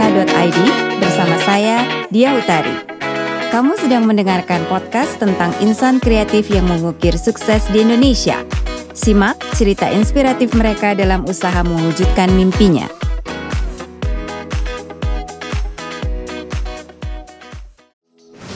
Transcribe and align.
luarsana.id 0.00 0.58
bersama 0.96 1.36
saya, 1.44 1.84
Dia 2.08 2.32
Utari. 2.32 2.72
Kamu 3.52 3.76
sedang 3.76 4.08
mendengarkan 4.08 4.64
podcast 4.64 5.20
tentang 5.20 5.52
insan 5.60 6.00
kreatif 6.00 6.48
yang 6.48 6.64
mengukir 6.64 7.12
sukses 7.20 7.68
di 7.68 7.84
Indonesia. 7.84 8.40
Simak 8.96 9.36
cerita 9.52 9.92
inspiratif 9.92 10.56
mereka 10.56 10.96
dalam 10.96 11.28
usaha 11.28 11.60
mewujudkan 11.60 12.32
mimpinya. 12.32 12.88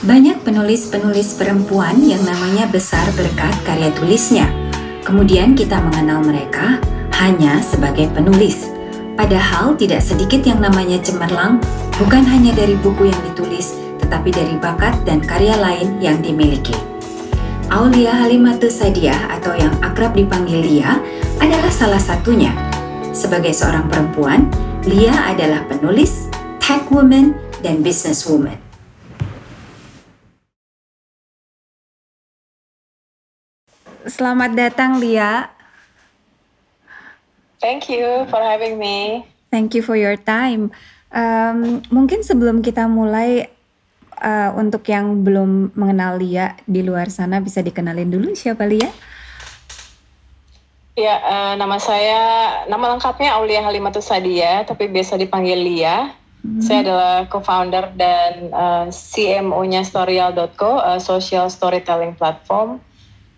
Banyak 0.01 0.41
penulis-penulis 0.41 1.37
perempuan 1.37 2.01
yang 2.01 2.25
namanya 2.25 2.65
besar 2.73 3.05
berkat 3.13 3.53
karya 3.61 3.93
tulisnya. 3.93 4.49
Kemudian 5.05 5.53
kita 5.53 5.77
mengenal 5.77 6.25
mereka 6.25 6.81
hanya 7.21 7.61
sebagai 7.61 8.09
penulis. 8.09 8.74
Padahal 9.15 9.79
tidak 9.79 10.03
sedikit 10.03 10.43
yang 10.43 10.59
namanya 10.59 10.99
cemerlang 10.99 11.63
bukan 11.95 12.27
hanya 12.27 12.51
dari 12.51 12.75
buku 12.75 13.07
yang 13.07 13.21
ditulis, 13.31 13.79
tetapi 14.03 14.27
dari 14.27 14.59
bakat 14.59 14.91
dan 15.07 15.23
karya 15.23 15.55
lain 15.55 16.03
yang 16.03 16.19
dimiliki. 16.19 16.75
Aulia 17.71 18.11
Halimatus 18.11 18.83
Sadiah 18.83 19.17
atau 19.31 19.55
yang 19.55 19.71
akrab 19.79 20.13
dipanggil 20.13 20.59
Lia 20.59 20.99
adalah 21.39 21.71
salah 21.71 21.97
satunya. 21.97 22.51
Sebagai 23.15 23.55
seorang 23.55 23.87
perempuan, 23.87 24.51
Lia 24.83 25.31
adalah 25.31 25.63
penulis, 25.63 26.27
tech 26.59 26.83
woman, 26.91 27.33
dan 27.63 27.79
business 27.81 28.27
woman. 28.27 28.59
Selamat 34.05 34.53
datang 34.53 35.01
Lia. 35.01 35.54
Thank 37.59 37.87
you 37.89 38.27
for 38.27 38.41
having 38.41 38.77
me. 38.77 39.25
Thank 39.51 39.73
you 39.73 39.81
for 39.81 39.95
your 39.95 40.19
time. 40.19 40.71
Um, 41.15 41.79
mungkin 41.87 42.27
sebelum 42.27 42.59
kita 42.59 42.91
mulai 42.91 43.47
uh, 44.19 44.51
untuk 44.59 44.83
yang 44.91 45.23
belum 45.23 45.71
mengenal 45.75 46.19
Lia 46.19 46.59
di 46.67 46.83
luar 46.83 47.07
sana 47.07 47.39
bisa 47.39 47.63
dikenalin 47.63 48.11
dulu 48.11 48.35
siapa 48.35 48.67
Lia? 48.67 48.91
Ya, 50.95 51.19
uh, 51.19 51.53
nama 51.59 51.75
saya 51.75 52.19
nama 52.71 52.95
lengkapnya 52.95 53.35
Aulia 53.35 53.59
Halimatus 53.63 54.07
Sadia, 54.07 54.63
tapi 54.63 54.87
biasa 54.87 55.19
dipanggil 55.19 55.59
Lia. 55.59 56.15
Hmm. 56.39 56.61
Saya 56.63 56.87
adalah 56.87 57.15
co-founder 57.27 57.91
dan 57.99 58.53
uh, 58.55 58.87
CMO-nya 58.87 59.83
Storyal.co, 59.83 60.79
uh, 60.79 60.99
social 61.01 61.51
storytelling 61.51 62.15
platform 62.15 62.79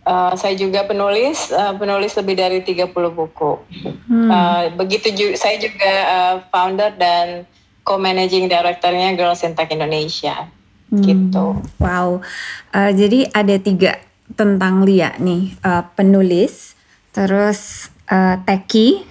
Uh, 0.08 0.32
saya 0.40 0.56
juga 0.56 0.88
penulis, 0.88 1.52
uh, 1.52 1.76
penulis 1.76 2.16
lebih 2.16 2.40
dari 2.40 2.60
30 2.64 2.96
buku. 3.12 3.60
Hmm. 4.08 4.32
Uh, 4.32 4.64
begitu 4.80 5.12
juga, 5.12 5.36
saya 5.36 5.60
juga 5.60 5.92
uh, 6.08 6.36
founder 6.48 6.96
dan 6.96 7.44
co-managing 7.84 8.48
directornya 8.48 9.12
Girls 9.20 9.44
in 9.44 9.52
Tech 9.52 9.68
Indonesia. 9.68 10.48
Hmm. 10.88 11.04
Gitu. 11.04 11.46
Wow. 11.84 12.24
Uh, 12.72 12.92
jadi 12.96 13.28
ada 13.36 13.60
tiga 13.60 14.00
tentang 14.40 14.88
Lia 14.88 15.12
nih, 15.20 15.60
uh, 15.60 15.84
penulis, 15.92 16.80
terus 17.12 17.92
uh, 18.08 18.40
techie, 18.48 19.04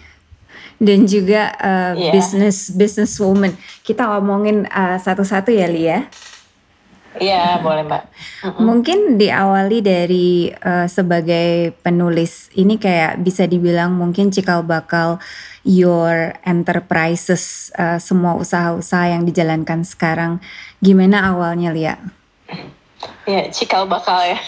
dan 0.77 1.08
juga 1.08 1.56
uh, 1.56 1.92
yeah. 1.97 2.12
business 2.12 2.72
business 2.72 3.17
woman. 3.17 3.56
Kita 3.80 4.05
ngomongin 4.17 4.69
uh, 4.69 5.00
satu-satu 5.00 5.48
ya 5.52 5.69
Lia. 5.69 6.08
Iya, 7.17 7.61
boleh 7.64 7.83
Mbak. 7.89 8.03
Mungkin 8.61 8.98
diawali 9.17 9.78
dari 9.81 10.53
uh, 10.53 10.84
sebagai 10.84 11.73
penulis 11.81 12.53
ini 12.56 12.77
kayak 12.77 13.20
bisa 13.25 13.48
dibilang 13.48 13.97
mungkin 13.97 14.28
cikal 14.28 14.61
bakal 14.62 15.17
your 15.64 16.36
enterprises 16.45 17.75
uh, 17.75 17.97
semua 17.97 18.36
usaha-usaha 18.36 19.17
yang 19.17 19.25
dijalankan 19.25 19.83
sekarang. 19.83 20.39
Gimana 20.84 21.33
awalnya 21.33 21.73
Lia? 21.73 21.97
Ya, 23.27 23.51
cikal 23.51 23.91
bakal 23.91 24.23
ya. 24.23 24.39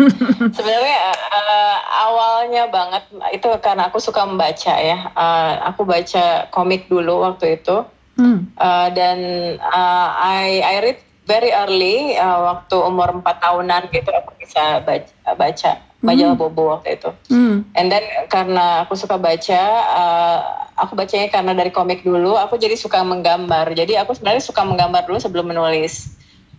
Sebenarnya 0.56 0.98
uh, 1.32 1.78
awalnya 2.10 2.68
banget 2.68 3.08
itu 3.32 3.48
karena 3.64 3.88
aku 3.88 3.96
suka 3.96 4.28
membaca 4.28 4.74
ya. 4.76 5.08
Uh, 5.16 5.72
aku 5.72 5.88
baca 5.88 6.50
komik 6.52 6.90
dulu 6.90 7.24
waktu 7.24 7.56
itu. 7.56 7.86
Hmm. 8.16 8.48
Uh, 8.56 8.88
dan 8.96 9.18
uh, 9.60 10.08
I 10.16 10.64
I 10.64 10.74
read 10.84 11.00
very 11.26 11.50
early 11.50 12.14
uh, 12.16 12.54
waktu 12.54 12.76
umur 12.78 13.20
empat 13.20 13.42
tahunan 13.42 13.90
gitu 13.90 14.10
aku 14.14 14.32
bisa 14.38 14.80
baca, 14.86 15.12
baca 15.34 15.72
majalah 16.06 16.38
mm. 16.38 16.40
Bobo 16.40 16.62
waktu 16.78 16.96
itu. 16.96 17.10
Mm. 17.34 17.56
And 17.74 17.86
then 17.90 18.04
karena 18.30 18.86
aku 18.86 18.94
suka 18.94 19.18
baca, 19.18 19.62
uh, 19.90 20.38
aku 20.78 20.94
bacanya 20.94 21.28
karena 21.32 21.52
dari 21.56 21.74
komik 21.74 22.06
dulu, 22.06 22.38
aku 22.38 22.60
jadi 22.60 22.78
suka 22.78 23.02
menggambar. 23.02 23.74
Jadi 23.74 23.98
aku 23.98 24.14
sebenarnya 24.14 24.44
suka 24.44 24.62
menggambar 24.62 25.08
dulu 25.08 25.18
sebelum 25.18 25.50
menulis. 25.50 26.15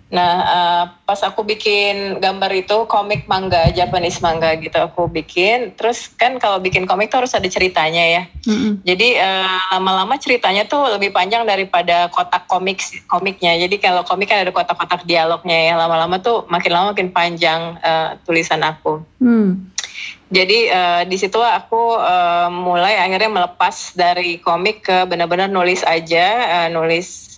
Nah, 0.07 0.33
uh, 0.39 0.83
pas 1.03 1.19
aku 1.19 1.43
bikin 1.43 2.23
gambar 2.23 2.51
itu 2.55 2.87
komik 2.87 3.27
manga, 3.27 3.67
Japanese 3.75 4.23
manga 4.23 4.55
gitu 4.55 4.79
aku 4.79 5.11
bikin. 5.11 5.75
Terus 5.75 6.07
kan 6.15 6.39
kalau 6.39 6.63
bikin 6.63 6.87
komik 6.87 7.11
tuh 7.11 7.19
harus 7.19 7.35
ada 7.35 7.43
ceritanya 7.51 8.03
ya. 8.07 8.23
Mm-hmm. 8.47 8.73
Jadi 8.87 9.09
uh, 9.19 9.59
lama-lama 9.75 10.15
ceritanya 10.15 10.63
tuh 10.63 10.95
lebih 10.95 11.11
panjang 11.11 11.43
daripada 11.43 12.07
kotak 12.07 12.47
komik 12.47 12.79
komiknya. 13.11 13.59
Jadi 13.59 13.83
kalau 13.83 14.07
komik 14.07 14.31
kan 14.31 14.47
ada 14.47 14.55
kotak-kotak 14.55 15.03
dialognya 15.03 15.59
ya. 15.71 15.73
Lama-lama 15.75 16.23
tuh 16.23 16.47
makin 16.47 16.71
lama 16.71 16.95
makin 16.95 17.11
panjang 17.11 17.75
uh, 17.83 18.15
tulisan 18.23 18.63
aku. 18.63 19.03
Mm. 19.19 19.75
Jadi 20.27 20.71
uh, 20.71 21.03
di 21.07 21.19
situ 21.19 21.39
aku 21.39 21.99
uh, 21.99 22.47
mulai 22.51 22.99
akhirnya 22.99 23.31
melepas 23.31 23.95
dari 23.95 24.39
komik 24.39 24.87
ke 24.87 25.07
benar-benar 25.07 25.51
nulis 25.51 25.83
aja, 25.87 26.27
uh, 26.47 26.67
nulis 26.71 27.36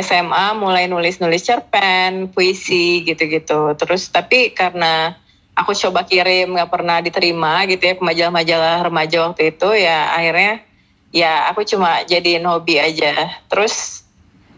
SMA 0.00 0.56
mulai 0.56 0.88
nulis-nulis 0.88 1.44
cerpen, 1.44 2.32
puisi 2.32 3.04
gitu-gitu. 3.04 3.76
Terus 3.76 4.08
tapi 4.08 4.52
karena 4.56 5.16
aku 5.54 5.76
coba 5.76 6.02
kirim 6.08 6.56
nggak 6.56 6.70
pernah 6.70 6.98
diterima 7.04 7.62
gitu 7.70 7.82
ya 7.86 7.94
majalah-majalah 8.00 8.90
remaja 8.90 9.16
waktu 9.30 9.54
itu 9.54 9.70
ya 9.78 10.10
akhirnya 10.10 10.66
ya 11.14 11.46
aku 11.52 11.62
cuma 11.62 12.02
jadiin 12.08 12.42
hobi 12.48 12.80
aja. 12.80 13.38
Terus 13.46 14.02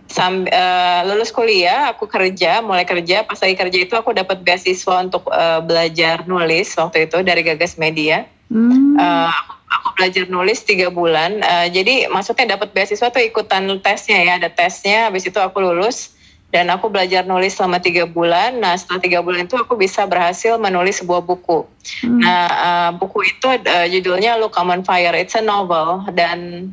sambil 0.06 0.48
uh, 0.48 0.56
eh, 0.56 1.00
lulus 1.10 1.34
kuliah 1.34 1.91
aku 1.91 2.06
kerja, 2.06 2.62
mulai 2.62 2.86
kerja 2.86 3.26
pas 3.26 3.36
lagi 3.42 3.59
kerja 3.59 3.78
itu 3.82 3.94
aku 3.98 4.15
dapat 4.15 4.41
beasiswa 4.41 5.03
untuk 5.03 5.26
uh, 5.28 5.60
belajar 5.60 6.25
nulis 6.25 6.72
waktu 6.78 7.10
itu 7.10 7.20
dari 7.26 7.42
Gagas 7.42 7.76
Media. 7.76 8.25
Hmm. 8.46 8.94
Uh, 8.94 9.28
aku 9.30 9.56
aku 9.66 9.88
belajar 9.98 10.24
nulis 10.26 10.58
tiga 10.62 10.88
bulan. 10.90 11.42
Uh, 11.42 11.66
jadi 11.70 12.10
maksudnya 12.10 12.58
dapat 12.58 12.74
beasiswa 12.74 13.08
tuh 13.10 13.22
ikutan 13.22 13.66
tesnya 13.82 14.18
ya, 14.22 14.32
ada 14.38 14.50
tesnya. 14.50 15.10
Habis 15.10 15.28
itu 15.30 15.38
aku 15.38 15.62
lulus 15.62 16.16
dan 16.54 16.70
aku 16.70 16.88
belajar 16.88 17.26
nulis 17.26 17.58
selama 17.58 17.82
tiga 17.82 18.06
bulan. 18.06 18.58
Nah 18.62 18.78
setelah 18.78 19.02
tiga 19.02 19.18
bulan 19.22 19.46
itu 19.46 19.58
aku 19.58 19.74
bisa 19.76 20.06
berhasil 20.06 20.58
menulis 20.58 21.02
sebuah 21.02 21.22
buku. 21.22 21.66
Hmm. 22.02 22.22
Nah 22.22 22.46
uh, 22.50 22.90
buku 22.96 23.30
itu 23.30 23.46
uh, 23.50 23.86
judulnya 23.86 24.38
Look 24.38 24.56
on 24.58 24.82
Fire. 24.86 25.14
It's 25.14 25.34
a 25.38 25.42
novel 25.42 26.06
dan 26.14 26.72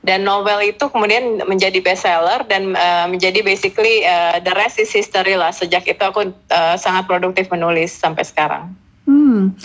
dan 0.00 0.24
novel 0.24 0.64
itu 0.64 0.88
kemudian 0.88 1.44
menjadi 1.44 1.76
bestseller 1.84 2.40
dan 2.48 2.72
uh, 2.72 3.04
menjadi 3.04 3.44
basically 3.44 4.00
uh, 4.08 4.40
the 4.40 4.52
rest 4.56 4.80
is 4.80 4.88
history 4.88 5.36
lah. 5.36 5.52
Sejak 5.52 5.84
itu 5.84 6.00
aku 6.00 6.32
uh, 6.32 6.76
sangat 6.80 7.04
produktif 7.04 7.52
menulis 7.52 7.92
sampai 7.92 8.24
sekarang. 8.24 8.72
Hmm. 9.10 9.58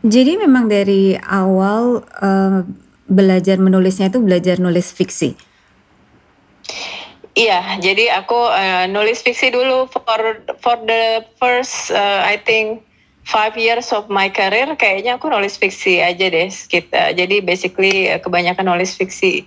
Jadi 0.00 0.40
memang 0.40 0.64
dari 0.72 1.12
awal 1.20 2.00
uh, 2.24 2.64
belajar 3.04 3.60
menulisnya 3.60 4.08
itu 4.08 4.24
belajar 4.24 4.56
nulis 4.56 4.88
fiksi. 4.96 5.36
Iya, 7.36 7.78
jadi 7.84 8.16
aku 8.18 8.34
uh, 8.34 8.88
nulis 8.88 9.20
fiksi 9.20 9.52
dulu 9.52 9.86
for 9.92 10.40
for 10.64 10.76
the 10.88 11.22
first 11.36 11.92
uh, 11.92 12.24
I 12.24 12.40
think 12.40 12.82
five 13.28 13.54
years 13.60 13.92
of 13.92 14.08
my 14.08 14.32
career 14.32 14.72
kayaknya 14.74 15.20
aku 15.20 15.28
nulis 15.28 15.60
fiksi 15.60 16.00
aja 16.00 16.32
deh 16.32 16.48
kita. 16.48 17.12
Jadi 17.12 17.44
basically 17.44 18.08
kebanyakan 18.24 18.72
nulis 18.72 18.96
fiksi. 18.96 19.44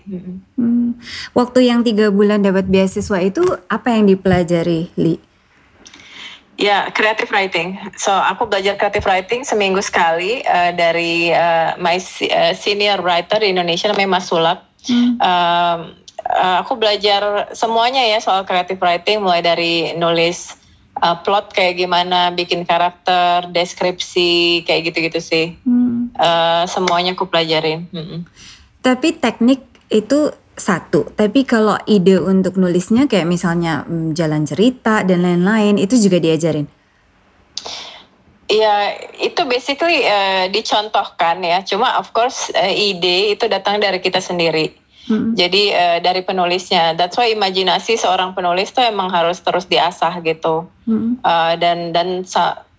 Hmm. 0.55 0.93
Waktu 1.33 1.65
yang 1.65 1.81
tiga 1.81 2.13
bulan 2.13 2.45
dapat 2.45 2.69
beasiswa 2.69 3.17
itu 3.25 3.41
apa 3.65 3.97
yang 3.97 4.05
dipelajari, 4.05 4.93
Li? 5.01 5.30
Ya, 6.61 6.93
creative 6.93 7.33
writing. 7.33 7.73
So 7.97 8.13
aku 8.13 8.45
belajar 8.45 8.77
creative 8.77 9.09
writing 9.09 9.41
seminggu 9.41 9.81
sekali 9.81 10.45
uh, 10.45 10.69
dari 10.77 11.33
uh, 11.33 11.73
my 11.81 11.97
uh, 11.97 12.53
senior 12.53 13.01
writer 13.01 13.41
di 13.41 13.49
Indonesia 13.49 13.89
namanya 13.89 14.21
Mas 14.21 14.29
Sulap. 14.29 14.69
Hmm. 14.85 15.17
Uh, 15.17 15.97
uh, 16.29 16.61
aku 16.61 16.77
belajar 16.77 17.49
semuanya 17.57 18.05
ya 18.05 18.21
soal 18.21 18.45
creative 18.45 18.77
writing, 18.77 19.25
mulai 19.25 19.41
dari 19.41 19.97
nulis 19.97 20.53
uh, 21.01 21.17
plot 21.25 21.49
kayak 21.57 21.81
gimana, 21.81 22.29
bikin 22.29 22.61
karakter, 22.61 23.49
deskripsi 23.49 24.61
kayak 24.61 24.93
gitu-gitu 24.93 25.17
sih. 25.17 25.45
Hmm. 25.65 26.13
Uh, 26.13 26.69
semuanya 26.69 27.17
aku 27.17 27.25
pelajarin. 27.25 27.89
Hmm. 27.89 28.29
Tapi 28.85 29.17
teknik 29.17 29.65
itu 29.89 30.29
satu, 30.61 31.09
tapi 31.17 31.41
kalau 31.41 31.81
ide 31.89 32.21
untuk 32.21 32.61
nulisnya 32.61 33.09
kayak 33.09 33.25
misalnya 33.25 33.81
mm, 33.89 34.13
jalan 34.13 34.45
cerita 34.45 35.01
dan 35.01 35.25
lain-lain 35.25 35.81
itu 35.81 35.97
juga 35.97 36.21
diajarin. 36.21 36.69
Ya 38.51 38.99
itu 39.15 39.41
basically 39.47 40.03
uh, 40.03 40.51
dicontohkan 40.51 41.39
ya. 41.41 41.63
Cuma 41.63 41.97
of 41.97 42.11
course 42.11 42.51
uh, 42.53 42.69
ide 42.69 43.33
itu 43.33 43.49
datang 43.49 43.81
dari 43.81 43.97
kita 43.97 44.19
sendiri. 44.19 44.75
Hmm. 45.07 45.33
Jadi 45.33 45.71
uh, 45.71 45.97
dari 46.03 46.21
penulisnya. 46.21 46.93
That's 46.93 47.17
why 47.17 47.31
imajinasi 47.31 47.97
seorang 47.97 48.37
penulis 48.37 48.69
tuh 48.75 48.85
emang 48.85 49.09
harus 49.09 49.39
terus 49.41 49.65
diasah 49.65 50.19
gitu. 50.21 50.67
Hmm. 50.85 51.17
Uh, 51.23 51.55
dan 51.57 51.95
dan 51.95 52.27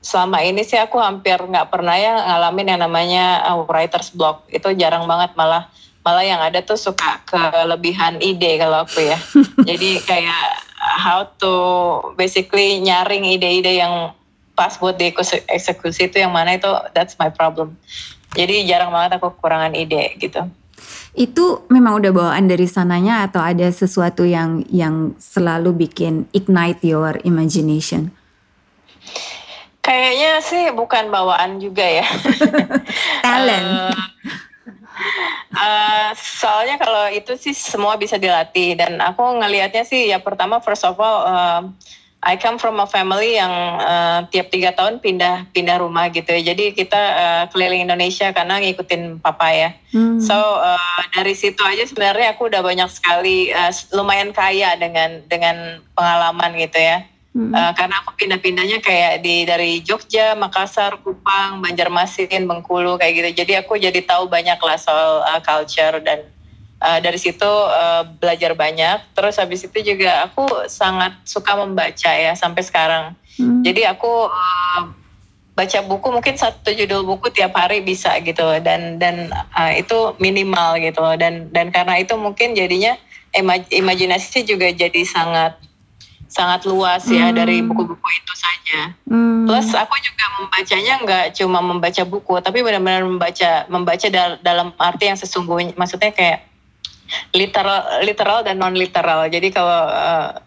selama 0.05 0.45
ini 0.45 0.61
sih 0.63 0.77
aku 0.77 1.01
hampir 1.01 1.41
nggak 1.41 1.73
pernah 1.73 1.97
ya 1.97 2.21
ngalamin 2.21 2.77
yang 2.77 2.81
namanya 2.85 3.25
uh, 3.49 3.65
writer's 3.65 4.13
block. 4.13 4.45
Itu 4.53 4.77
jarang 4.77 5.09
banget 5.09 5.33
malah 5.41 5.73
malah 6.03 6.27
yang 6.27 6.43
ada 6.43 6.59
tuh 6.63 6.79
suka 6.79 7.23
kelebihan 7.27 8.19
ide 8.19 8.59
kalau 8.59 8.83
aku 8.83 9.03
ya. 9.03 9.19
Jadi 9.69 10.03
kayak 10.03 10.67
how 10.99 11.31
to 11.39 11.55
basically 12.19 12.83
nyaring 12.83 13.23
ide-ide 13.23 13.79
yang 13.79 14.11
pas 14.53 14.77
buat 14.77 14.99
dieksekusi 14.99 16.13
itu 16.13 16.17
yang 16.21 16.35
mana 16.35 16.59
itu 16.59 16.69
that's 16.93 17.17
my 17.17 17.31
problem. 17.31 17.79
Jadi 18.35 18.67
jarang 18.67 18.91
banget 18.93 19.21
aku 19.21 19.33
kekurangan 19.39 19.79
ide 19.79 20.19
gitu. 20.19 20.43
Itu 21.13 21.69
memang 21.69 22.01
udah 22.01 22.11
bawaan 22.11 22.49
dari 22.49 22.65
sananya 22.65 23.29
atau 23.29 23.45
ada 23.45 23.69
sesuatu 23.69 24.25
yang 24.25 24.65
yang 24.73 25.13
selalu 25.21 25.87
bikin 25.87 26.27
ignite 26.33 26.81
your 26.83 27.21
imagination? 27.23 28.11
Kayaknya 29.83 30.31
sih 30.41 30.65
bukan 30.73 31.11
bawaan 31.13 31.61
juga 31.61 31.85
ya. 31.85 32.07
Talent. 33.27 33.93
uh, 33.93 33.99
uh, 35.57 36.11
soalnya 36.17 36.77
kalau 36.81 37.11
itu 37.13 37.35
sih 37.37 37.55
semua 37.55 37.99
bisa 38.01 38.17
dilatih 38.17 38.79
dan 38.79 38.99
aku 39.03 39.23
ngelihatnya 39.43 39.85
sih 39.85 40.11
ya 40.11 40.23
pertama 40.23 40.59
first 40.63 40.87
of 40.87 40.97
all 40.99 41.27
uh, 41.27 41.63
I 42.23 42.39
come 42.39 42.55
from 42.63 42.79
a 42.79 42.87
family 42.87 43.35
yang 43.35 43.51
uh, 43.83 44.31
tiap 44.31 44.55
tiga 44.55 44.71
tahun 44.71 45.03
pindah 45.03 45.51
pindah 45.51 45.83
rumah 45.83 46.07
gitu 46.15 46.31
ya. 46.31 46.55
Jadi 46.55 46.71
kita 46.71 47.03
uh, 47.19 47.45
keliling 47.51 47.83
Indonesia 47.83 48.31
karena 48.31 48.63
ngikutin 48.63 49.19
papa 49.19 49.51
ya. 49.51 49.75
Hmm. 49.91 50.23
So 50.23 50.39
uh, 50.39 50.99
dari 51.11 51.35
situ 51.35 51.59
aja 51.67 51.83
sebenarnya 51.83 52.39
aku 52.39 52.47
udah 52.47 52.63
banyak 52.63 52.87
sekali 52.95 53.51
uh, 53.51 53.75
lumayan 53.91 54.31
kaya 54.31 54.79
dengan 54.79 55.27
dengan 55.27 55.83
pengalaman 55.99 56.55
gitu 56.63 56.79
ya. 56.79 57.03
Hmm. 57.33 57.49
Uh, 57.49 57.73
karena 57.73 57.97
aku 58.05 58.13
pindah-pindahnya 58.21 58.85
kayak 58.85 59.25
di 59.25 59.49
dari 59.49 59.81
Jogja, 59.81 60.37
Makassar, 60.37 61.01
Kupang, 61.01 61.65
Banjarmasin, 61.65 62.45
Bengkulu 62.45 63.01
kayak 63.01 63.13
gitu. 63.17 63.29
Jadi 63.41 63.53
aku 63.57 63.81
jadi 63.81 64.01
tahu 64.05 64.29
banyak 64.29 64.61
lah 64.61 64.77
soal 64.77 65.25
uh, 65.25 65.41
culture 65.41 65.97
dan 66.05 66.29
uh, 66.83 66.99
dari 66.99 67.17
situ 67.17 67.47
uh, 67.47 68.03
belajar 68.19 68.59
banyak 68.59 68.99
terus 69.15 69.39
habis 69.39 69.63
itu 69.63 69.95
juga 69.95 70.27
aku 70.27 70.67
sangat 70.67 71.15
suka 71.23 71.55
membaca 71.55 72.11
ya 72.11 72.35
sampai 72.35 72.63
sekarang 72.67 73.05
hmm. 73.39 73.63
jadi 73.63 73.95
aku 73.95 74.27
uh, 74.29 74.83
baca 75.53 75.79
buku 75.85 76.09
mungkin 76.11 76.35
satu 76.35 76.75
judul 76.75 77.07
buku 77.07 77.31
tiap 77.31 77.55
hari 77.55 77.85
bisa 77.85 78.19
gitu 78.27 78.59
dan 78.65 78.99
dan 78.99 79.31
uh, 79.55 79.73
itu 79.73 80.17
minimal 80.19 80.81
gitu 80.83 81.05
dan 81.21 81.49
dan 81.55 81.71
karena 81.71 82.03
itu 82.03 82.19
mungkin 82.19 82.59
jadinya 82.59 82.99
imaj 83.37 83.69
imajinasi 83.71 84.45
juga 84.45 84.69
jadi 84.73 85.07
sangat 85.07 85.57
sangat 86.33 86.65
luas 86.65 87.05
ya 87.05 87.29
hmm. 87.29 87.37
dari 87.37 87.61
buku-buku 87.61 88.09
itu 88.09 88.33
saja. 88.33 88.97
Hmm. 89.05 89.45
Plus 89.45 89.69
aku 89.77 89.95
juga 90.01 90.25
membacanya 90.41 90.95
nggak 91.05 91.27
cuma 91.37 91.61
membaca 91.61 92.03
buku, 92.09 92.41
tapi 92.41 92.65
benar-benar 92.65 93.05
membaca 93.05 93.69
membaca 93.69 94.07
dal 94.09 94.41
dalam 94.41 94.73
arti 94.81 95.13
yang 95.13 95.21
sesungguhnya. 95.21 95.77
Maksudnya 95.77 96.17
kayak 96.17 96.49
literal 97.37 97.81
literal 98.05 98.41
dan 98.41 98.57
non 98.57 98.73
literal 98.73 99.29
jadi 99.29 99.49
kalau 99.53 99.81
uh, 99.93 100.41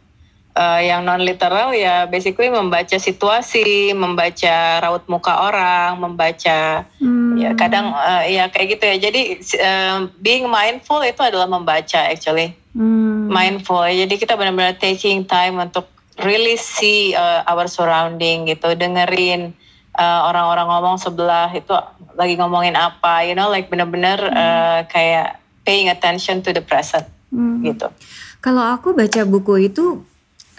uh, 0.58 0.80
yang 0.82 1.06
non 1.06 1.22
literal 1.22 1.76
ya 1.76 2.10
basically 2.10 2.50
membaca 2.50 2.98
situasi 2.98 3.94
membaca 3.94 4.82
raut 4.82 5.06
muka 5.06 5.34
orang 5.46 6.00
membaca 6.00 6.88
hmm. 6.98 7.38
ya 7.38 7.52
kadang 7.54 7.94
uh, 7.94 8.24
ya 8.26 8.50
kayak 8.50 8.78
gitu 8.78 8.84
ya 8.86 8.98
jadi 8.98 9.22
uh, 9.62 9.98
being 10.24 10.50
mindful 10.50 11.02
itu 11.06 11.22
adalah 11.22 11.46
membaca 11.46 12.10
actually 12.10 12.56
hmm. 12.76 13.32
mindful 13.32 13.88
jadi 13.88 14.12
kita 14.12 14.36
benar-benar 14.36 14.76
taking 14.78 15.24
time 15.24 15.58
untuk 15.64 15.88
really 16.22 16.60
see 16.60 17.16
uh, 17.16 17.48
our 17.48 17.66
surrounding 17.72 18.48
gitu 18.52 18.76
dengerin 18.76 19.56
orang-orang 19.96 20.68
uh, 20.68 20.72
ngomong 20.76 20.98
sebelah 21.00 21.48
itu 21.56 21.72
lagi 22.20 22.36
ngomongin 22.36 22.76
apa 22.76 23.24
you 23.24 23.32
know 23.32 23.48
like 23.48 23.72
benar-benar 23.72 24.20
hmm. 24.20 24.36
uh, 24.36 24.80
kayak 24.92 25.40
paying 25.66 25.90
attention 25.90 26.46
to 26.46 26.54
the 26.54 26.62
present 26.62 27.10
hmm. 27.34 27.66
gitu. 27.66 27.90
Kalau 28.40 28.62
aku 28.62 28.94
baca 28.94 29.26
buku 29.26 29.74
itu 29.74 30.06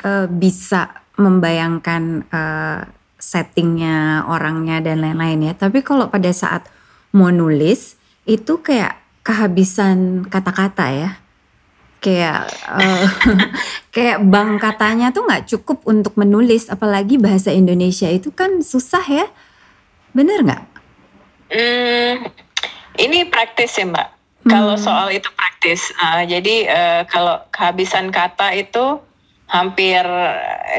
uh, 0.03 0.27
bisa 0.27 1.07
membayangkan 1.17 2.27
uh, 2.29 2.81
settingnya, 3.17 4.27
orangnya 4.29 4.83
dan 4.83 5.01
lain-lain 5.01 5.49
ya. 5.49 5.55
Tapi 5.57 5.81
kalau 5.81 6.11
pada 6.11 6.29
saat 6.35 6.67
mau 7.15 7.31
nulis 7.33 7.97
itu 8.27 8.61
kayak 8.61 8.99
kehabisan 9.23 10.27
kata-kata 10.27 10.87
ya. 10.93 11.11
Kayak 12.01 12.53
uh, 12.69 13.07
kayak 13.95 14.23
bank 14.29 14.63
katanya 14.63 15.11
tuh 15.11 15.27
nggak 15.27 15.49
cukup 15.49 15.83
untuk 15.89 16.15
menulis, 16.15 16.69
apalagi 16.69 17.17
bahasa 17.17 17.51
Indonesia 17.51 18.07
itu 18.07 18.31
kan 18.31 18.63
susah 18.63 19.05
ya. 19.05 19.27
Bener 20.13 20.45
nggak? 20.45 20.65
Hmm, 21.53 22.15
ini 22.99 23.29
praktis 23.29 23.77
ya 23.79 23.87
mbak. 23.87 24.09
Kalau 24.47 24.79
hmm. 24.79 24.85
soal 24.87 25.11
itu 25.11 25.27
praktis, 25.35 25.91
uh, 25.99 26.23
jadi 26.23 26.57
uh, 26.71 27.03
kalau 27.11 27.43
kehabisan 27.51 28.15
kata 28.15 28.55
itu 28.55 29.03
hampir 29.47 30.03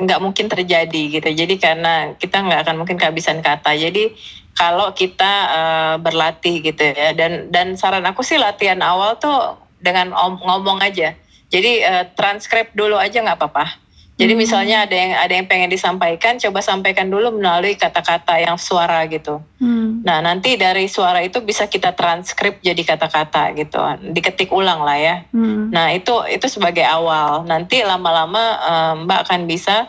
nggak 0.04 0.20
mungkin 0.24 0.48
terjadi 0.48 1.20
gitu. 1.20 1.30
Jadi 1.32 1.56
karena 1.60 2.16
kita 2.16 2.44
nggak 2.44 2.68
akan 2.68 2.76
mungkin 2.84 3.00
kehabisan 3.00 3.40
kata. 3.44 3.76
Jadi 3.76 4.16
kalau 4.58 4.92
kita 4.92 5.34
uh, 5.54 5.96
berlatih 6.02 6.66
gitu 6.66 6.82
ya, 6.82 7.14
dan 7.14 7.54
dan 7.54 7.78
saran 7.78 8.04
aku 8.10 8.26
sih 8.26 8.42
latihan 8.42 8.82
awal 8.82 9.16
tuh 9.22 9.56
dengan 9.82 10.14
ngomong 10.16 10.82
aja. 10.82 11.14
Jadi 11.48 11.82
uh, 11.84 12.06
transkrip 12.18 12.76
dulu 12.76 13.00
aja 13.00 13.24
nggak 13.24 13.40
apa-apa. 13.40 13.88
Jadi 14.18 14.34
hmm. 14.34 14.42
misalnya 14.42 14.78
ada 14.90 14.96
yang 14.98 15.14
ada 15.14 15.34
yang 15.38 15.46
pengen 15.46 15.70
disampaikan, 15.70 16.42
coba 16.42 16.66
sampaikan 16.66 17.06
dulu 17.06 17.38
melalui 17.38 17.78
kata-kata 17.78 18.42
yang 18.42 18.58
suara 18.58 19.06
gitu. 19.06 19.38
Hmm. 19.62 20.02
Nah 20.02 20.26
nanti 20.26 20.58
dari 20.58 20.90
suara 20.90 21.22
itu 21.22 21.38
bisa 21.46 21.70
kita 21.70 21.94
transkrip 21.94 22.58
jadi 22.66 22.82
kata-kata 22.82 23.54
gitu, 23.54 23.78
diketik 24.10 24.50
ulang 24.50 24.82
lah 24.82 24.98
ya. 24.98 25.16
Hmm. 25.30 25.70
Nah 25.70 25.94
itu 25.94 26.18
itu 26.34 26.50
sebagai 26.50 26.82
awal. 26.82 27.46
Nanti 27.46 27.86
lama-lama 27.86 28.44
um, 28.66 29.06
Mbak 29.06 29.20
akan 29.30 29.42
bisa 29.46 29.86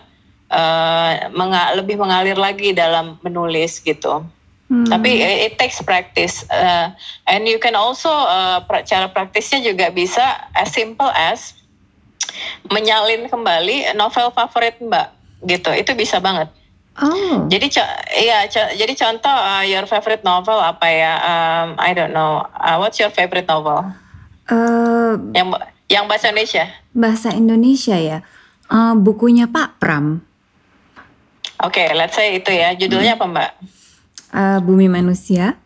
uh, 0.53 1.33
menga 1.33 1.73
lebih 1.81 1.97
mengalir 1.97 2.37
lagi 2.37 2.77
dalam 2.77 3.17
menulis 3.25 3.81
gitu. 3.81 4.29
Hmm. 4.69 4.85
Tapi 4.85 5.25
it, 5.25 5.57
takes 5.57 5.81
practice, 5.81 6.45
uh, 6.53 6.93
and 7.25 7.49
you 7.49 7.57
can 7.57 7.73
also 7.73 8.13
uh, 8.13 8.61
cara 8.85 9.09
praktisnya 9.09 9.65
juga 9.65 9.89
bisa 9.89 10.45
as 10.53 10.69
simple 10.77 11.09
as 11.09 11.57
menyalin 12.69 13.33
kembali 13.33 13.97
novel 13.97 14.29
favorit 14.37 14.77
Mbak 14.77 15.09
gitu. 15.49 15.73
Itu 15.73 15.97
bisa 15.97 16.21
banget. 16.21 16.53
Oh. 17.01 17.49
Jadi 17.49 17.73
iya 18.21 18.45
jadi 18.51 18.93
contoh 18.93 19.33
uh, 19.33 19.65
your 19.65 19.89
favorite 19.89 20.21
novel 20.21 20.61
apa 20.61 20.87
ya? 20.91 21.13
Um, 21.17 21.69
I 21.81 21.97
don't 21.97 22.13
know. 22.13 22.45
Uh, 22.53 22.77
what's 22.77 23.01
your 23.01 23.09
favorite 23.09 23.49
novel? 23.49 23.89
Uh, 24.53 25.17
yang 25.33 25.49
yang 25.89 26.05
bahasa 26.05 26.29
Indonesia. 26.29 26.69
Bahasa 26.93 27.33
Indonesia 27.33 27.97
ya. 27.97 28.21
Uh, 28.69 28.93
bukunya 29.01 29.49
Pak 29.49 29.81
Pram. 29.81 30.21
Oke, 31.65 31.89
okay, 31.89 31.89
let's 31.97 32.15
say 32.15 32.37
itu 32.37 32.53
ya. 32.53 32.77
Judulnya 32.77 33.17
hmm. 33.17 33.25
apa, 33.25 33.33
Mbak? 33.33 33.51
Uh, 34.33 34.61
Bumi 34.61 34.87
Manusia. 34.91 35.57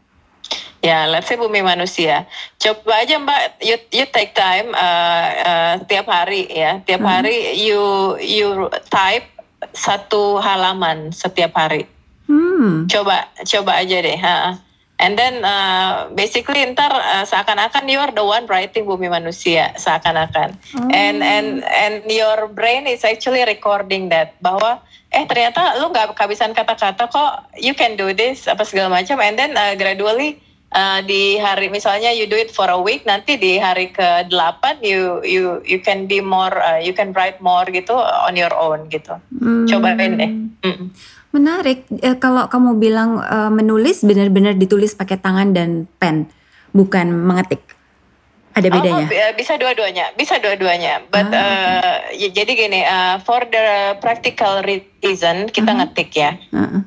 Ya, 0.82 1.06
let's 1.06 1.30
say 1.30 1.38
bumi 1.38 1.62
manusia. 1.62 2.26
Coba 2.58 3.06
aja 3.06 3.14
Mbak, 3.14 3.62
you, 3.62 3.78
you 3.94 4.06
take 4.10 4.34
time 4.34 4.74
uh, 4.74 5.26
uh, 5.46 5.74
tiap 5.86 6.10
hari 6.10 6.50
ya, 6.50 6.82
tiap 6.82 7.06
hmm. 7.06 7.06
hari 7.06 7.54
you 7.54 8.18
you 8.18 8.66
type 8.90 9.22
satu 9.70 10.42
halaman 10.42 11.14
setiap 11.14 11.54
hari. 11.54 11.86
Hmm. 12.26 12.90
Coba 12.90 13.30
coba 13.46 13.78
aja 13.78 14.02
deh. 14.02 14.18
Ha. 14.18 14.58
And 15.02 15.18
then 15.18 15.42
uh, 15.42 16.14
basically 16.14 16.62
ntar 16.62 16.94
uh, 16.94 17.26
seakan-akan 17.26 17.90
you 17.90 17.98
are 17.98 18.14
the 18.14 18.22
one 18.22 18.46
writing 18.46 18.86
bumi 18.86 19.10
manusia 19.10 19.74
seakan-akan. 19.74 20.54
Oh. 20.78 20.86
And 20.94 21.18
and 21.26 21.66
and 21.66 22.06
your 22.06 22.46
brain 22.46 22.86
is 22.86 23.02
actually 23.02 23.42
recording 23.42 24.14
that 24.14 24.38
bahwa 24.38 24.78
eh 25.10 25.26
ternyata 25.26 25.82
lu 25.82 25.90
nggak 25.90 26.14
kehabisan 26.14 26.54
kata-kata 26.54 27.10
kok 27.10 27.50
you 27.58 27.74
can 27.74 27.98
do 27.98 28.14
this 28.14 28.48
apa 28.48 28.64
segala 28.64 29.02
macam 29.02 29.20
and 29.20 29.36
then 29.36 29.52
uh, 29.58 29.76
gradually 29.76 30.40
uh, 30.72 31.04
di 31.04 31.36
hari 31.36 31.68
misalnya 31.68 32.10
you 32.16 32.24
do 32.24 32.36
it 32.36 32.48
for 32.48 32.66
a 32.72 32.80
week 32.80 33.04
nanti 33.04 33.36
di 33.36 33.60
hari 33.60 33.92
ke 33.92 34.26
delapan 34.32 34.80
you 34.80 35.20
you 35.20 35.60
you 35.68 35.78
can 35.78 36.08
be 36.08 36.24
more 36.24 36.56
uh, 36.64 36.80
you 36.80 36.96
can 36.96 37.12
write 37.12 37.38
more 37.44 37.68
gitu 37.68 37.92
on 37.98 38.34
your 38.34 38.52
own 38.56 38.88
gitu 38.88 39.20
hmm. 39.36 39.68
cobain 39.68 40.12
deh 40.16 40.30
hmm. 40.64 40.86
Menarik 41.32 41.88
eh, 42.04 42.16
kalau 42.20 42.46
kamu 42.46 42.76
bilang 42.76 43.18
uh, 43.20 43.48
menulis 43.48 44.04
benar-benar 44.04 44.54
ditulis 44.56 44.92
pakai 44.92 45.16
tangan 45.16 45.56
dan 45.56 45.88
pen 45.96 46.28
bukan 46.76 47.08
mengetik 47.08 47.64
ada 48.52 48.68
oh, 48.68 48.72
bedanya? 48.76 49.08
Oh, 49.08 49.32
bisa 49.32 49.56
dua-duanya, 49.56 50.12
bisa 50.12 50.36
dua-duanya. 50.36 51.08
But 51.08 51.32
ah, 51.32 51.40
uh, 51.40 51.96
ya, 52.12 52.28
jadi 52.28 52.52
gini, 52.52 52.84
uh, 52.84 53.16
for 53.24 53.48
the 53.48 53.96
practical 54.04 54.60
reason 54.60 55.48
kita 55.48 55.72
uh 55.72 55.80
-huh. 55.80 55.88
ngetik 55.88 56.12
ya. 56.12 56.36
Uh 56.52 56.60
-huh 56.60 56.82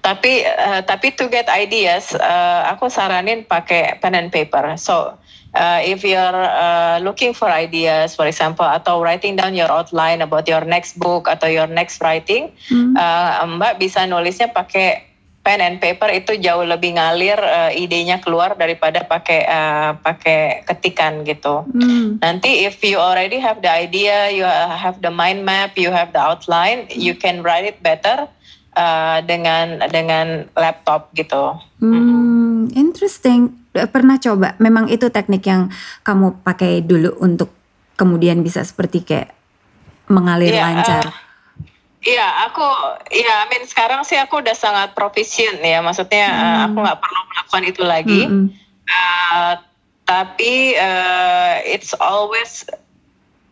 tapi 0.00 0.46
uh, 0.46 0.80
tapi 0.86 1.10
to 1.18 1.26
get 1.26 1.50
ideas 1.50 2.14
uh, 2.14 2.70
aku 2.70 2.86
saranin 2.86 3.42
pakai 3.42 3.98
pen 3.98 4.14
and 4.14 4.30
paper 4.30 4.78
so 4.78 5.18
uh, 5.56 5.80
if 5.82 6.04
you're 6.04 6.44
uh, 6.44 7.00
looking 7.00 7.32
for 7.32 7.48
ideas, 7.48 8.14
for 8.14 8.28
example, 8.28 8.68
atau 8.68 9.00
writing 9.00 9.34
down 9.34 9.56
your 9.56 9.72
outline 9.72 10.20
about 10.20 10.44
your 10.44 10.62
next 10.68 11.00
book 11.00 11.26
atau 11.26 11.48
your 11.48 11.66
next 11.66 11.98
writing, 12.04 12.52
hmm. 12.68 12.92
uh, 12.94 13.42
Mbak 13.48 13.80
bisa 13.80 14.04
nulisnya 14.04 14.52
pakai 14.52 15.16
pen 15.46 15.62
and 15.62 15.78
paper 15.78 16.10
itu 16.10 16.42
jauh 16.42 16.66
lebih 16.66 16.98
ngalir 16.98 17.38
uh, 17.38 17.70
idenya 17.70 18.18
keluar 18.18 18.58
daripada 18.58 19.06
pakai 19.06 19.46
uh, 19.46 19.94
pakai 20.02 20.66
ketikan 20.66 21.22
gitu. 21.22 21.62
Hmm. 21.70 22.18
Nanti 22.18 22.66
if 22.66 22.82
you 22.82 22.98
already 22.98 23.38
have 23.38 23.62
the 23.62 23.70
idea, 23.70 24.34
you 24.34 24.42
have 24.44 24.98
the 25.00 25.10
mind 25.14 25.46
map, 25.46 25.78
you 25.78 25.94
have 25.94 26.10
the 26.10 26.20
outline, 26.20 26.90
you 26.90 27.14
can 27.14 27.46
write 27.46 27.62
it 27.62 27.78
better 27.78 28.26
uh, 28.74 29.18
dengan 29.22 29.86
dengan 29.88 30.50
laptop 30.58 31.14
gitu. 31.14 31.56
Hmm, 31.78 32.66
interesting. 32.74 33.65
Pernah 33.84 34.16
coba? 34.16 34.56
Memang 34.56 34.88
itu 34.88 35.12
teknik 35.12 35.44
yang 35.44 35.68
kamu 36.00 36.40
pakai 36.40 36.80
dulu 36.80 37.20
untuk 37.20 37.52
kemudian 38.00 38.40
bisa 38.40 38.64
seperti 38.64 39.04
kayak 39.04 39.36
mengalir 40.08 40.56
yeah, 40.56 40.64
lancar. 40.72 41.04
Uh, 41.12 41.24
Iya, 42.06 42.22
aku 42.46 42.62
ya, 43.10 43.42
I 43.42 43.46
mean 43.50 43.66
sekarang 43.66 44.06
sih 44.06 44.14
aku 44.14 44.38
udah 44.38 44.54
sangat 44.54 44.94
proficient 44.94 45.58
ya, 45.58 45.82
maksudnya 45.82 46.30
hmm. 46.30 46.38
uh, 46.38 46.58
aku 46.70 46.76
nggak 46.86 46.98
perlu 47.02 47.20
melakukan 47.26 47.64
itu 47.66 47.82
lagi. 47.82 48.22
Hmm. 48.30 48.46
Uh, 48.86 49.54
tapi 50.06 50.78
uh, 50.78 51.58
it's 51.66 51.90
always 51.98 52.62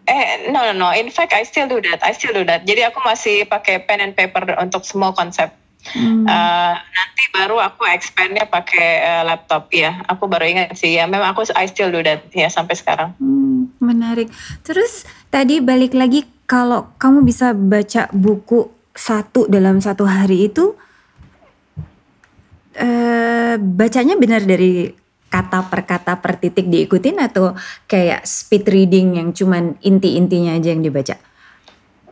eh 0.06 0.46
no 0.54 0.62
no 0.70 0.72
no, 0.76 0.94
in 0.94 1.10
fact 1.10 1.34
I 1.34 1.42
still 1.42 1.66
do 1.66 1.82
that, 1.82 1.98
I 2.06 2.14
still 2.14 2.30
do 2.30 2.46
that. 2.46 2.62
Jadi 2.62 2.86
aku 2.86 3.02
masih 3.02 3.42
pakai 3.50 3.82
pen 3.82 3.98
and 3.98 4.14
paper 4.14 4.46
untuk 4.62 4.86
semua 4.86 5.10
konsep. 5.10 5.50
Hmm. 5.92 6.24
Uh, 6.24 6.74
nanti 6.80 7.24
baru 7.28 7.60
aku 7.60 7.84
expandnya 7.92 8.48
pakai 8.48 9.04
uh, 9.04 9.22
laptop 9.28 9.68
ya. 9.68 10.00
Aku 10.08 10.24
baru 10.24 10.48
ingat 10.48 10.80
sih 10.80 10.96
ya. 10.96 11.04
Memang 11.04 11.36
aku 11.36 11.44
I 11.52 11.68
still 11.68 11.92
do 11.92 12.00
that 12.00 12.24
ya 12.32 12.48
sampai 12.48 12.72
sekarang. 12.72 13.12
Hmm, 13.20 13.68
menarik. 13.84 14.32
Terus 14.64 15.04
tadi 15.28 15.60
balik 15.60 15.92
lagi 15.92 16.24
kalau 16.48 16.92
kamu 16.96 17.24
bisa 17.24 17.52
baca 17.52 18.08
buku 18.12 18.72
satu 18.94 19.50
dalam 19.50 19.82
satu 19.82 20.06
hari 20.06 20.48
itu 20.48 20.78
eh, 22.78 23.58
bacanya 23.58 24.14
benar 24.14 24.46
dari 24.46 24.86
kata 25.26 25.66
per 25.66 25.82
kata 25.82 26.22
per 26.22 26.38
titik 26.38 26.70
diikutin 26.70 27.18
atau 27.18 27.58
kayak 27.90 28.22
speed 28.22 28.70
reading 28.70 29.18
yang 29.18 29.28
cuman 29.34 29.74
inti-intinya 29.82 30.54
aja 30.54 30.70
yang 30.70 30.86
dibaca? 30.86 31.18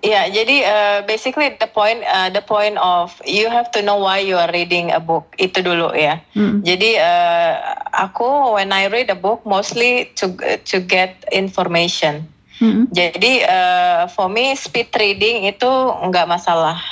Ya, 0.02 0.10
yeah, 0.10 0.24
jadi 0.34 0.56
uh, 0.66 0.98
basically 1.06 1.54
the 1.62 1.70
point 1.70 2.02
uh, 2.02 2.26
the 2.26 2.42
point 2.42 2.74
of 2.82 3.14
you 3.22 3.46
have 3.46 3.70
to 3.70 3.86
know 3.86 4.02
why 4.02 4.18
you 4.18 4.34
are 4.34 4.50
reading 4.50 4.90
a 4.90 4.98
book 4.98 5.30
itu 5.38 5.62
dulu 5.62 5.94
ya. 5.94 6.18
Hmm. 6.34 6.58
Jadi 6.66 6.98
uh, 6.98 7.54
aku 7.94 8.58
when 8.58 8.74
I 8.74 8.90
read 8.90 9.14
a 9.14 9.18
book 9.18 9.46
mostly 9.46 10.10
to 10.18 10.34
to 10.42 10.82
get 10.82 11.22
information. 11.30 12.26
Mm-hmm. 12.58 12.90
Jadi 12.90 13.32
uh, 13.46 14.10
for 14.10 14.26
me 14.26 14.58
speed 14.58 14.90
reading 14.94 15.46
itu 15.46 15.70
nggak 16.10 16.26
masalah. 16.26 16.82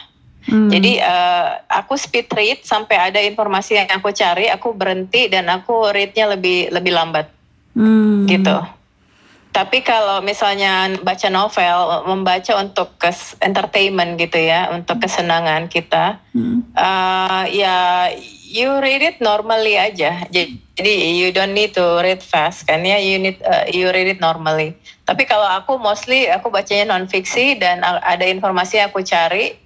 Mm. 0.50 0.70
Jadi 0.72 0.92
uh, 0.98 1.62
aku 1.70 1.94
speed 1.94 2.26
read 2.34 2.58
sampai 2.66 2.96
ada 2.98 3.22
informasi 3.22 3.78
yang 3.78 3.86
aku 3.92 4.10
cari, 4.10 4.50
aku 4.50 4.74
berhenti 4.74 5.30
dan 5.30 5.46
aku 5.46 5.94
readnya 5.94 6.32
lebih 6.32 6.74
lebih 6.74 6.90
lambat, 6.90 7.30
mm. 7.76 8.26
gitu. 8.26 8.56
Tapi 9.50 9.82
kalau 9.82 10.22
misalnya 10.22 10.94
baca 11.02 11.26
novel, 11.26 12.06
membaca 12.06 12.54
untuk 12.54 12.94
kes 13.02 13.34
entertainment 13.42 14.14
gitu 14.14 14.38
ya, 14.38 14.70
untuk 14.70 15.02
kesenangan 15.02 15.66
kita, 15.66 16.22
mm. 16.30 16.70
uh, 16.78 17.44
ya 17.50 18.06
you 18.46 18.78
read 18.78 19.02
it 19.02 19.18
normally 19.18 19.74
aja. 19.74 20.22
Jadi 20.30 20.94
you 21.18 21.34
don't 21.34 21.50
need 21.50 21.74
to 21.74 21.82
read 21.98 22.22
fast 22.22 22.66
kan 22.70 22.86
ya, 22.86 23.02
you 23.02 23.18
need 23.18 23.42
uh, 23.42 23.66
you 23.66 23.90
read 23.90 24.06
it 24.06 24.22
normally. 24.22 24.74
Tapi 25.02 25.26
kalau 25.26 25.50
aku 25.50 25.82
mostly 25.82 26.30
aku 26.30 26.46
bacanya 26.50 26.94
non 26.94 27.10
fiksi 27.10 27.58
dan 27.58 27.82
ada 27.82 28.22
informasi 28.22 28.78
yang 28.78 28.94
aku 28.94 29.02
cari. 29.02 29.58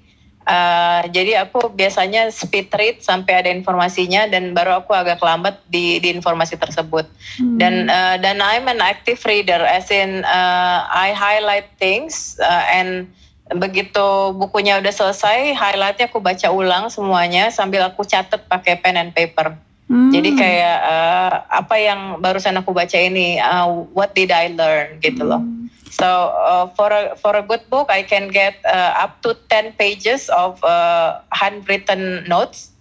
Uh, 0.45 1.09
jadi 1.09 1.49
aku 1.49 1.73
biasanya 1.73 2.29
speed 2.29 2.69
read 2.77 3.01
sampai 3.01 3.41
ada 3.41 3.49
informasinya 3.49 4.29
dan 4.29 4.53
baru 4.53 4.85
aku 4.85 4.93
agak 4.93 5.25
lambat 5.25 5.57
di 5.73 5.97
di 6.05 6.13
informasi 6.13 6.61
tersebut. 6.61 7.09
Hmm. 7.41 7.57
Dan 7.57 7.75
uh, 7.89 8.21
dan 8.21 8.45
I'm 8.45 8.69
an 8.69 8.85
active 8.85 9.25
reader 9.25 9.65
as 9.65 9.89
in 9.89 10.21
uh, 10.29 10.85
I 10.85 11.17
highlight 11.17 11.73
things 11.81 12.37
uh, 12.45 12.65
and 12.69 13.09
begitu 13.57 14.37
bukunya 14.37 14.81
udah 14.81 14.93
selesai, 14.93 15.53
highlightnya 15.53 16.09
aku 16.09 16.21
baca 16.21 16.49
ulang 16.49 16.89
semuanya 16.89 17.53
sambil 17.53 17.85
aku 17.85 18.05
catat 18.05 18.45
pakai 18.49 18.81
pen 18.81 18.97
and 19.01 19.13
paper. 19.13 19.57
Hmm. 19.85 20.09
Jadi 20.09 20.33
kayak 20.33 20.79
uh, 20.81 21.35
apa 21.53 21.77
yang 21.77 22.01
barusan 22.25 22.57
aku 22.57 22.73
baca 22.73 22.97
ini, 22.97 23.37
uh, 23.37 23.69
what 23.93 24.17
did 24.17 24.33
I 24.33 24.49
learn 24.49 24.97
gitu 25.05 25.29
loh. 25.29 25.45
Hmm. 25.45 25.69
So 25.95 26.09
uh, 26.35 26.73
for 26.75 26.91
a 26.91 27.15
for 27.21 27.37
a 27.37 27.45
good 27.45 27.69
book, 27.71 27.93
I 27.93 28.03
can 28.03 28.33
get 28.33 28.59
uh, 28.67 28.99
up 28.99 29.23
to 29.23 29.37
10 29.53 29.79
pages 29.79 30.27
of 30.33 30.59
uh, 30.65 31.23
handwritten 31.31 32.27
notes. 32.27 32.73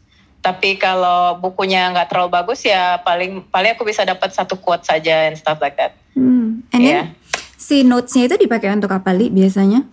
Tapi 0.44 0.76
kalau 0.76 1.40
bukunya 1.40 1.92
nggak 1.94 2.12
terlalu 2.12 2.36
bagus 2.36 2.68
ya 2.68 3.00
paling 3.00 3.48
paling 3.48 3.80
aku 3.80 3.88
bisa 3.88 4.04
dapat 4.04 4.36
satu 4.36 4.60
quote 4.60 4.84
saja 4.84 5.30
and 5.30 5.38
stuff 5.38 5.62
like 5.62 5.78
that. 5.78 5.96
Hmm. 6.18 6.66
And 6.74 6.82
yeah. 6.82 7.14
then 7.14 7.24
si 7.64 7.88
notesnya 7.88 8.28
itu 8.28 8.48
dipakai 8.48 8.74
untuk 8.76 8.92
apa 8.92 9.16
li 9.16 9.32
biasanya? 9.32 9.88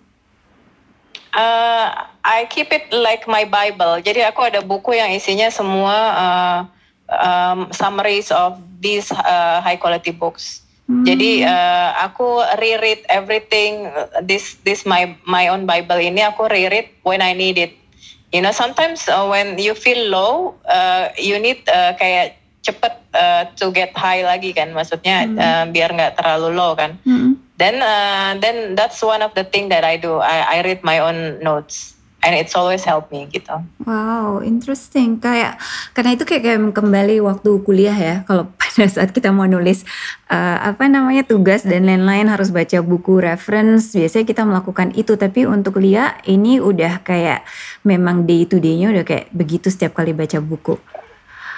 Uh, 1.31 1.87
I 2.27 2.51
keep 2.51 2.75
it 2.75 2.91
like 2.91 3.31
my 3.31 3.47
Bible. 3.47 4.03
Jadi 4.03 4.27
aku 4.27 4.43
ada 4.43 4.59
buku 4.65 4.99
yang 4.99 5.15
isinya 5.15 5.47
semua 5.47 5.95
uh, 5.95 6.59
um, 7.21 7.69
summaries 7.71 8.33
of 8.33 8.59
these 8.81 9.13
uh, 9.13 9.61
high 9.61 9.77
quality 9.77 10.11
books. 10.11 10.65
Hmm. 10.89 11.05
Jadi 11.07 11.45
uh, 11.47 11.95
aku 12.03 12.43
reread 12.59 13.07
everything 13.07 13.93
this 14.27 14.59
this 14.67 14.83
my 14.89 15.15
my 15.29 15.47
own 15.53 15.69
Bible 15.69 16.01
ini 16.01 16.25
aku 16.27 16.51
reread 16.51 16.91
when 17.07 17.23
I 17.23 17.37
need 17.37 17.61
it. 17.61 17.77
You 18.35 18.43
know 18.43 18.55
sometimes 18.55 19.07
uh, 19.07 19.27
when 19.29 19.59
you 19.59 19.77
feel 19.77 20.11
low, 20.11 20.59
uh, 20.67 21.15
you 21.19 21.39
need 21.39 21.63
uh, 21.71 21.95
kayak 21.95 22.39
cepet 22.65 22.95
uh, 23.15 23.49
to 23.57 23.73
get 23.73 23.95
high 23.97 24.23
lagi 24.23 24.53
kan, 24.53 24.75
maksudnya 24.75 25.29
hmm. 25.29 25.39
uh, 25.39 25.65
biar 25.71 25.91
nggak 25.95 26.19
terlalu 26.19 26.49
low 26.57 26.73
kan. 26.75 26.99
Hmm 27.05 27.51
then 27.61 27.85
uh, 27.85 28.41
then 28.41 28.75
that's 28.75 29.05
one 29.05 29.21
of 29.21 29.37
the 29.37 29.45
thing 29.45 29.69
that 29.69 29.85
I 29.85 30.01
do. 30.01 30.17
I, 30.17 30.57
I 30.57 30.65
read 30.65 30.81
my 30.83 30.99
own 30.99 31.45
notes 31.45 32.00
and 32.21 32.37
it's 32.37 32.53
always 32.53 32.85
help 32.85 33.09
me 33.09 33.27
gitu. 33.33 33.65
Wow, 33.85 34.45
interesting. 34.45 35.21
Kayak 35.21 35.57
karena 35.97 36.11
itu 36.17 36.25
kayak, 36.29 36.43
kayak 36.45 36.61
kembali 36.77 37.17
waktu 37.25 37.51
kuliah 37.65 37.97
ya. 37.97 38.15
Kalau 38.29 38.53
pada 38.61 38.85
saat 38.87 39.11
kita 39.11 39.33
mau 39.33 39.49
nulis 39.49 39.85
uh, 40.29 40.59
apa 40.63 40.87
namanya 40.87 41.25
tugas 41.25 41.65
dan 41.65 41.89
lain-lain 41.89 42.29
harus 42.29 42.53
baca 42.53 42.81
buku 42.85 43.25
reference. 43.25 43.97
Biasanya 43.97 44.27
kita 44.29 44.43
melakukan 44.45 44.93
itu. 44.97 45.17
Tapi 45.17 45.49
untuk 45.49 45.81
Lia 45.81 46.21
ini 46.29 46.61
udah 46.61 47.01
kayak 47.01 47.45
memang 47.85 48.29
day 48.29 48.45
to 48.45 48.61
day-nya 48.61 48.93
udah 48.93 49.05
kayak 49.05 49.33
begitu 49.33 49.73
setiap 49.73 49.97
kali 49.97 50.13
baca 50.13 50.39
buku. 50.39 50.77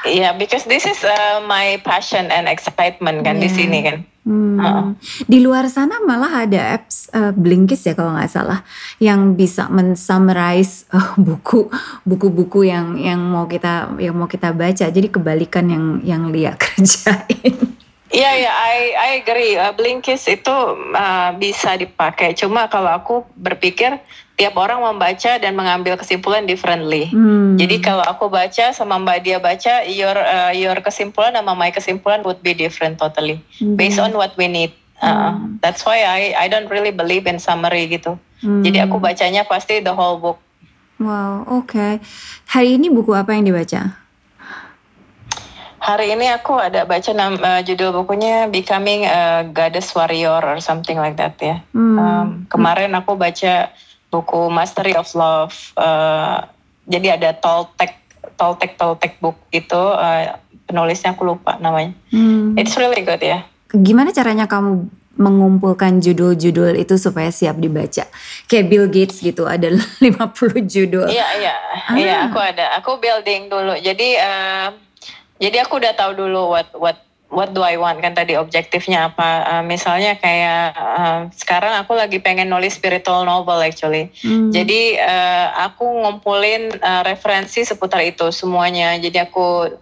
Yeah, 0.02 0.34
because 0.34 0.66
this 0.66 0.82
is 0.82 0.98
uh, 1.06 1.44
my 1.46 1.78
passion 1.86 2.30
and 2.34 2.50
excitement 2.50 3.22
kan 3.22 3.38
yeah. 3.38 3.44
di 3.46 3.48
sini 3.50 3.78
kan. 3.86 3.98
Hmm. 4.22 4.58
Uh. 4.58 4.86
Di 5.26 5.42
luar 5.42 5.66
sana 5.66 5.98
malah 6.02 6.46
ada 6.46 6.78
apps 6.78 7.10
uh, 7.10 7.34
Blinkist 7.34 7.90
ya 7.90 7.94
kalau 7.98 8.14
nggak 8.14 8.30
salah 8.30 8.62
yang 9.02 9.34
bisa 9.34 9.66
men-summarize 9.66 10.86
uh, 10.96 11.18
buku 11.18 11.66
buku-buku 12.06 12.70
yang 12.70 12.98
yang 12.98 13.18
mau 13.18 13.50
kita 13.50 13.98
yang 13.98 14.14
mau 14.14 14.30
kita 14.30 14.54
baca. 14.54 14.86
Jadi 14.90 15.10
kebalikan 15.10 15.66
yang 15.70 15.84
yang 16.06 16.22
Lia 16.30 16.54
kerjain. 16.62 17.78
Iya 18.12 18.30
ya, 18.44 18.52
I 18.52 18.76
I 18.92 19.08
agree. 19.24 19.56
Uh, 19.56 19.72
Blinkist 19.72 20.28
itu 20.28 20.52
uh, 20.94 21.30
bisa 21.40 21.74
dipakai. 21.80 22.36
Cuma 22.36 22.68
kalau 22.68 22.92
aku 22.92 23.24
berpikir 23.40 23.98
tiap 24.36 24.56
orang 24.56 24.80
membaca 24.80 25.36
dan 25.36 25.52
mengambil 25.52 25.94
kesimpulan 26.00 26.48
differently. 26.48 27.12
Hmm. 27.12 27.60
Jadi 27.60 27.84
kalau 27.84 28.02
aku 28.02 28.32
baca 28.32 28.72
sama 28.72 28.96
Mbak 28.96 29.18
dia 29.22 29.38
baca, 29.38 29.84
your 29.84 30.16
uh, 30.16 30.52
your 30.56 30.76
kesimpulan 30.80 31.36
sama 31.36 31.52
my 31.52 31.68
kesimpulan 31.68 32.24
would 32.24 32.40
be 32.40 32.56
different 32.56 32.96
totally 32.96 33.44
hmm. 33.60 33.76
based 33.76 34.00
on 34.00 34.16
what 34.16 34.32
we 34.40 34.48
need. 34.48 34.72
Uh, 35.02 35.36
hmm. 35.36 35.60
That's 35.60 35.84
why 35.84 36.06
I 36.06 36.32
I 36.34 36.46
don't 36.48 36.70
really 36.72 36.94
believe 36.94 37.28
in 37.28 37.36
summary 37.36 37.90
gitu. 37.92 38.16
Hmm. 38.40 38.64
Jadi 38.64 38.80
aku 38.80 38.98
bacanya 38.98 39.44
pasti 39.44 39.84
the 39.84 39.92
whole 39.92 40.18
book. 40.18 40.38
Wow, 41.02 41.44
oke. 41.50 41.74
Okay. 41.74 41.92
Hari 42.54 42.78
ini 42.78 42.86
buku 42.88 43.10
apa 43.12 43.34
yang 43.34 43.44
dibaca? 43.46 44.02
Hari 45.82 46.14
ini 46.14 46.30
aku 46.30 46.62
ada 46.62 46.86
baca 46.86 47.10
nama 47.10 47.34
uh, 47.34 47.60
judul 47.66 47.90
bukunya 47.90 48.46
Becoming 48.46 49.02
a 49.02 49.42
Goddess 49.50 49.90
Warrior 49.98 50.38
or 50.38 50.62
something 50.62 50.94
like 50.94 51.18
that 51.18 51.34
ya. 51.42 51.58
Hmm. 51.74 51.98
Um, 51.98 52.26
kemarin 52.46 52.94
aku 52.94 53.18
baca 53.18 53.74
buku 54.12 54.52
Mastery 54.52 54.92
of 54.92 55.08
Love. 55.16 55.56
Uh, 55.74 56.44
jadi 56.84 57.16
ada 57.16 57.32
Toltec 57.32 57.96
Toltec 58.36 58.76
Toltec 58.76 59.16
book 59.18 59.40
itu 59.50 59.80
uh, 59.80 60.36
penulisnya 60.68 61.16
aku 61.16 61.24
lupa 61.24 61.56
namanya. 61.58 61.96
Hmm. 62.12 62.54
It's 62.60 62.76
really 62.76 63.00
good 63.00 63.24
ya. 63.24 63.48
Gimana 63.72 64.12
caranya 64.12 64.44
kamu 64.44 64.86
mengumpulkan 65.12 66.00
judul-judul 66.00 66.76
itu 66.80 66.96
supaya 66.96 67.28
siap 67.28 67.60
dibaca. 67.60 68.08
Kayak 68.48 68.66
Bill 68.68 68.86
Gates 68.88 69.20
gitu, 69.20 69.44
ada 69.44 69.68
50 70.00 70.12
judul. 70.64 71.08
Iya, 71.08 71.26
iya. 71.40 71.54
Ah. 71.88 71.96
Iya, 71.96 72.16
aku 72.28 72.38
ada. 72.40 72.66
Aku 72.80 72.96
building 72.96 73.52
dulu. 73.52 73.76
Jadi 73.80 74.16
uh, 74.16 74.72
jadi 75.36 75.66
aku 75.66 75.82
udah 75.82 75.92
tahu 75.98 76.12
dulu 76.16 76.54
what 76.56 76.68
what 76.78 76.98
what 77.32 77.56
do 77.56 77.64
I 77.64 77.80
want 77.80 78.04
kan 78.04 78.12
tadi 78.12 78.36
objektifnya 78.36 79.10
apa. 79.10 79.30
Uh, 79.48 79.64
misalnya 79.64 80.20
kayak 80.20 80.76
uh, 80.76 81.20
sekarang 81.32 81.80
aku 81.80 81.96
lagi 81.96 82.20
pengen 82.20 82.52
nulis 82.52 82.76
spiritual 82.76 83.24
novel 83.24 83.58
actually. 83.64 84.12
Hmm. 84.20 84.52
jadi 84.52 85.00
uh, 85.00 85.46
aku 85.72 85.88
ngumpulin 86.04 86.76
uh, 86.78 87.02
referensi 87.02 87.64
seputar 87.64 88.04
itu 88.04 88.28
semuanya. 88.30 88.94
Jadi 89.00 89.18
aku 89.18 89.72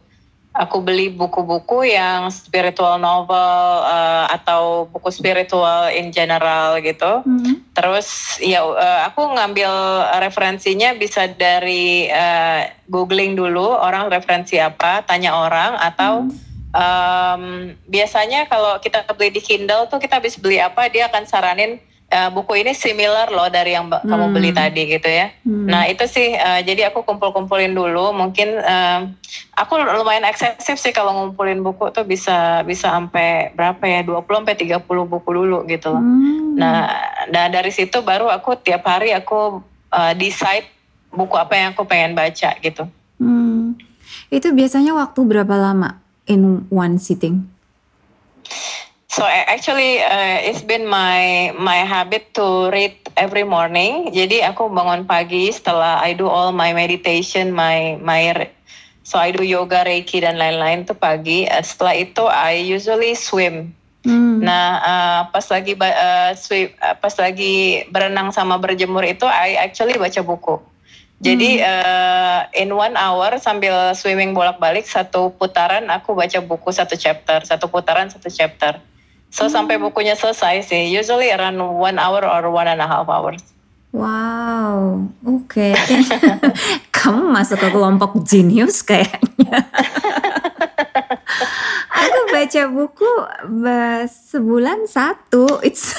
aku 0.50 0.82
beli 0.82 1.14
buku-buku 1.14 1.94
yang 1.94 2.26
spiritual 2.30 2.98
novel 2.98 3.86
uh, 3.86 4.26
atau 4.30 4.86
buku 4.90 5.10
spiritual 5.10 5.90
in 5.90 6.14
general 6.14 6.78
gitu. 6.82 7.22
Hmm. 7.26 7.66
terus 7.74 8.38
ya 8.42 8.66
uh, 8.66 9.06
aku 9.06 9.30
ngambil 9.30 9.70
referensinya 10.22 10.94
bisa 10.98 11.30
dari 11.30 12.10
uh, 12.10 12.66
googling 12.90 13.38
dulu 13.38 13.62
orang 13.62 14.10
referensi 14.10 14.58
apa 14.58 15.06
tanya 15.06 15.38
orang 15.38 15.78
atau 15.78 16.26
hmm 16.26 16.49
um, 16.74 17.74
biasanya 17.86 18.46
kalau 18.46 18.78
kita 18.82 19.06
beli 19.14 19.34
di 19.34 19.42
Kindle 19.42 19.86
tuh 19.90 19.98
kita 19.98 20.18
habis 20.18 20.38
beli 20.38 20.62
apa 20.62 20.86
dia 20.90 21.10
akan 21.10 21.24
saranin 21.26 21.82
uh, 22.10 22.28
buku 22.30 22.60
ini 22.60 22.72
similar 22.74 23.30
loh 23.30 23.48
dari 23.48 23.74
yang 23.74 23.88
hmm. 23.88 24.06
kamu 24.06 24.26
beli 24.34 24.50
tadi 24.50 24.82
gitu 24.90 25.06
ya. 25.06 25.30
Hmm. 25.46 25.66
Nah 25.70 25.86
itu 25.86 26.04
sih 26.10 26.34
uh, 26.34 26.60
jadi 26.60 26.90
aku 26.90 27.06
kumpul-kumpulin 27.06 27.72
dulu. 27.72 28.12
Mungkin 28.14 28.58
uh, 28.60 29.00
aku 29.56 29.78
lumayan 29.78 30.26
eksesif 30.26 30.76
sih 30.76 30.92
kalau 30.92 31.14
ngumpulin 31.14 31.62
buku 31.62 31.90
tuh 31.94 32.04
bisa 32.04 32.66
bisa 32.66 32.90
sampai 32.90 33.54
berapa 33.54 33.80
ya 33.86 34.00
20 34.02 34.26
sampai 34.26 34.58
30 34.58 34.84
buku 34.86 35.28
dulu 35.30 35.58
gitu 35.70 35.94
loh. 35.94 36.02
Hmm. 36.02 36.58
Nah, 36.58 36.90
nah 37.30 37.46
dari 37.48 37.70
situ 37.70 38.02
baru 38.02 38.28
aku 38.28 38.58
tiap 38.60 38.84
hari 38.86 39.14
aku 39.14 39.62
uh, 39.94 40.12
decide 40.18 40.66
buku 41.10 41.34
apa 41.38 41.54
yang 41.58 41.68
aku 41.74 41.86
pengen 41.86 42.14
baca 42.14 42.50
gitu. 42.62 42.84
Hmm. 43.18 43.78
Itu 44.30 44.54
biasanya 44.54 44.94
waktu 44.94 45.20
berapa 45.26 45.54
lama? 45.54 46.09
In 46.30 46.70
one 46.70 47.02
sitting? 47.02 47.50
So 49.10 49.26
actually 49.26 49.98
uh, 49.98 50.38
it's 50.46 50.62
been 50.62 50.86
my 50.86 51.50
my 51.58 51.82
habit 51.82 52.30
to 52.38 52.70
read 52.70 52.94
every 53.18 53.42
morning. 53.42 54.14
Jadi 54.14 54.38
aku 54.38 54.70
bangun 54.70 55.02
pagi 55.02 55.50
setelah 55.50 55.98
I 55.98 56.14
do 56.14 56.30
all 56.30 56.54
my 56.54 56.70
meditation, 56.70 57.50
my 57.50 57.98
my 57.98 58.48
so 59.02 59.18
I 59.18 59.34
do 59.34 59.42
yoga, 59.42 59.82
reiki 59.82 60.22
dan 60.22 60.38
lain-lain 60.38 60.86
tuh 60.86 60.94
pagi. 60.94 61.50
Uh, 61.50 61.58
setelah 61.58 61.98
itu 61.98 62.22
I 62.30 62.62
usually 62.62 63.18
swim. 63.18 63.74
Hmm. 64.06 64.46
Nah 64.46 64.78
uh, 64.78 65.20
pas 65.34 65.44
lagi 65.50 65.74
uh, 65.74 66.30
swim, 66.38 66.70
uh, 66.78 66.94
pas 66.94 67.12
lagi 67.18 67.84
berenang 67.90 68.30
sama 68.30 68.62
berjemur 68.62 69.02
itu 69.02 69.26
I 69.26 69.58
actually 69.58 69.98
baca 69.98 70.22
buku. 70.22 70.62
Jadi 71.20 71.60
hmm. 71.60 71.68
uh, 71.68 72.40
in 72.56 72.72
one 72.72 72.96
hour 72.96 73.36
sambil 73.36 73.92
swimming 73.92 74.32
bolak-balik 74.32 74.88
satu 74.88 75.36
putaran 75.36 75.92
aku 75.92 76.16
baca 76.16 76.40
buku 76.40 76.72
satu 76.72 76.96
chapter, 76.96 77.44
satu 77.44 77.68
putaran 77.68 78.08
satu 78.08 78.32
chapter. 78.32 78.80
So 79.28 79.46
hmm. 79.46 79.52
sampai 79.52 79.76
bukunya 79.76 80.16
selesai 80.16 80.64
sih, 80.64 80.88
usually 80.88 81.28
around 81.28 81.60
one 81.60 82.00
hour 82.00 82.24
or 82.24 82.48
one 82.48 82.72
and 82.72 82.80
a 82.80 82.88
half 82.88 83.04
hours. 83.12 83.44
Wow, 83.92 85.12
oke. 85.26 85.50
Okay. 85.50 85.74
Kamu 86.96 87.28
masuk 87.28 87.58
ke 87.60 87.68
kelompok 87.68 88.16
genius 88.24 88.80
kayaknya. 88.80 89.66
aku 92.00 92.20
baca 92.32 92.62
buku 92.72 93.12
sebulan 94.08 94.88
satu. 94.88 95.60
It's 95.60 95.92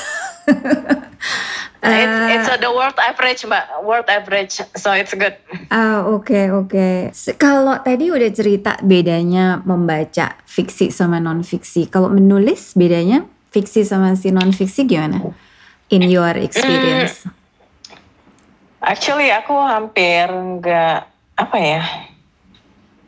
it's, 1.83 2.17
it's 2.33 2.49
the 2.61 2.71
world 2.71 2.97
average 2.97 3.45
mbak, 3.45 3.65
world 3.85 4.09
average, 4.09 4.61
so 4.77 4.93
it's 4.93 5.13
good. 5.13 5.37
Ah 5.69 6.01
uh, 6.01 6.17
oke 6.17 6.29
okay, 6.29 6.45
oke. 6.49 6.73
Okay. 6.73 7.35
Kalau 7.37 7.77
tadi 7.81 8.09
udah 8.09 8.31
cerita 8.33 8.77
bedanya 8.81 9.61
membaca 9.65 10.37
fiksi 10.45 10.93
sama 10.93 11.17
non 11.21 11.45
fiksi, 11.45 11.89
kalau 11.89 12.09
menulis 12.09 12.73
bedanya 12.77 13.25
fiksi 13.53 13.85
sama 13.85 14.13
si 14.17 14.29
non 14.33 14.53
fiksi 14.53 14.85
gimana? 14.85 15.21
In 15.91 16.07
your 16.07 16.33
experience? 16.39 17.27
Mm, 17.27 17.35
actually 18.79 19.29
aku 19.29 19.53
hampir 19.57 20.31
nggak 20.31 20.99
apa 21.37 21.57
ya. 21.59 21.83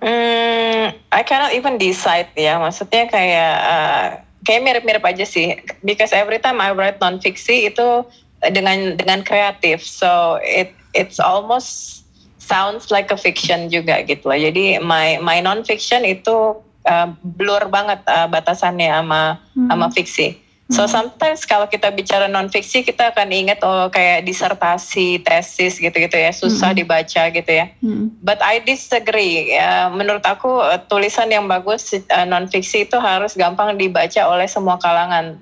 Hmm, 0.04 1.00
I 1.16 1.22
cannot 1.24 1.56
even 1.56 1.80
decide 1.80 2.28
ya. 2.36 2.60
Maksudnya 2.60 3.08
kayak 3.08 3.56
uh, 3.64 4.06
kayak 4.44 4.62
mirip-mirip 4.68 5.04
aja 5.08 5.24
sih. 5.24 5.56
Because 5.80 6.12
every 6.12 6.44
time 6.44 6.60
I 6.60 6.76
write 6.76 7.00
non 7.00 7.24
fiksi 7.24 7.72
itu 7.72 8.04
dengan 8.52 9.00
dengan 9.00 9.24
kreatif 9.24 9.86
so 9.86 10.42
it 10.44 10.76
it's 10.92 11.22
almost 11.22 12.04
sounds 12.42 12.92
like 12.92 13.08
a 13.08 13.16
fiction 13.16 13.72
juga 13.72 14.04
gitu 14.04 14.28
lah 14.28 14.36
jadi 14.36 14.84
my 14.84 15.22
my 15.24 15.40
non 15.40 15.64
fiction 15.64 16.04
itu 16.04 16.60
uh, 16.90 17.08
blur 17.40 17.72
banget 17.72 18.04
uh, 18.12 18.28
batasannya 18.28 18.92
sama 18.92 19.40
hmm. 19.56 19.72
sama 19.72 19.88
fiksi 19.96 20.36
So 20.74 20.90
hmm. 20.90 20.92
sometimes 20.92 21.46
kalau 21.46 21.70
kita 21.70 21.94
bicara 21.94 22.26
non 22.26 22.50
fiksi 22.50 22.82
kita 22.82 23.14
akan 23.14 23.30
ingat 23.30 23.62
oh 23.62 23.94
kayak 23.94 24.26
disertasi, 24.26 25.22
tesis 25.22 25.78
gitu-gitu 25.78 26.18
ya 26.18 26.34
susah 26.34 26.74
hmm. 26.74 26.80
dibaca 26.82 27.24
gitu 27.30 27.52
ya. 27.54 27.70
Hmm. 27.80 28.10
But 28.26 28.42
I 28.42 28.66
disagree. 28.66 29.54
Ya, 29.54 29.94
menurut 29.94 30.26
aku 30.26 30.50
uh, 30.50 30.82
tulisan 30.90 31.30
yang 31.30 31.46
bagus 31.46 31.94
uh, 31.94 32.26
non 32.26 32.50
fiksi 32.50 32.90
itu 32.90 32.98
harus 32.98 33.38
gampang 33.38 33.78
dibaca 33.78 34.26
oleh 34.26 34.50
semua 34.50 34.82
kalangan. 34.82 35.38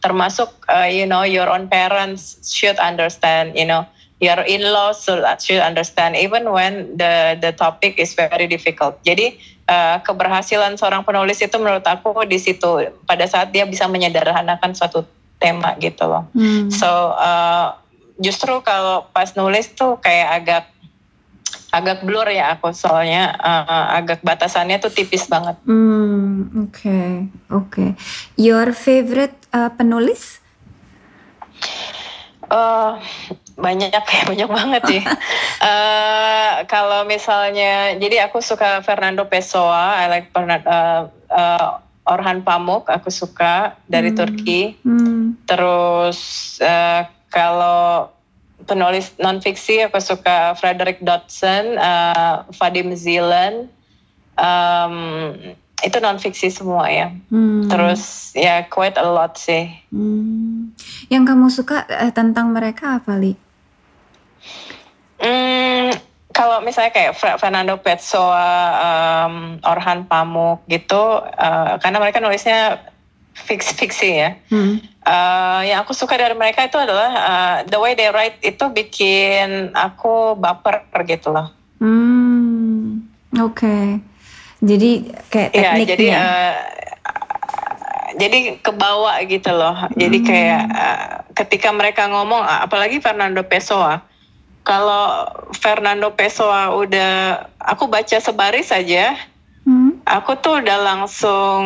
Termasuk 0.00 0.48
uh, 0.72 0.88
you 0.88 1.04
know 1.04 1.28
your 1.28 1.52
own 1.52 1.68
parents 1.68 2.40
should 2.48 2.80
understand. 2.80 3.52
You 3.52 3.68
know 3.68 3.84
your 4.20 4.44
in-laws 4.44 5.08
should 5.40 5.64
understand 5.64 6.14
even 6.14 6.52
when 6.52 6.94
the 7.00 7.40
the 7.40 7.50
topic 7.56 7.96
is 7.96 8.12
very 8.12 8.44
difficult. 8.44 9.00
Jadi 9.00 9.40
uh, 9.64 9.96
keberhasilan 10.04 10.76
seorang 10.76 11.02
penulis 11.02 11.40
itu 11.40 11.56
menurut 11.56 11.82
aku 11.88 12.12
di 12.28 12.36
situ 12.36 12.92
pada 13.08 13.24
saat 13.24 13.50
dia 13.50 13.64
bisa 13.64 13.88
menyederhanakan 13.88 14.76
suatu 14.76 15.08
tema 15.40 15.72
gitu 15.80 16.04
loh. 16.04 16.28
Hmm. 16.36 16.68
So 16.68 17.16
uh, 17.16 17.74
justru 18.20 18.60
kalau 18.60 19.08
pas 19.10 19.32
nulis 19.32 19.72
tuh 19.72 19.96
kayak 20.04 20.28
agak 20.44 20.64
agak 21.70 22.02
blur 22.02 22.26
ya 22.28 22.58
aku 22.58 22.74
soalnya 22.74 23.32
uh, 23.38 23.96
agak 23.96 24.20
batasannya 24.20 24.76
tuh 24.82 24.92
tipis 24.92 25.24
banget. 25.30 25.56
Hmm, 25.64 26.68
oke, 26.68 26.76
okay, 26.76 27.08
oke. 27.48 27.70
Okay. 27.70 27.90
Your 28.36 28.74
favorite 28.76 29.38
uh, 29.54 29.70
penulis? 29.72 30.42
Uh, 32.50 32.98
banyak 33.60 33.92
ya 33.92 34.22
banyak 34.30 34.50
banget 34.50 34.82
sih. 34.88 35.02
uh, 35.62 36.64
kalau 36.72 37.04
misalnya, 37.04 37.94
jadi 38.00 38.26
aku 38.26 38.40
suka 38.40 38.80
Fernando 38.80 39.28
Pessoa, 39.28 40.00
I 40.00 40.08
like 40.08 40.32
uh, 40.34 41.06
uh, 41.30 41.68
Orhan 42.08 42.42
Pamuk, 42.42 42.88
aku 42.88 43.12
suka 43.12 43.76
dari 43.86 44.10
hmm. 44.10 44.18
Turki. 44.18 44.60
Hmm. 44.82 45.38
Terus 45.46 46.18
uh, 46.64 47.06
kalau 47.30 48.10
penulis 48.66 49.14
non 49.22 49.38
fiksi 49.38 49.86
aku 49.86 50.02
suka 50.02 50.56
Frederick 50.58 50.98
Dodson, 51.04 51.78
uh, 51.78 52.48
Vadim 52.56 52.96
Zilan. 52.96 53.68
Um, 54.40 54.96
itu 55.80 55.96
non 56.00 56.20
fiksi 56.20 56.52
semua 56.52 56.88
ya. 56.88 57.12
Hmm. 57.32 57.68
Terus 57.68 58.32
ya 58.36 58.64
quite 58.68 59.00
a 59.00 59.06
lot 59.06 59.36
sih. 59.36 59.68
Hmm. 59.92 60.72
Yang 61.08 61.24
kamu 61.30 61.46
suka 61.52 61.84
uh, 61.88 62.12
tentang 62.12 62.52
mereka 62.52 63.00
apa 63.00 63.16
li? 63.16 63.49
Hmm, 65.20 65.92
kalau 66.32 66.64
misalnya 66.64 66.92
kayak 66.96 67.12
Fernando 67.36 67.76
Pessoa, 67.76 68.50
um, 68.80 69.60
Orhan 69.60 70.08
Pamuk 70.08 70.64
gitu, 70.72 71.20
uh, 71.20 71.76
karena 71.76 71.98
mereka 72.00 72.24
nulisnya 72.24 72.80
fiksi-fiksi 73.36 74.10
ya. 74.10 74.30
Hmm. 74.48 74.80
Uh, 75.04 75.60
yang 75.64 75.84
aku 75.84 75.92
suka 75.92 76.16
dari 76.16 76.32
mereka 76.36 76.64
itu 76.64 76.76
adalah 76.80 77.10
uh, 77.12 77.56
the 77.68 77.76
way 77.76 77.92
they 77.92 78.08
write 78.08 78.36
itu 78.40 78.64
bikin 78.72 79.72
aku 79.76 80.36
baper 80.40 80.84
gitu 81.04 81.32
loh. 81.32 81.52
Hmm, 81.80 83.04
oke. 83.36 83.56
Okay. 83.56 83.84
Jadi 84.60 84.90
kayak 85.32 85.50
iya, 85.56 85.72
tekniknya. 85.72 85.80
Ya, 85.80 85.88
jadi 85.88 86.06
uh, 86.16 86.54
jadi 88.20 88.38
kebawa 88.60 89.12
gitu 89.24 89.50
loh. 89.52 89.76
Jadi 89.96 90.18
hmm. 90.20 90.26
kayak 90.28 90.62
uh, 90.68 91.08
ketika 91.32 91.68
mereka 91.72 92.08
ngomong, 92.08 92.44
apalagi 92.44 93.00
Fernando 93.00 93.40
Pessoa 93.44 94.09
kalau 94.62 95.26
Fernando 95.56 96.12
Pessoa 96.12 96.72
udah 96.76 97.44
aku 97.60 97.88
baca 97.88 98.16
sebaris 98.20 98.70
saja, 98.70 99.16
hmm. 99.64 100.04
aku 100.04 100.36
tuh 100.38 100.60
udah 100.60 100.78
langsung 100.80 101.62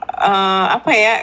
uh, 0.00 0.64
apa 0.70 0.90
ya? 0.94 1.14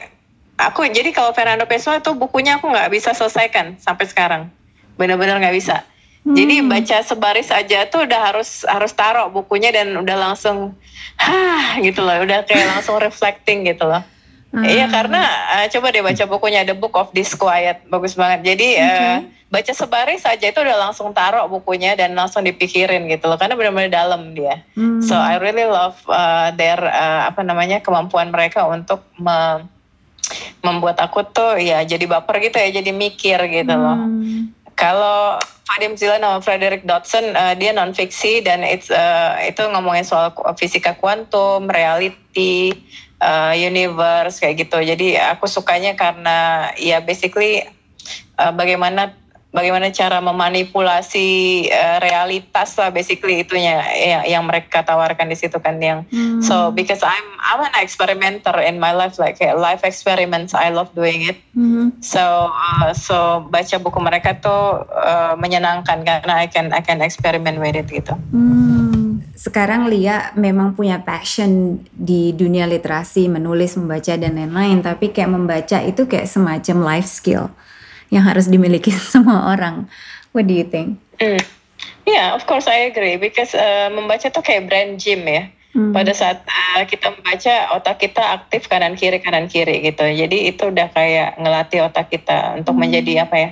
Aku 0.53 0.85
jadi 0.85 1.09
kalau 1.09 1.33
Fernando 1.33 1.65
Pessoa 1.65 1.97
tuh 1.99 2.13
bukunya 2.13 2.61
aku 2.61 2.69
nggak 2.69 2.93
bisa 2.93 3.11
selesaikan 3.17 3.79
sampai 3.81 4.05
sekarang, 4.05 4.53
benar-benar 4.99 5.41
nggak 5.41 5.57
bisa. 5.57 5.81
Hmm. 6.23 6.37
Jadi 6.39 6.63
baca 6.63 6.97
sebaris 7.03 7.49
aja 7.51 7.83
tuh 7.89 8.07
udah 8.07 8.31
harus 8.31 8.63
harus 8.69 8.93
taruh 8.95 9.27
bukunya 9.27 9.73
dan 9.75 9.91
udah 9.97 10.15
langsung, 10.15 10.77
hah 11.19 11.81
gitu 11.81 11.99
loh, 12.05 12.21
udah 12.23 12.45
kayak 12.47 12.69
langsung 12.69 13.01
reflecting 13.01 13.65
gitu 13.67 13.89
loh. 13.89 14.05
Iya 14.53 14.85
hmm. 14.85 14.93
karena 14.93 15.21
uh, 15.57 15.65
coba 15.65 15.89
deh 15.89 16.05
baca 16.05 16.23
bukunya 16.29 16.61
The 16.61 16.77
Book 16.77 16.93
of 16.93 17.09
Disquiet 17.09 17.89
bagus 17.89 18.13
banget. 18.13 18.53
Jadi 18.53 18.77
okay. 18.77 18.85
uh, 18.85 19.17
baca 19.53 19.69
sebaris 19.69 20.25
saja 20.25 20.49
itu 20.49 20.57
udah 20.57 20.89
langsung 20.89 21.13
taruh 21.13 21.45
bukunya 21.45 21.93
dan 21.93 22.17
langsung 22.17 22.41
dipikirin 22.41 23.05
gitu 23.05 23.29
loh 23.29 23.37
karena 23.37 23.53
benar-benar 23.53 23.93
dalam 23.93 24.33
dia. 24.33 24.65
Hmm. 24.73 24.97
So 25.05 25.13
I 25.13 25.37
really 25.37 25.69
love 25.69 26.01
uh, 26.09 26.49
their 26.57 26.81
uh, 26.81 27.29
apa 27.29 27.45
namanya 27.45 27.85
kemampuan 27.85 28.33
mereka 28.33 28.65
untuk 28.65 29.05
me 29.21 29.69
membuat 30.65 30.97
aku 30.97 31.21
tuh 31.29 31.61
ya 31.61 31.85
jadi 31.85 32.01
baper 32.09 32.41
gitu 32.41 32.57
ya 32.57 32.81
jadi 32.81 32.89
mikir 32.89 33.37
gitu 33.45 33.75
loh. 33.77 33.93
Hmm. 33.93 34.49
Kalau 34.73 35.37
Vadim 35.69 35.93
Zilan 35.93 36.25
sama 36.25 36.41
Frederick 36.41 36.81
Dodson 36.89 37.37
uh, 37.37 37.53
dia 37.53 37.77
non 37.77 37.93
fiksi 37.93 38.41
dan 38.41 38.65
it's 38.65 38.89
uh, 38.89 39.37
itu 39.45 39.61
ngomongin 39.69 40.01
soal 40.01 40.33
fisika 40.57 40.97
kuantum, 40.97 41.69
reality, 41.69 42.73
uh, 43.21 43.53
universe 43.53 44.41
kayak 44.41 44.65
gitu. 44.65 44.81
Jadi 44.81 45.13
aku 45.21 45.45
sukanya 45.45 45.93
karena 45.93 46.69
ya 46.81 47.05
basically 47.05 47.61
uh, 48.41 48.49
bagaimana 48.49 49.13
bagaimana 49.53 49.93
cara 49.93 50.17
memanipulasi 50.19 51.27
uh, 51.69 51.97
realitas 52.01 52.73
lah 52.75 52.89
basically 52.89 53.45
itunya 53.45 53.85
yang, 53.93 54.23
yang 54.25 54.43
mereka 54.43 54.81
tawarkan 54.81 55.29
di 55.29 55.37
situ 55.37 55.61
kan 55.61 55.77
yang 55.77 56.03
hmm. 56.09 56.41
so 56.41 56.73
because 56.73 57.05
I'm 57.05 57.23
I'm 57.39 57.61
an 57.61 57.77
experimenter 57.77 58.57
in 58.65 58.81
my 58.81 58.91
life 58.91 59.21
like 59.21 59.37
life 59.39 59.85
experiments 59.85 60.57
I 60.57 60.73
love 60.73 60.89
doing 60.97 61.29
it 61.29 61.37
hmm. 61.53 61.93
so 62.01 62.49
uh, 62.49 62.91
so 62.97 63.45
baca 63.53 63.77
buku 63.77 63.99
mereka 64.01 64.33
tuh 64.41 64.89
uh, 64.89 65.37
menyenangkan 65.37 66.01
karena 66.01 66.33
I 66.41 66.49
can 66.49 66.73
I 66.73 66.81
can 66.81 67.05
experiment 67.05 67.61
with 67.61 67.77
it 67.77 67.87
gitu. 67.93 68.17
Hmm. 68.33 69.21
Sekarang 69.33 69.89
Lia 69.89 70.31
memang 70.37 70.77
punya 70.77 71.01
passion 71.01 71.81
di 71.91 72.31
dunia 72.31 72.69
literasi, 72.69 73.27
menulis, 73.27 73.75
membaca 73.75 74.13
dan 74.15 74.37
lain-lain, 74.37 74.85
tapi 74.85 75.09
kayak 75.09 75.31
membaca 75.33 75.77
itu 75.83 76.05
kayak 76.05 76.29
semacam 76.29 76.77
life 76.85 77.09
skill 77.09 77.51
yang 78.13 78.29
harus 78.29 78.45
dimiliki 78.45 78.93
semua 79.13 79.49
orang. 79.49 79.89
What 80.37 80.45
do 80.45 80.53
you 80.53 80.69
think? 80.69 81.01
Mm. 81.17 81.41
Yeah, 82.05 82.37
of 82.37 82.45
course 82.45 82.69
I 82.69 82.93
agree 82.93 83.17
because 83.17 83.57
uh, 83.57 83.89
membaca 83.89 84.29
tuh 84.29 84.45
kayak 84.45 84.69
brand 84.69 85.01
gym 85.01 85.25
ya. 85.25 85.49
Hmm. 85.73 85.89
Pada 85.89 86.13
saat 86.13 86.45
uh, 86.45 86.85
kita 86.85 87.17
membaca, 87.17 87.73
otak 87.73 87.97
kita 87.97 88.21
aktif 88.21 88.69
kanan 88.69 88.93
kiri 88.93 89.17
kanan 89.17 89.49
kiri 89.49 89.81
gitu. 89.81 90.05
Jadi 90.05 90.53
itu 90.53 90.69
udah 90.69 90.93
kayak 90.93 91.41
ngelatih 91.41 91.89
otak 91.89 92.13
kita 92.13 92.61
untuk 92.61 92.77
hmm. 92.77 92.81
menjadi 92.85 93.25
apa 93.25 93.35
ya? 93.35 93.49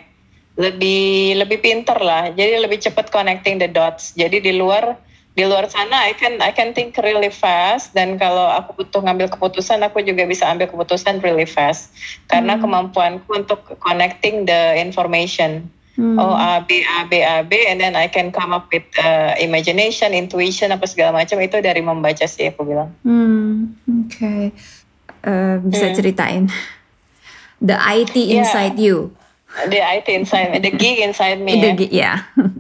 Lebih 0.60 1.42
lebih 1.42 1.58
pinter 1.66 1.98
lah. 1.98 2.30
Jadi 2.30 2.62
lebih 2.62 2.78
cepat 2.78 3.10
connecting 3.10 3.58
the 3.58 3.66
dots. 3.66 4.14
Jadi 4.14 4.38
di 4.38 4.54
luar 4.54 5.02
di 5.32 5.48
luar 5.48 5.72
sana 5.72 6.12
I 6.12 6.12
can 6.12 6.44
I 6.44 6.52
can 6.52 6.76
think 6.76 7.00
really 7.00 7.32
fast 7.32 7.96
dan 7.96 8.20
kalau 8.20 8.52
aku 8.52 8.84
butuh 8.84 9.00
ngambil 9.00 9.32
keputusan 9.32 9.80
aku 9.80 10.04
juga 10.04 10.28
bisa 10.28 10.44
ambil 10.52 10.68
keputusan 10.68 11.24
really 11.24 11.48
fast 11.48 11.96
karena 12.28 12.60
hmm. 12.60 12.62
kemampuanku 12.68 13.30
untuk 13.32 13.64
connecting 13.80 14.44
the 14.44 14.76
information 14.76 15.72
hmm. 15.96 16.20
oh 16.20 16.36
A 16.36 16.60
B 16.68 16.84
A 16.84 17.08
B 17.08 17.24
A 17.24 17.48
B 17.48 17.64
and 17.64 17.80
then 17.80 17.96
I 17.96 18.12
can 18.12 18.36
come 18.36 18.52
up 18.52 18.68
with 18.76 18.84
uh, 19.00 19.40
imagination 19.40 20.12
intuition 20.12 20.76
apa 20.76 20.84
segala 20.84 21.24
macam 21.24 21.40
itu 21.40 21.64
dari 21.64 21.80
membaca 21.80 22.28
sih 22.28 22.52
aku 22.52 22.68
bilang 22.68 22.92
hmm. 23.08 23.72
oke 23.88 24.12
okay. 24.12 24.52
uh, 25.24 25.64
bisa 25.64 25.92
hmm. 25.92 25.96
ceritain 25.96 26.44
the 27.64 27.80
IT 27.80 28.20
inside 28.20 28.76
yeah. 28.76 28.84
you 28.84 29.16
the 29.72 29.80
IT 29.80 30.12
inside 30.12 30.60
the 30.60 30.76
geek 30.76 31.00
inside 31.00 31.40
me 31.40 31.56
the 31.56 31.88
ya. 31.88 32.20
yeah 32.20 32.52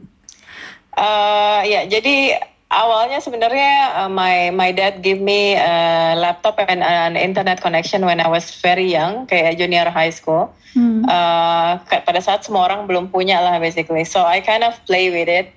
uh, 0.95 1.59
ya 1.67 1.87
jadi 1.87 2.47
awalnya 2.71 3.19
sebenarnya 3.19 3.99
uh, 3.99 4.09
my 4.09 4.49
my 4.55 4.71
dad 4.71 5.03
give 5.03 5.19
me 5.19 5.59
a 5.59 6.15
laptop 6.15 6.55
and 6.63 6.79
an 6.79 7.19
internet 7.19 7.59
connection 7.59 8.07
when 8.07 8.23
I 8.23 8.31
was 8.31 8.47
very 8.63 8.87
young 8.87 9.27
kayak 9.27 9.59
junior 9.59 9.91
high 9.91 10.15
school. 10.15 10.55
Hmm. 10.71 11.03
uh, 11.03 11.83
pada 11.83 12.23
saat 12.23 12.47
semua 12.47 12.71
orang 12.71 12.87
belum 12.87 13.11
punya 13.11 13.43
lah 13.43 13.59
basically. 13.59 14.07
So 14.07 14.23
I 14.23 14.39
kind 14.39 14.63
of 14.63 14.79
play 14.87 15.11
with 15.11 15.27
it. 15.27 15.51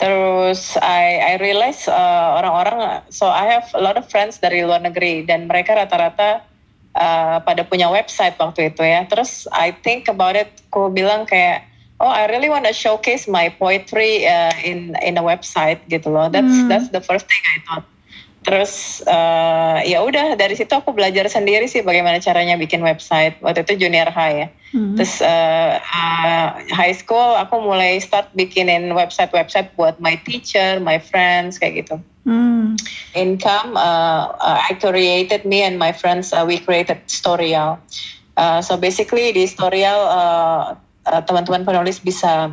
Terus 0.00 0.80
I 0.80 1.20
I 1.20 1.32
realize 1.36 1.84
uh, 1.84 2.40
orang-orang 2.40 3.04
so 3.12 3.28
I 3.28 3.44
have 3.44 3.68
a 3.76 3.82
lot 3.84 4.00
of 4.00 4.08
friends 4.08 4.40
dari 4.40 4.64
luar 4.64 4.80
negeri 4.80 5.28
dan 5.28 5.46
mereka 5.52 5.76
rata-rata 5.76 6.48
uh, 6.96 7.44
pada 7.44 7.62
punya 7.68 7.92
website 7.92 8.40
waktu 8.40 8.72
itu 8.72 8.80
ya. 8.80 9.04
Terus 9.04 9.44
I 9.52 9.76
think 9.84 10.08
about 10.08 10.32
it 10.32 10.48
aku 10.72 10.88
bilang 10.88 11.28
kayak 11.28 11.68
oh 12.04 12.12
I 12.12 12.28
really 12.28 12.52
want 12.52 12.68
to 12.68 12.76
showcase 12.76 13.24
my 13.24 13.48
poetry 13.48 14.28
uh, 14.28 14.52
in 14.60 14.92
in 15.00 15.16
a 15.16 15.24
website 15.24 15.80
gitu 15.88 16.12
loh. 16.12 16.28
That's 16.28 16.52
hmm. 16.52 16.68
that's 16.68 16.92
the 16.92 17.00
first 17.00 17.24
thing 17.24 17.40
I 17.40 17.58
thought. 17.64 17.86
Terus 18.44 19.00
uh, 19.08 19.80
ya 19.88 20.04
udah 20.04 20.36
dari 20.36 20.52
situ 20.52 20.68
aku 20.68 20.92
belajar 20.92 21.24
sendiri 21.32 21.64
sih 21.64 21.80
bagaimana 21.80 22.20
caranya 22.20 22.60
bikin 22.60 22.84
website. 22.84 23.40
Waktu 23.40 23.64
itu 23.64 23.88
junior 23.88 24.12
high 24.12 24.44
ya. 24.44 24.48
Hmm. 24.76 25.00
Terus 25.00 25.24
uh, 25.24 25.80
uh, 25.80 26.60
high 26.76 26.92
school 26.92 27.40
aku 27.40 27.56
mulai 27.64 27.96
start 28.04 28.28
bikinin 28.36 28.92
website-website 28.92 29.72
buat 29.80 29.96
my 29.96 30.20
teacher, 30.28 30.76
my 30.76 31.00
friends 31.00 31.56
kayak 31.56 31.88
gitu. 31.88 31.96
Hmm. 32.28 32.76
Income 33.16 33.80
uh, 33.80 34.36
uh, 34.36 34.58
I 34.60 34.76
created 34.76 35.48
me 35.48 35.64
and 35.64 35.80
my 35.80 35.96
friends 35.96 36.36
uh, 36.36 36.44
we 36.44 36.60
created 36.60 37.00
Storyal. 37.08 37.80
Uh, 38.36 38.60
so 38.60 38.76
basically 38.76 39.32
di 39.32 39.48
Storyal 39.48 40.04
uh, 40.04 40.76
eh, 41.06 41.22
teman-teman 41.24 41.64
penulis 41.64 42.00
bisa 42.00 42.52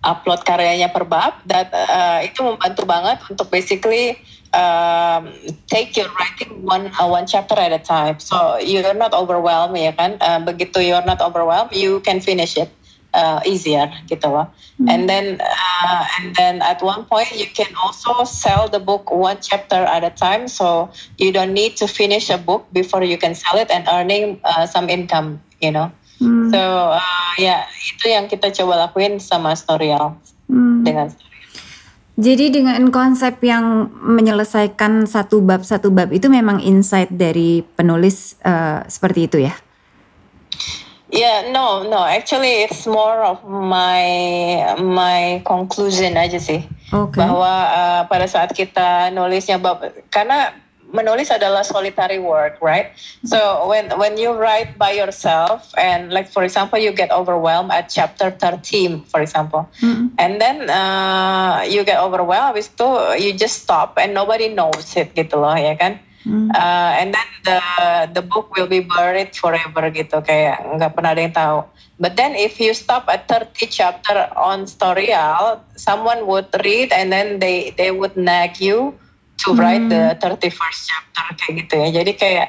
upload 0.00 0.40
karyanya 0.48 0.88
per 0.88 1.04
bab 1.04 1.36
dan 1.44 1.68
uh, 1.76 2.24
itu 2.24 2.40
membantu 2.40 2.88
banget 2.88 3.20
untuk 3.28 3.52
basically 3.52 4.16
um, 4.56 5.28
take 5.68 5.92
your 5.92 6.08
writing 6.16 6.64
one 6.64 6.88
uh, 6.96 7.04
one 7.04 7.28
chapter 7.28 7.52
at 7.60 7.68
a 7.68 7.82
time. 7.82 8.16
So 8.16 8.56
you're 8.56 8.96
not 8.96 9.12
overwhelmed 9.12 9.76
ya 9.76 9.92
kan? 9.92 10.16
Uh, 10.24 10.40
begitu 10.40 10.80
you're 10.80 11.04
not 11.04 11.20
overwhelmed 11.20 11.76
you 11.76 12.00
can 12.00 12.24
finish 12.24 12.56
it 12.56 12.72
uh, 13.12 13.44
easier 13.44 13.92
gitu 14.08 14.30
loh. 14.30 14.48
Hmm. 14.80 14.88
and 14.88 15.02
then 15.08 15.36
uh, 15.44 16.04
and 16.18 16.34
then 16.36 16.62
at 16.62 16.80
one 16.80 17.04
point 17.04 17.28
you 17.36 17.46
can 17.52 17.68
also 17.76 18.24
sell 18.24 18.68
the 18.68 18.80
book 18.80 19.10
one 19.12 19.36
chapter 19.44 19.76
at 19.76 20.04
a 20.04 20.10
time 20.10 20.48
so 20.48 20.88
you 21.18 21.32
don't 21.32 21.52
need 21.52 21.76
to 21.76 21.86
finish 21.86 22.30
a 22.30 22.38
book 22.38 22.64
before 22.72 23.04
you 23.04 23.18
can 23.18 23.34
sell 23.34 23.60
it 23.60 23.68
and 23.70 23.84
earning 23.92 24.40
uh, 24.44 24.64
some 24.64 24.88
income 24.88 25.36
you 25.60 25.70
know 25.70 25.92
Hmm. 26.20 26.52
So 26.52 26.60
uh, 26.94 27.32
ya 27.40 27.64
itu 27.80 28.06
yang 28.12 28.28
kita 28.28 28.52
coba 28.52 28.86
lakuin 28.86 29.16
sama 29.18 29.56
Storyal 29.56 30.20
hmm. 30.46 30.84
dengan. 30.84 31.08
Jadi 32.20 32.52
dengan 32.52 32.92
konsep 32.92 33.40
yang 33.40 33.88
menyelesaikan 34.04 35.08
satu 35.08 35.40
bab 35.40 35.64
satu 35.64 35.88
bab 35.88 36.12
itu 36.12 36.28
memang 36.28 36.60
insight 36.60 37.08
dari 37.08 37.64
penulis 37.64 38.36
uh, 38.44 38.84
seperti 38.84 39.20
itu 39.24 39.38
ya? 39.48 39.56
Yeah, 41.10 41.50
no, 41.50 41.82
no. 41.90 42.06
Actually, 42.06 42.68
it's 42.68 42.86
more 42.86 43.18
of 43.26 43.42
my 43.42 44.04
my 44.78 45.42
conclusion 45.42 46.14
aja 46.14 46.38
sih. 46.38 46.62
Okay. 46.92 47.18
Bahwa 47.18 47.50
uh, 47.66 48.02
pada 48.06 48.30
saat 48.30 48.54
kita 48.54 49.10
nulisnya 49.10 49.58
bab 49.58 49.82
karena 50.12 50.54
menulis 50.92 51.30
adalah 51.30 51.62
solitary 51.62 52.18
work, 52.18 52.58
right? 52.62 52.94
So 53.24 53.66
when 53.70 53.90
when 53.98 54.18
you 54.18 54.34
write 54.34 54.76
by 54.78 54.94
yourself 54.94 55.70
and 55.78 56.10
like 56.12 56.28
for 56.30 56.42
example 56.42 56.78
you 56.78 56.92
get 56.92 57.10
overwhelmed 57.10 57.70
at 57.70 57.88
chapter 57.90 58.30
13 58.30 59.06
for 59.06 59.22
example. 59.22 59.70
Mm-hmm. 59.80 60.18
And 60.18 60.32
then 60.42 60.70
uh, 60.70 61.66
you 61.66 61.82
get 61.86 61.98
overwhelmed 62.02 62.54
habis 62.54 62.70
itu 62.70 62.88
you 63.22 63.30
just 63.34 63.62
stop 63.62 63.98
and 63.98 64.12
nobody 64.12 64.50
knows 64.50 64.94
it 64.98 65.14
gitu 65.14 65.38
loh 65.38 65.54
ya 65.54 65.78
kan? 65.78 65.98
Mm-hmm. 66.20 66.52
Uh, 66.52 66.90
and 67.00 67.16
then 67.16 67.28
the 67.48 67.60
the 68.20 68.22
book 68.22 68.52
will 68.52 68.68
be 68.68 68.84
buried 68.84 69.32
forever 69.32 69.88
gitu 69.88 70.20
kayak 70.20 70.60
nggak 70.76 70.92
pernah 70.92 71.16
ada 71.16 71.22
yang 71.24 71.34
tahu. 71.34 71.60
But 72.00 72.16
then 72.16 72.32
if 72.32 72.56
you 72.56 72.72
stop 72.72 73.08
at 73.12 73.28
30 73.28 73.68
chapter 73.68 74.16
on 74.32 74.64
Storyal, 74.64 75.60
someone 75.76 76.24
would 76.24 76.48
read 76.64 76.92
and 76.96 77.12
then 77.12 77.40
they 77.40 77.76
they 77.76 77.92
would 77.92 78.16
nag 78.16 78.56
you 78.56 78.96
to 79.44 79.56
write 79.56 79.88
the 79.88 80.16
31st 80.20 80.52
hmm. 80.56 80.86
chapter 80.88 81.26
kayak 81.40 81.54
gitu 81.64 81.74
ya. 81.80 81.88
Jadi 82.02 82.12
kayak 82.16 82.48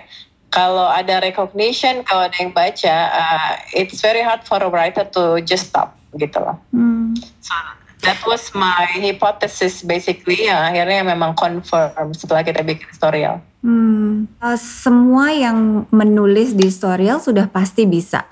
kalau 0.51 0.83
ada 0.91 1.23
recognition, 1.23 2.03
kalau 2.03 2.27
ada 2.27 2.35
yang 2.35 2.51
baca, 2.51 2.95
uh, 3.15 3.51
it's 3.71 4.03
very 4.03 4.19
hard 4.19 4.43
for 4.43 4.59
a 4.59 4.67
writer 4.67 5.07
to 5.07 5.39
just 5.47 5.71
stop 5.71 5.95
gitu 6.19 6.43
loh. 6.43 6.59
Hmm. 6.75 7.15
So 7.39 7.55
that 8.03 8.19
was 8.27 8.51
my 8.51 8.83
hypothesis 8.99 9.81
basically. 9.81 10.51
Ya, 10.51 10.67
akhirnya 10.67 11.07
memang 11.07 11.39
confirm 11.39 12.11
setelah 12.11 12.43
kita 12.43 12.61
bikin 12.67 12.91
storyal. 12.91 13.39
Hmm. 13.63 14.27
Uh, 14.43 14.59
semua 14.59 15.31
yang 15.31 15.87
menulis 15.87 16.51
di 16.51 16.67
storyal 16.67 17.23
sudah 17.23 17.47
pasti 17.47 17.87
bisa 17.87 18.27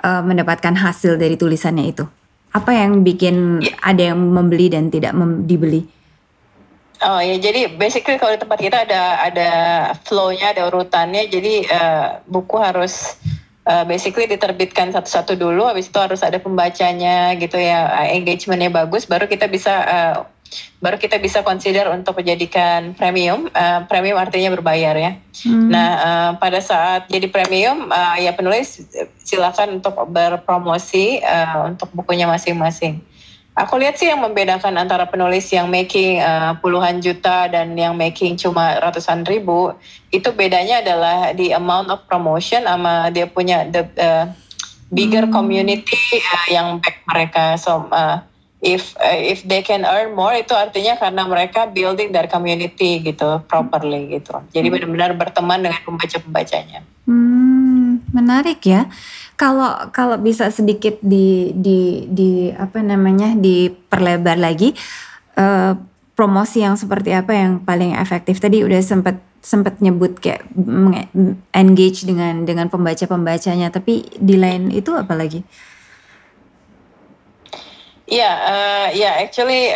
uh, 0.00 0.24
mendapatkan 0.24 0.72
hasil 0.72 1.20
dari 1.20 1.36
tulisannya 1.36 1.84
itu. 1.92 2.08
Apa 2.52 2.72
yang 2.76 3.04
bikin 3.04 3.60
yeah. 3.64 3.76
ada 3.84 4.12
yang 4.12 4.20
membeli 4.20 4.72
dan 4.72 4.88
tidak 4.88 5.12
dibeli? 5.44 6.01
Oh 7.02 7.18
ya, 7.18 7.34
jadi 7.34 7.66
basically 7.74 8.14
kalau 8.14 8.38
di 8.38 8.40
tempat 8.40 8.62
kita 8.62 8.86
ada 8.86 9.26
ada 9.26 9.50
flow-nya, 10.06 10.54
ada 10.54 10.70
urutannya. 10.70 11.26
Jadi 11.26 11.66
uh, 11.66 12.22
buku 12.30 12.54
harus 12.62 13.18
uh, 13.66 13.82
basically 13.82 14.30
diterbitkan 14.30 14.94
satu-satu 14.94 15.34
dulu. 15.34 15.66
Habis 15.66 15.90
itu 15.90 15.98
harus 15.98 16.22
ada 16.22 16.38
pembacanya 16.38 17.34
gitu 17.42 17.58
ya, 17.58 17.90
engagementnya 18.06 18.70
bagus. 18.70 19.10
Baru 19.10 19.26
kita 19.26 19.50
bisa 19.50 19.74
uh, 19.82 20.14
baru 20.78 21.00
kita 21.00 21.18
bisa 21.18 21.42
consider 21.42 21.90
untuk 21.90 22.22
menjadikan 22.22 22.94
premium. 22.94 23.50
Uh, 23.50 23.82
premium 23.90 24.14
artinya 24.22 24.54
berbayar 24.54 24.94
ya. 24.94 25.12
Hmm. 25.42 25.74
Nah, 25.74 25.90
uh, 25.98 26.30
pada 26.38 26.62
saat 26.62 27.10
jadi 27.10 27.26
premium, 27.26 27.90
uh, 27.90 28.14
ya 28.14 28.30
penulis 28.30 28.78
silakan 29.26 29.82
untuk 29.82 29.98
berpromosi 30.06 31.18
uh, 31.18 31.66
untuk 31.66 31.90
bukunya 31.98 32.30
masing-masing. 32.30 33.02
Aku 33.52 33.76
lihat 33.76 34.00
sih 34.00 34.08
yang 34.08 34.24
membedakan 34.24 34.80
antara 34.80 35.04
penulis 35.04 35.44
yang 35.52 35.68
making 35.68 36.24
uh, 36.24 36.56
puluhan 36.64 37.04
juta 37.04 37.52
dan 37.52 37.76
yang 37.76 37.92
making 37.92 38.40
cuma 38.40 38.80
ratusan 38.80 39.28
ribu, 39.28 39.76
itu 40.08 40.32
bedanya 40.32 40.80
adalah 40.80 41.36
di 41.36 41.52
amount 41.52 41.92
of 41.92 42.00
promotion 42.08 42.64
sama 42.64 43.12
dia 43.12 43.28
punya 43.28 43.68
the 43.68 43.84
uh, 44.00 44.24
bigger 44.88 45.28
hmm. 45.28 45.36
community 45.36 46.00
uh, 46.16 46.46
yang 46.48 46.80
back 46.80 47.04
mereka. 47.04 47.60
So 47.60 47.92
uh, 47.92 48.24
if 48.64 48.96
uh, 48.96 49.20
if 49.20 49.44
they 49.44 49.60
can 49.60 49.84
earn 49.84 50.16
more 50.16 50.32
itu 50.32 50.56
artinya 50.56 50.96
karena 50.96 51.28
mereka 51.28 51.68
building 51.68 52.08
dari 52.08 52.32
community 52.32 53.04
gitu 53.04 53.44
properly 53.52 54.16
gitu. 54.16 54.32
Jadi 54.56 54.72
hmm. 54.72 54.74
benar-benar 54.80 55.10
berteman 55.12 55.60
dengan 55.60 55.80
pembaca-pembacanya. 55.84 56.80
Hmm, 57.04 58.00
menarik 58.16 58.64
ya. 58.64 58.88
Kalau 59.36 59.90
kalau 59.90 60.16
bisa 60.20 60.52
sedikit 60.52 61.00
di 61.02 61.50
di 61.56 62.06
di 62.06 62.30
apa 62.54 62.78
namanya 62.84 63.34
diperlebar 63.34 64.38
lagi 64.38 64.76
uh, 65.34 65.74
promosi 66.14 66.62
yang 66.62 66.76
seperti 66.78 67.16
apa 67.16 67.32
yang 67.34 67.64
paling 67.64 67.96
efektif 67.96 68.38
tadi 68.38 68.62
udah 68.62 68.78
sempat 68.84 69.18
sempat 69.42 69.82
nyebut 69.82 70.22
kayak 70.22 70.46
engage 71.50 72.06
dengan 72.06 72.46
dengan 72.46 72.70
pembaca 72.70 73.02
pembacanya 73.10 73.74
tapi 73.74 74.06
di 74.14 74.38
lain 74.38 74.70
itu 74.70 74.94
apa 74.94 75.18
lagi? 75.18 75.42
Ya, 78.06 78.22
yeah, 78.22 78.34
uh, 78.44 78.86
ya 78.92 79.02
yeah, 79.02 79.14
actually 79.24 79.72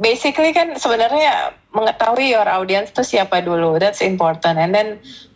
basically 0.00 0.54
kan 0.54 0.78
sebenarnya 0.78 1.52
mengetahui 1.72 2.32
your 2.32 2.46
audience 2.46 2.92
itu 2.92 3.16
siapa 3.16 3.40
dulu, 3.40 3.80
that's 3.80 4.04
important. 4.04 4.60
And 4.60 4.72
then 4.76 4.88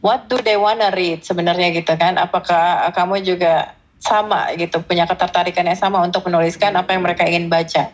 what 0.04 0.28
do 0.28 0.36
they 0.40 0.60
wanna 0.60 0.92
read 0.92 1.24
sebenarnya 1.24 1.72
gitu 1.72 1.96
kan? 1.96 2.20
Apakah 2.20 2.92
kamu 2.92 3.24
juga 3.24 3.72
sama 3.98 4.52
gitu 4.54 4.84
punya 4.84 5.08
ketertarikan 5.08 5.66
yang 5.66 5.80
sama 5.80 6.04
untuk 6.04 6.28
menuliskan 6.28 6.76
apa 6.76 6.92
yang 6.92 7.02
mereka 7.02 7.24
ingin 7.24 7.48
baca? 7.48 7.90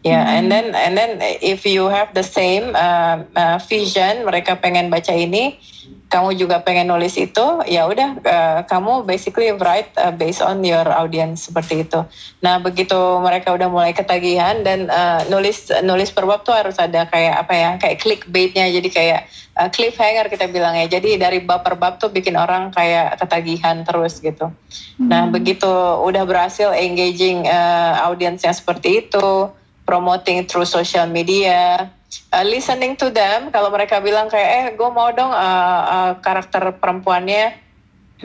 Ya, 0.00 0.16
yeah, 0.16 0.24
hmm. 0.24 0.36
and 0.36 0.46
then 0.48 0.66
and 0.72 0.92
then 0.96 1.10
if 1.44 1.68
you 1.68 1.84
have 1.92 2.16
the 2.16 2.24
same 2.24 2.72
uh, 2.72 3.20
uh, 3.36 3.60
vision, 3.68 4.24
mereka 4.24 4.56
pengen 4.56 4.88
baca 4.88 5.12
ini, 5.12 5.60
kamu 6.08 6.40
juga 6.40 6.64
pengen 6.64 6.88
nulis 6.88 7.20
itu, 7.20 7.46
ya 7.68 7.84
udah 7.84 8.16
uh, 8.24 8.58
kamu 8.64 9.04
basically 9.04 9.52
write 9.60 9.92
uh, 10.00 10.08
based 10.08 10.40
on 10.40 10.64
your 10.64 10.88
audience 10.88 11.52
seperti 11.52 11.84
itu. 11.84 12.00
Nah, 12.40 12.56
begitu 12.64 12.96
mereka 13.20 13.52
udah 13.52 13.68
mulai 13.68 13.92
ketagihan 13.92 14.64
dan 14.64 14.88
uh, 14.88 15.20
nulis 15.28 15.68
nulis 15.84 16.08
per 16.08 16.24
bab 16.24 16.48
tuh 16.48 16.56
harus 16.56 16.80
ada 16.80 17.04
kayak 17.04 17.36
apa 17.36 17.52
ya, 17.52 17.70
kayak 17.76 18.00
clickbaitnya, 18.00 18.72
jadi 18.72 18.88
kayak 18.88 19.20
uh, 19.60 19.68
cliffhanger 19.68 20.32
kita 20.32 20.48
bilang 20.48 20.80
ya. 20.80 20.88
Jadi 20.88 21.20
dari 21.20 21.44
bab 21.44 21.60
per 21.60 21.76
bab 21.76 22.00
tuh 22.00 22.08
bikin 22.08 22.40
orang 22.40 22.72
kayak 22.72 23.20
ketagihan 23.20 23.84
terus 23.84 24.16
gitu. 24.24 24.48
Hmm. 24.96 25.12
Nah, 25.12 25.28
begitu 25.28 25.68
udah 26.00 26.24
berhasil 26.24 26.72
engaging 26.72 27.44
uh, 27.44 28.08
audiensnya 28.08 28.56
seperti 28.56 29.04
itu 29.04 29.59
promoting 29.90 30.46
through 30.46 30.70
social 30.70 31.10
media, 31.10 31.90
uh, 32.30 32.46
listening 32.46 32.94
to 32.94 33.10
them. 33.10 33.50
Kalau 33.50 33.74
mereka 33.74 33.98
bilang 33.98 34.30
kayak, 34.30 34.50
eh, 34.54 34.64
gue 34.78 34.90
mau 34.94 35.10
dong 35.10 35.34
uh, 35.34 35.82
uh, 35.82 36.12
karakter 36.22 36.78
perempuannya 36.78 37.69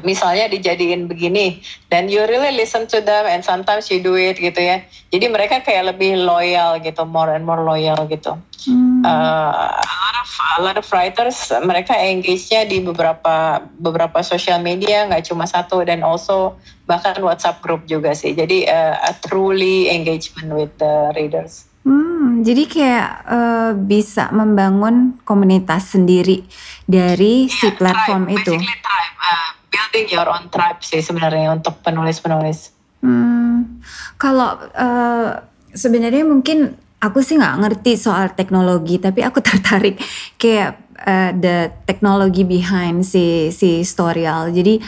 misalnya 0.04 0.52
dijadiin 0.52 1.08
begini, 1.08 1.64
dan 1.88 2.12
you 2.12 2.26
really 2.28 2.52
listen 2.52 2.84
to 2.90 3.00
them 3.00 3.24
and 3.30 3.46
sometimes 3.46 3.88
you 3.88 4.04
do 4.04 4.20
it 4.20 4.36
gitu 4.36 4.58
ya. 4.60 4.84
Jadi 5.14 5.26
mereka 5.32 5.64
kayak 5.64 5.96
lebih 5.96 6.26
loyal 6.26 6.82
gitu, 6.84 7.08
more 7.08 7.32
and 7.32 7.48
more 7.48 7.64
loyal 7.64 8.04
gitu. 8.10 8.36
Hmm. 8.66 9.06
Uh, 9.06 9.72
a 9.78 9.96
lot 10.02 10.16
of 10.18 10.30
a 10.36 10.62
lot 10.66 10.78
of 10.82 10.88
writers 10.90 11.54
mereka 11.62 11.94
engage-nya 11.94 12.66
di 12.66 12.82
beberapa 12.82 13.62
beberapa 13.78 14.26
social 14.26 14.60
media, 14.60 15.06
nggak 15.06 15.30
cuma 15.30 15.46
satu 15.46 15.86
dan 15.86 16.02
also 16.02 16.58
bahkan 16.90 17.16
WhatsApp 17.22 17.62
group 17.62 17.86
juga 17.86 18.12
sih. 18.18 18.34
Jadi 18.34 18.66
uh, 18.66 18.98
a 19.00 19.14
truly 19.24 19.94
engagement 19.94 20.52
with 20.52 20.74
the 20.82 21.14
readers. 21.14 21.70
Hmm, 21.86 22.42
jadi 22.42 22.66
kayak 22.66 23.10
uh, 23.30 23.72
bisa 23.78 24.34
membangun 24.34 25.22
komunitas 25.22 25.94
sendiri 25.94 26.42
dari 26.90 27.46
yeah, 27.46 27.54
si 27.54 27.68
platform 27.78 28.26
tribe, 28.26 28.42
itu. 28.42 28.54
Tribe, 28.58 29.14
uh, 29.22 29.50
building 29.76 30.08
your 30.08 30.28
own 30.32 30.48
tribe 30.48 30.80
sih 30.80 31.04
sebenarnya 31.04 31.52
untuk 31.52 31.76
penulis-penulis. 31.84 32.72
Hmm, 33.04 33.84
kalau 34.16 34.56
uh, 34.72 35.44
sebenarnya 35.76 36.24
mungkin 36.24 36.80
aku 37.04 37.20
sih 37.20 37.36
nggak 37.36 37.60
ngerti 37.60 38.00
soal 38.00 38.32
teknologi, 38.32 38.98
tapi 38.98 39.22
aku 39.22 39.44
tertarik 39.48 40.00
kayak 40.40 40.80
uh, 41.04 41.36
the 41.36 41.76
technology 41.84 42.48
behind 42.48 43.04
si 43.04 43.52
si 43.52 43.84
storyal. 43.84 44.50
Jadi 44.56 44.80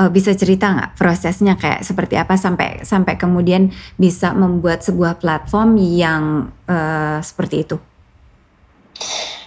uh, 0.00 0.08
bisa 0.08 0.32
cerita 0.32 0.72
nggak 0.72 0.96
prosesnya 0.96 1.54
kayak 1.60 1.84
seperti 1.84 2.16
apa 2.16 2.40
sampai 2.40 2.82
sampai 2.82 3.14
kemudian 3.20 3.68
bisa 4.00 4.32
membuat 4.32 4.80
sebuah 4.80 5.20
platform 5.20 5.76
yang 5.76 6.48
uh, 6.64 7.20
seperti 7.20 7.68
itu? 7.68 7.76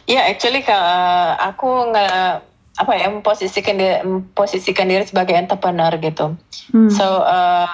Ya, 0.03 0.19
yeah, 0.19 0.23
actually 0.27 0.60
uh, 0.67 1.39
aku 1.39 1.91
nggak 1.93 2.53
apa 2.73 2.97
ya 2.97 3.05
memposisikan 3.09 3.77
diri, 3.77 4.01
memposisikan 4.01 4.89
diri 4.89 5.05
sebagai 5.05 5.38
entrepreneur 5.38 5.93
gitu. 6.01 6.33
Hmm. 6.73 6.89
So 6.89 7.05
uh, 7.05 7.69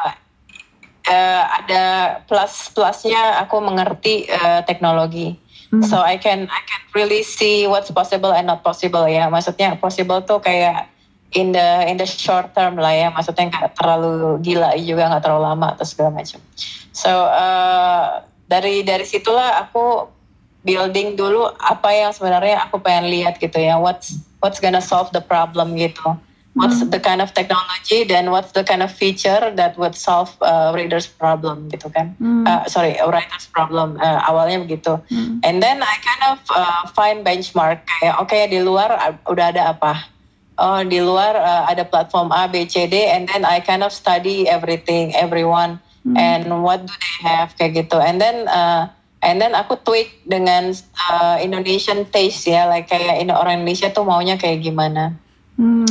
uh, 1.07 1.43
ada 1.63 1.83
plus 2.27 2.67
plusnya 2.75 3.39
aku 3.39 3.63
mengerti 3.63 4.27
uh, 4.27 4.61
teknologi. 4.67 5.39
Hmm. 5.71 5.85
So 5.85 6.01
I 6.01 6.19
can 6.19 6.51
I 6.51 6.61
can 6.67 6.81
really 6.91 7.23
see 7.23 7.69
what's 7.69 7.93
possible 7.93 8.35
and 8.35 8.51
not 8.51 8.65
possible 8.65 9.07
ya. 9.07 9.31
Maksudnya 9.31 9.79
possible 9.79 10.19
tuh 10.25 10.43
kayak 10.43 10.91
in 11.31 11.53
the 11.53 11.87
in 11.87 11.95
the 11.95 12.07
short 12.09 12.51
term 12.51 12.75
lah 12.75 12.91
ya. 12.91 13.07
Maksudnya 13.13 13.47
nggak 13.47 13.79
terlalu 13.79 14.43
gila 14.43 14.75
juga 14.75 15.15
nggak 15.15 15.23
terlalu 15.23 15.43
lama 15.47 15.67
atau 15.79 15.85
segala 15.87 16.11
macam. 16.11 16.43
So 16.91 17.11
uh, 17.31 18.19
dari 18.51 18.83
dari 18.83 19.05
situlah 19.07 19.63
aku 19.63 20.18
building 20.63 21.15
dulu 21.15 21.51
apa 21.59 21.89
yang 21.91 22.11
sebenarnya 22.11 22.67
aku 22.67 22.81
pengen 22.83 23.11
lihat 23.11 23.39
gitu 23.39 23.59
ya. 23.59 23.79
What's 23.79 24.19
what's 24.39 24.59
gonna 24.59 24.83
solve 24.83 25.11
the 25.11 25.23
problem 25.23 25.75
gitu 25.75 26.15
what's 26.59 26.81
hmm. 26.81 26.89
the 26.89 26.99
kind 26.99 27.21
of 27.21 27.33
technology 27.33 28.03
then 28.03 28.31
what's 28.31 28.51
the 28.51 28.63
kind 28.63 28.81
of 28.81 28.91
feature 28.91 29.51
that 29.55 29.77
would 29.77 29.93
solve 29.93 30.35
uh, 30.41 30.71
reader's 30.75 31.05
problem 31.05 31.69
gitu 31.69 31.93
kan 31.93 32.17
mm. 32.17 32.43
uh, 32.49 32.65
sorry 32.65 32.97
writer's 33.05 33.45
problem 33.53 34.01
uh, 34.01 34.25
awalnya 34.25 34.65
begitu 34.65 34.97
mm. 35.13 35.37
and 35.45 35.61
then 35.61 35.79
I 35.85 35.95
kind 36.01 36.23
of 36.33 36.37
uh, 36.49 36.89
find 36.97 37.21
benchmark 37.21 37.85
kayak 37.85 38.17
oke 38.17 38.33
okay, 38.33 38.49
di 38.49 38.65
luar 38.65 38.89
uh, 38.89 39.13
udah 39.29 39.53
ada 39.53 39.77
apa 39.77 40.09
oh 40.57 40.81
di 40.81 40.97
luar 40.99 41.37
uh, 41.37 41.69
ada 41.69 41.85
platform 41.85 42.33
A 42.33 42.49
B 42.49 42.65
C 42.65 42.89
D 42.89 43.05
and 43.05 43.29
then 43.29 43.45
I 43.45 43.61
kind 43.61 43.85
of 43.85 43.93
study 43.93 44.49
everything 44.49 45.13
everyone 45.13 45.77
mm. 46.01 46.17
and 46.17 46.49
what 46.65 46.81
do 46.81 46.93
they 46.97 47.29
have 47.29 47.53
kayak 47.61 47.77
gitu 47.77 48.01
and 48.01 48.17
then 48.17 48.49
uh, 48.49 48.89
and 49.19 49.39
then 49.39 49.51
aku 49.55 49.75
tweak 49.83 50.23
dengan 50.23 50.71
uh, 51.11 51.37
Indonesian 51.39 52.07
taste 52.07 52.47
ya 52.47 52.67
like 52.67 52.87
kayak 52.87 53.19
ini 53.19 53.31
orang 53.31 53.63
Indonesia 53.63 53.91
tuh 53.91 54.07
maunya 54.07 54.39
kayak 54.39 54.63
gimana 54.63 55.19
Hmm. 55.59 55.83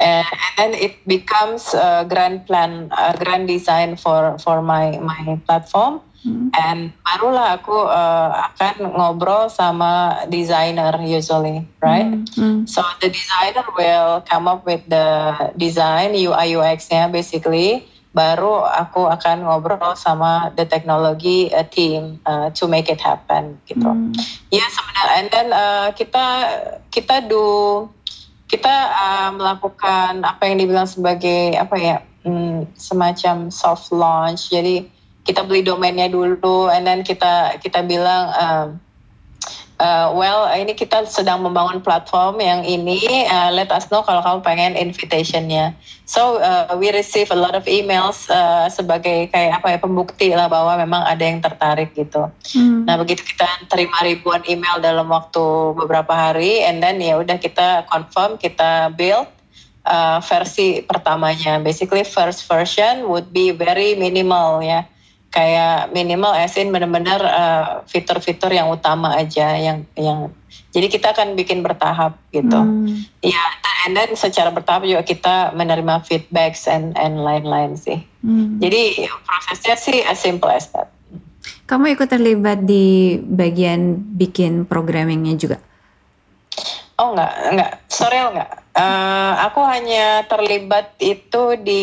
And, 0.00 0.24
and 0.24 0.52
then 0.56 0.72
it 0.72 0.96
becomes 1.06 1.74
a 1.74 2.08
grand 2.08 2.46
plan, 2.46 2.88
a 2.88 3.12
grand 3.12 3.46
design 3.52 4.00
for 4.00 4.40
for 4.40 4.64
my 4.64 4.96
my 4.96 5.36
platform. 5.44 6.00
Hmm. 6.24 6.48
And 6.56 6.80
barulah 7.04 7.60
aku 7.60 7.84
uh, 7.84 8.48
akan 8.48 8.96
ngobrol 8.96 9.52
sama 9.52 10.24
designer 10.32 10.96
usually, 11.04 11.68
right? 11.84 12.08
Hmm. 12.08 12.24
Hmm. 12.32 12.58
So 12.64 12.80
the 13.04 13.12
designer 13.12 13.68
will 13.76 14.24
come 14.24 14.48
up 14.48 14.64
with 14.64 14.88
the 14.88 15.36
design 15.60 16.16
UI 16.16 16.56
UX-nya 16.56 17.12
basically. 17.12 17.84
Baru 18.10 18.66
aku 18.66 19.06
akan 19.06 19.46
ngobrol 19.46 19.94
sama 19.94 20.50
the 20.58 20.66
technology 20.66 21.46
uh, 21.54 21.62
team 21.62 22.18
uh, 22.26 22.50
to 22.50 22.66
make 22.66 22.90
it 22.90 22.98
happen 22.98 23.58
gitu. 23.70 23.86
Hmm. 23.86 24.10
Ya 24.50 24.66
sebenarnya. 24.66 25.14
And 25.20 25.26
then 25.30 25.48
uh, 25.54 25.88
kita 25.94 26.26
kita 26.90 27.30
do 27.30 27.86
kita 28.50 28.74
uh, 28.90 29.30
melakukan 29.38 30.26
apa 30.26 30.42
yang 30.50 30.58
dibilang 30.58 30.90
sebagai 30.90 31.54
apa 31.54 31.76
ya 31.78 31.96
hmm, 32.26 32.74
semacam 32.74 33.46
soft 33.54 33.94
launch 33.94 34.50
jadi 34.50 34.90
kita 35.22 35.46
beli 35.46 35.62
domainnya 35.62 36.10
dulu 36.10 36.66
and 36.66 36.82
then 36.82 37.06
kita 37.06 37.54
kita 37.62 37.86
bilang 37.86 38.34
uh, 38.34 38.66
uh, 39.80 40.12
well 40.12 40.44
ini 40.52 40.76
kita 40.76 41.08
sedang 41.08 41.40
membangun 41.40 41.80
platform 41.80 42.38
yang 42.38 42.62
ini 42.62 43.24
uh, 43.26 43.48
let 43.50 43.72
us 43.72 43.88
know 43.88 44.04
kalau 44.04 44.20
kamu 44.20 44.38
pengen 44.44 44.72
invitationnya. 44.76 45.72
So 46.04 46.38
uh, 46.38 46.76
we 46.76 46.92
receive 46.92 47.32
a 47.32 47.38
lot 47.38 47.56
of 47.56 47.64
emails 47.64 48.28
uh, 48.28 48.68
sebagai 48.68 49.32
kayak 49.32 49.62
apa 49.62 49.66
ya 49.74 49.78
pembukti 49.80 50.28
lah 50.36 50.52
bahwa 50.52 50.76
memang 50.76 51.02
ada 51.08 51.24
yang 51.24 51.40
tertarik 51.40 51.96
gitu. 51.96 52.28
Hmm. 52.52 52.84
nah 52.84 53.00
begitu 53.00 53.24
kita 53.24 53.48
terima 53.72 53.96
ribuan 54.04 54.44
email 54.44 54.78
dalam 54.82 55.08
waktu 55.08 55.74
beberapa 55.74 56.12
hari 56.12 56.60
and 56.66 56.84
then 56.84 57.00
ya 57.00 57.16
udah 57.16 57.40
kita 57.40 57.88
confirm 57.88 58.36
kita 58.36 58.92
build 58.92 59.26
uh, 59.88 60.20
versi 60.20 60.84
pertamanya. 60.84 61.56
Basically 61.62 62.04
first 62.04 62.44
version 62.44 63.08
would 63.08 63.32
be 63.32 63.50
very 63.56 63.96
minimal 63.96 64.60
ya 64.60 64.84
kayak 65.30 65.94
minimal 65.94 66.34
asin 66.34 66.74
benar-benar 66.74 67.20
uh, 67.22 67.66
fitur-fitur 67.86 68.50
yang 68.50 68.66
utama 68.66 69.14
aja 69.14 69.54
yang 69.54 69.86
yang 69.94 70.34
jadi 70.70 70.86
kita 70.86 71.14
akan 71.14 71.34
bikin 71.34 71.62
bertahap 71.66 72.18
gitu. 72.30 72.54
Hmm. 72.54 73.06
Ya, 73.22 73.42
and 73.86 73.94
then 73.94 74.14
secara 74.14 74.54
bertahap 74.54 74.86
juga 74.86 75.02
kita 75.02 75.54
menerima 75.54 76.02
feedbacks 76.06 76.66
and 76.70 76.94
and 76.98 77.22
lain-lain 77.22 77.74
sih. 77.74 78.02
Hmm. 78.22 78.58
Jadi 78.62 79.06
prosesnya 79.26 79.74
sih 79.78 79.98
as 80.06 80.18
simple 80.18 80.50
as 80.50 80.70
that. 80.74 80.90
Kamu 81.66 81.94
ikut 81.94 82.10
terlibat 82.10 82.66
di 82.66 83.18
bagian 83.22 84.02
bikin 84.18 84.66
programmingnya 84.66 85.38
juga? 85.38 85.58
Oh 87.00 87.16
enggak, 87.16 87.32
enggak. 87.48 87.72
Sorry 87.88 88.20
enggak. 88.20 88.60
Uh, 88.76 89.32
aku 89.48 89.64
hanya 89.64 90.28
terlibat 90.28 90.92
itu 91.00 91.56
di 91.64 91.82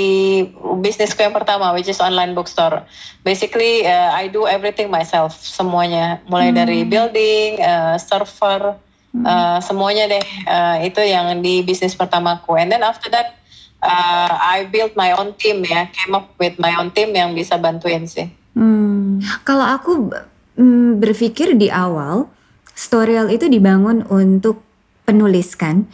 bisnisku 0.78 1.26
yang 1.26 1.34
pertama, 1.34 1.74
which 1.74 1.90
is 1.90 1.98
online 1.98 2.38
bookstore. 2.38 2.86
Basically, 3.26 3.82
uh, 3.90 4.14
I 4.14 4.30
do 4.30 4.46
everything 4.46 4.94
myself, 4.94 5.34
semuanya, 5.42 6.22
mulai 6.30 6.54
hmm. 6.54 6.58
dari 6.62 6.80
building, 6.86 7.58
uh, 7.66 7.98
server, 7.98 8.78
hmm. 9.18 9.26
uh, 9.26 9.58
semuanya 9.58 10.06
deh. 10.06 10.26
Uh, 10.46 10.86
itu 10.86 11.02
yang 11.02 11.42
di 11.42 11.66
bisnis 11.66 11.98
pertamaku. 11.98 12.54
And 12.62 12.70
then 12.70 12.86
after 12.86 13.10
that, 13.10 13.42
uh, 13.82 14.38
I 14.38 14.70
build 14.70 14.94
my 14.94 15.18
own 15.18 15.34
team 15.42 15.66
ya, 15.66 15.90
came 15.90 16.14
up 16.14 16.30
with 16.38 16.62
my 16.62 16.78
own 16.78 16.94
team 16.94 17.18
yang 17.18 17.34
bisa 17.34 17.58
bantuin 17.58 18.06
sih. 18.06 18.30
Hmm. 18.54 19.18
Kalau 19.42 19.66
aku 19.66 20.14
mm, 20.62 21.02
berpikir 21.02 21.58
di 21.58 21.74
awal, 21.74 22.30
Storyal 22.78 23.34
itu 23.34 23.50
dibangun 23.50 24.06
untuk 24.06 24.67
penulis 25.08 25.56
kan. 25.56 25.88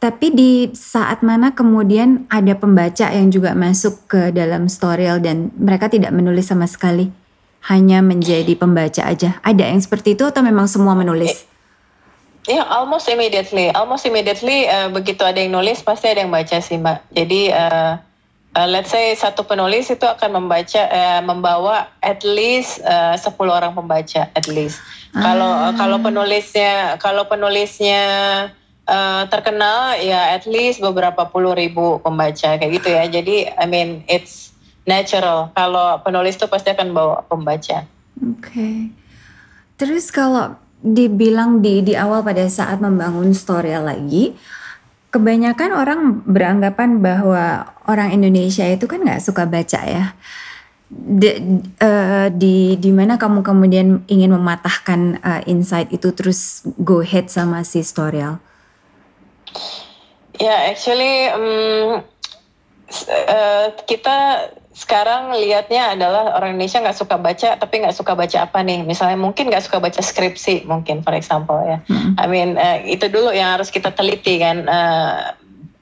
Tapi 0.00 0.32
di 0.32 0.52
saat 0.72 1.20
mana 1.20 1.52
kemudian 1.52 2.24
ada 2.32 2.56
pembaca 2.56 3.12
yang 3.12 3.28
juga 3.28 3.52
masuk 3.52 4.08
ke 4.08 4.32
dalam 4.32 4.68
storyal 4.68 5.20
dan 5.20 5.52
mereka 5.56 5.88
tidak 5.88 6.12
menulis 6.12 6.48
sama 6.48 6.68
sekali, 6.68 7.08
hanya 7.68 8.00
menjadi 8.04 8.52
pembaca 8.56 9.04
aja. 9.04 9.40
Ada 9.40 9.72
yang 9.72 9.80
seperti 9.80 10.16
itu 10.16 10.24
atau 10.28 10.44
memang 10.44 10.68
semua 10.68 10.92
menulis? 10.92 11.48
Ya, 12.44 12.60
yeah, 12.60 12.64
almost 12.68 13.08
immediately. 13.08 13.72
Almost 13.72 14.04
immediately 14.04 14.68
uh, 14.68 14.92
begitu 14.92 15.24
ada 15.24 15.40
yang 15.40 15.56
nulis 15.56 15.80
pasti 15.80 16.12
ada 16.12 16.20
yang 16.20 16.32
baca 16.32 16.60
sih, 16.60 16.76
Mbak. 16.76 16.98
Jadi 17.16 17.48
uh, 17.48 17.96
uh, 18.54 18.68
let's 18.70 18.90
say 18.90 19.12
satu 19.14 19.44
penulis 19.44 19.90
itu 19.90 20.06
akan 20.06 20.42
membaca 20.42 20.82
uh, 20.88 21.20
membawa 21.20 21.90
at 22.00 22.22
least 22.22 22.80
uh, 22.86 23.18
10 23.18 23.34
orang 23.50 23.74
pembaca 23.74 24.30
at 24.32 24.46
least. 24.46 24.80
Kalau 25.14 25.46
ah. 25.46 25.70
kalau 25.78 26.02
penulisnya 26.02 26.98
kalau 26.98 27.30
penulisnya 27.30 28.02
uh, 28.90 29.22
terkenal 29.30 29.94
ya 30.02 30.34
at 30.34 30.42
least 30.42 30.82
beberapa 30.82 31.30
puluh 31.30 31.54
ribu 31.54 32.02
pembaca 32.02 32.58
kayak 32.58 32.72
gitu 32.82 32.88
ya. 32.90 33.06
Jadi 33.06 33.46
I 33.54 33.66
mean 33.70 34.02
it's 34.10 34.50
natural. 34.82 35.54
Kalau 35.54 36.02
penulis 36.02 36.34
tuh 36.34 36.50
pasti 36.50 36.74
akan 36.74 36.90
bawa 36.90 37.22
pembaca. 37.30 37.86
Oke. 38.18 38.42
Okay. 38.42 38.78
Terus 39.78 40.10
kalau 40.10 40.58
dibilang 40.84 41.62
di 41.62 41.80
di 41.80 41.94
awal 41.94 42.26
pada 42.26 42.44
saat 42.50 42.82
membangun 42.82 43.30
story 43.32 43.72
lagi, 43.78 44.34
kebanyakan 45.14 45.70
orang 45.70 46.00
beranggapan 46.26 46.98
bahwa 46.98 47.70
orang 47.86 48.10
Indonesia 48.10 48.66
itu 48.66 48.90
kan 48.90 49.06
nggak 49.06 49.22
suka 49.22 49.46
baca 49.46 49.80
ya 49.86 50.18
di, 50.94 51.30
uh, 51.82 52.28
di 52.30 52.78
di 52.78 52.90
mana 52.94 53.18
kamu 53.18 53.42
kemudian 53.42 54.06
ingin 54.06 54.30
mematahkan 54.30 55.18
uh, 55.20 55.42
insight 55.48 55.90
itu 55.90 56.14
terus 56.14 56.62
go 56.78 57.02
ahead 57.02 57.26
sama 57.32 57.66
si 57.66 57.82
Storyal? 57.82 58.38
Ya, 60.38 60.50
yeah, 60.50 60.60
actually 60.70 61.30
um, 61.30 62.02
uh, 63.06 63.66
kita 63.86 64.50
sekarang 64.74 65.30
lihatnya 65.38 65.94
adalah 65.94 66.34
orang 66.34 66.58
Indonesia 66.58 66.82
nggak 66.82 66.98
suka 66.98 67.14
baca, 67.14 67.54
tapi 67.54 67.74
nggak 67.78 67.94
suka 67.94 68.18
baca 68.18 68.42
apa 68.42 68.58
nih? 68.66 68.82
Misalnya 68.82 69.14
mungkin 69.14 69.46
nggak 69.46 69.70
suka 69.70 69.78
baca 69.78 70.02
skripsi, 70.02 70.66
mungkin 70.66 71.06
for 71.06 71.14
example 71.14 71.62
ya. 71.62 71.78
Hmm. 71.86 72.18
I 72.18 72.26
mean 72.26 72.58
uh, 72.58 72.82
itu 72.82 73.06
dulu 73.06 73.30
yang 73.30 73.54
harus 73.54 73.70
kita 73.70 73.94
teliti 73.94 74.42
kan. 74.42 74.66
Uh, 74.66 75.30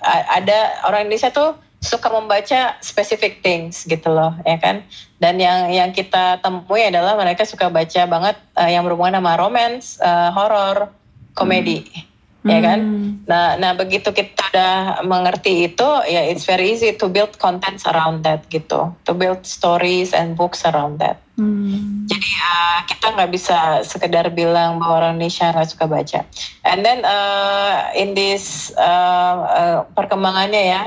ada 0.05 0.83
orang 0.85 1.09
Indonesia 1.09 1.33
tuh 1.33 1.57
suka 1.83 2.14
membaca 2.14 2.78
specific 2.78 3.42
things 3.42 3.83
gitu 3.83 4.07
loh 4.07 4.38
ya 4.46 4.55
kan 4.62 4.87
dan 5.18 5.38
yang 5.42 5.66
yang 5.74 5.90
kita 5.90 6.38
temui 6.38 6.87
adalah 6.87 7.18
mereka 7.18 7.42
suka 7.42 7.66
baca 7.66 8.07
banget 8.07 8.38
uh, 8.55 8.70
yang 8.70 8.87
berhubungan 8.87 9.18
sama 9.18 9.35
romance 9.35 9.98
uh, 9.98 10.31
horror 10.31 10.94
komedi 11.35 11.83
hmm. 11.83 12.12
Ya 12.42 12.59
kan 12.59 12.81
hmm. 12.83 13.11
nah 13.31 13.55
nah 13.55 13.72
begitu 13.78 14.11
kita 14.11 14.42
udah 14.50 15.07
mengerti 15.07 15.70
itu 15.70 15.88
ya 16.11 16.26
it's 16.26 16.42
very 16.42 16.74
easy 16.74 16.90
to 16.90 17.07
build 17.07 17.31
contents 17.38 17.87
around 17.87 18.26
that 18.26 18.42
gitu 18.50 18.90
to 19.07 19.14
build 19.14 19.46
stories 19.46 20.11
and 20.11 20.35
books 20.35 20.66
around 20.66 20.98
that 20.98 21.22
hmm. 21.38 22.02
jadi 22.11 22.31
uh, 22.42 22.78
kita 22.90 23.07
nggak 23.14 23.31
bisa 23.31 23.87
sekedar 23.87 24.26
bilang 24.35 24.83
bahwa 24.83 25.07
orang 25.07 25.22
Indonesia 25.22 25.55
nggak 25.55 25.70
suka 25.70 25.87
baca 25.87 26.20
and 26.66 26.83
then 26.83 27.07
uh, 27.07 27.94
in 27.94 28.18
this 28.18 28.74
uh, 28.74 29.35
uh, 29.46 29.78
perkembangannya 29.94 30.62
ya 30.66 30.83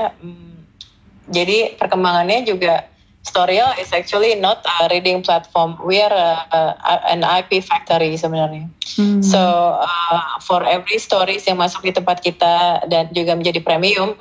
jadi 1.32 1.74
perkembangannya 1.80 2.44
juga 2.44 2.84
Storyal 3.26 3.74
is 3.82 3.90
actually 3.90 4.38
not 4.38 4.62
a 4.62 4.86
reading 4.86 5.18
platform. 5.18 5.74
We 5.82 5.98
are 5.98 6.14
a, 6.14 6.46
a, 6.78 6.92
an 7.10 7.26
IP 7.26 7.58
factory 7.58 8.14
sebenarnya. 8.14 8.70
Hmm. 8.94 9.18
So 9.18 9.40
uh, 9.82 10.38
for 10.46 10.62
every 10.62 11.02
stories 11.02 11.42
yang 11.42 11.58
masuk 11.58 11.82
di 11.82 11.90
tempat 11.90 12.22
kita 12.22 12.86
dan 12.86 13.10
juga 13.10 13.34
menjadi 13.34 13.58
premium, 13.66 14.14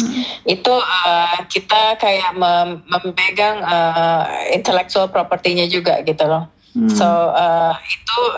hmm. 0.00 0.22
itu 0.48 0.72
uh, 0.72 1.36
kita 1.52 2.00
kayak 2.00 2.32
mem 2.32 2.80
memegang 2.88 3.60
uh, 3.60 4.24
intellectual 4.56 5.12
property-nya 5.12 5.68
juga 5.68 6.00
gitu 6.00 6.24
loh. 6.24 6.48
Hmm. 6.70 6.86
So 6.86 7.06
uh, 7.34 7.74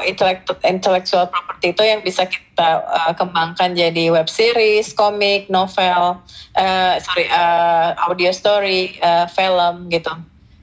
itu 0.09 0.25
intellectual 0.65 1.29
property 1.29 1.77
itu 1.77 1.83
yang 1.85 2.01
bisa 2.01 2.25
kita 2.25 2.81
uh, 2.81 3.13
kembangkan 3.13 3.77
jadi 3.77 4.09
web 4.09 4.25
series, 4.25 4.97
komik, 4.97 5.53
novel, 5.53 6.17
uh, 6.57 6.95
sorry 6.97 7.29
uh, 7.29 7.93
audio 8.09 8.33
story, 8.33 8.97
uh, 9.05 9.29
film 9.29 9.93
gitu. 9.93 10.13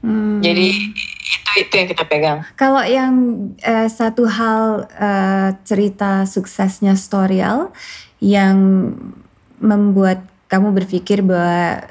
Hmm. 0.01 0.41
Jadi 0.41 0.95
itu 1.29 1.49
itu 1.61 1.73
yang 1.77 1.87
kita 1.93 2.03
pegang. 2.09 2.39
Kalau 2.57 2.81
yang 2.81 3.13
uh, 3.61 3.85
satu 3.85 4.25
hal 4.25 4.89
uh, 4.97 5.49
cerita 5.61 6.25
suksesnya 6.25 6.97
Storyal 6.97 7.69
yang 8.17 8.57
membuat 9.61 10.25
kamu 10.49 10.73
berpikir 10.73 11.21
bahwa 11.21 11.85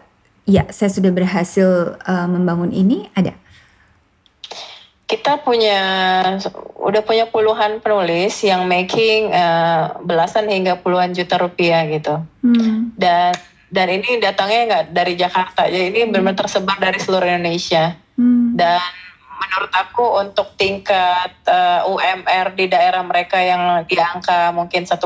ya 0.48 0.66
saya 0.74 0.90
sudah 0.90 1.14
berhasil 1.14 2.00
uh, 2.02 2.26
membangun 2.26 2.74
ini 2.74 3.06
ada? 3.14 3.36
Kita 5.08 5.40
punya 5.40 5.80
udah 6.76 7.00
punya 7.00 7.24
puluhan 7.32 7.80
penulis 7.80 8.44
yang 8.44 8.68
making 8.68 9.32
uh, 9.32 9.96
belasan 10.04 10.44
hingga 10.52 10.76
puluhan 10.84 11.16
juta 11.16 11.40
rupiah 11.40 11.88
gitu 11.88 12.20
hmm. 12.44 12.92
dan 12.92 13.32
dan 13.72 13.88
ini 13.88 14.20
datangnya 14.20 14.60
nggak 14.68 14.84
dari 14.92 15.16
Jakarta 15.16 15.64
jadi 15.64 15.88
ini 15.88 16.00
hmm. 16.06 16.12
benar 16.12 16.36
tersebar 16.36 16.76
dari 16.76 17.00
seluruh 17.00 17.24
Indonesia 17.24 17.96
hmm. 18.20 18.60
dan 18.60 18.84
menurut 19.38 19.72
aku 19.72 20.04
untuk 20.28 20.52
tingkat 20.60 21.32
uh, 21.48 21.80
eh, 21.80 21.88
UMR 21.88 22.52
di 22.52 22.68
daerah 22.68 23.00
mereka 23.00 23.40
yang 23.40 23.88
di 23.88 23.96
angka 23.96 24.52
mungkin 24.52 24.84
1,5 24.84 25.00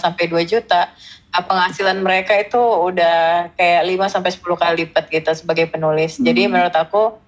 sampai 0.00 0.24
2 0.32 0.48
juta 0.48 0.88
uh, 1.36 1.44
penghasilan 1.44 2.00
mereka 2.00 2.40
itu 2.40 2.58
udah 2.58 3.52
kayak 3.58 3.82
5 3.84 4.14
sampai 4.16 4.30
10 4.32 4.62
kali 4.62 4.74
lipat 4.86 5.04
gitu 5.10 5.30
sebagai 5.34 5.66
penulis. 5.68 6.16
Hmm. 6.16 6.24
Jadi 6.24 6.42
menurut 6.46 6.72
aku 6.78 7.20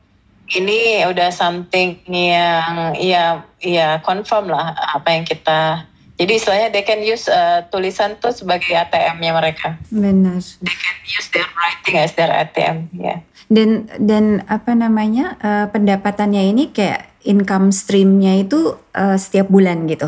ini 0.52 1.08
udah 1.08 1.32
something 1.32 1.96
yang 2.04 2.92
ya 3.00 3.44
ya 3.64 4.00
confirm 4.04 4.52
lah 4.52 4.76
apa 4.76 5.08
yang 5.16 5.24
kita 5.24 5.88
jadi 6.14 6.32
istilahnya 6.38 6.68
they 6.70 6.86
can 6.86 7.02
use 7.02 7.26
uh, 7.26 7.66
tulisan 7.74 8.14
tuh 8.22 8.30
sebagai 8.30 8.70
ATM-nya 8.70 9.34
mereka. 9.34 9.74
Benar. 9.90 10.38
They 10.62 10.76
can 10.78 10.98
use 11.10 11.26
their 11.34 11.48
writing 11.58 11.94
as 11.98 12.14
their 12.14 12.30
ATM, 12.30 12.86
ya. 12.94 13.02
Yeah. 13.02 13.18
Dan 13.50 13.90
dan 13.98 14.46
apa 14.46 14.78
namanya 14.78 15.34
uh, 15.42 15.66
pendapatannya 15.74 16.54
ini 16.54 16.70
kayak 16.70 17.10
income 17.26 17.74
streamnya 17.74 18.38
itu 18.38 18.78
uh, 18.94 19.18
setiap 19.18 19.50
bulan 19.50 19.90
gitu. 19.90 20.06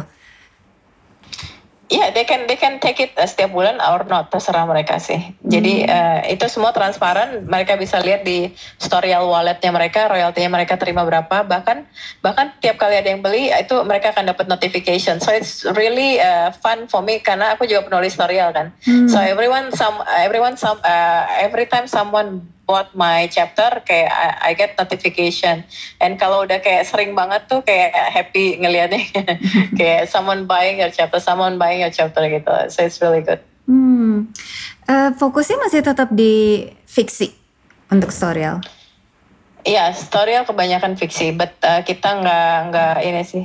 Iya, 1.87 1.99
yeah, 2.03 2.09
they 2.11 2.27
can 2.27 2.51
they 2.51 2.59
can 2.59 2.83
take 2.83 2.99
it 2.99 3.15
uh, 3.15 3.31
setiap 3.31 3.55
bulan 3.55 3.79
or 3.79 4.03
not 4.11 4.27
terserah 4.35 4.67
mereka 4.67 4.99
sih. 4.99 5.23
Jadi 5.47 5.87
hmm. 5.87 5.91
uh, 5.91 6.21
itu 6.27 6.43
semua 6.51 6.75
transparan, 6.75 7.47
mereka 7.47 7.79
bisa 7.79 8.03
lihat 8.03 8.27
di 8.27 8.51
storyal 8.83 9.31
walletnya 9.31 9.71
mereka, 9.71 10.11
royaltinya 10.11 10.51
mereka 10.59 10.75
terima 10.83 11.07
berapa, 11.07 11.47
bahkan 11.47 11.87
bahkan 12.27 12.51
tiap 12.59 12.83
kali 12.83 12.99
ada 12.99 13.07
yang 13.07 13.23
beli 13.23 13.55
itu 13.55 13.79
mereka 13.87 14.11
akan 14.11 14.35
dapat 14.35 14.51
notification. 14.51 15.23
So 15.23 15.31
it's 15.31 15.63
really 15.79 16.19
uh, 16.19 16.51
fun 16.59 16.91
for 16.91 17.07
me 17.07 17.23
karena 17.23 17.55
aku 17.55 17.71
juga 17.71 17.87
penulis 17.87 18.19
storyal 18.19 18.51
kan. 18.51 18.75
Hmm. 18.83 19.07
So 19.07 19.23
everyone 19.23 19.71
some 19.71 20.03
everyone 20.11 20.59
some 20.59 20.83
uh, 20.83 21.23
every 21.39 21.71
time 21.71 21.87
someone 21.87 22.56
bought 22.67 22.91
my 22.99 23.31
chapter 23.31 23.81
kayak 23.87 24.11
I, 24.11 24.51
I 24.51 24.59
get 24.59 24.75
notification. 24.77 25.63
And 26.03 26.19
kalau 26.19 26.45
udah 26.45 26.59
kayak 26.59 26.91
sering 26.91 27.15
banget 27.15 27.47
tuh 27.47 27.63
kayak 27.63 27.95
happy 28.11 28.59
ngeliatnya. 28.59 29.07
Kayak 29.79 30.11
someone 30.11 30.51
buying 30.51 30.83
your 30.83 30.91
chapter 30.91 31.23
someone 31.23 31.57
buying 31.57 31.81
your 31.81 31.95
chapter 31.95 32.27
gitu. 32.27 32.53
So 32.69 32.83
it's 32.83 32.99
really 32.99 33.23
good. 33.23 33.41
Hmm. 33.67 34.31
uh, 34.87 35.11
fokusnya 35.19 35.59
masih 35.59 35.83
tetap 35.83 36.11
di 36.15 36.67
fiksi 36.87 37.35
untuk 37.91 38.15
storyal 38.15 38.63
ya 39.67 39.91
story 39.91 40.39
kebanyakan 40.47 40.95
fiksi, 40.95 41.35
but 41.35 41.51
uh, 41.67 41.83
kita 41.83 42.23
nggak 42.23 42.55
nggak 42.71 42.95
ini 43.03 43.23
sih 43.27 43.45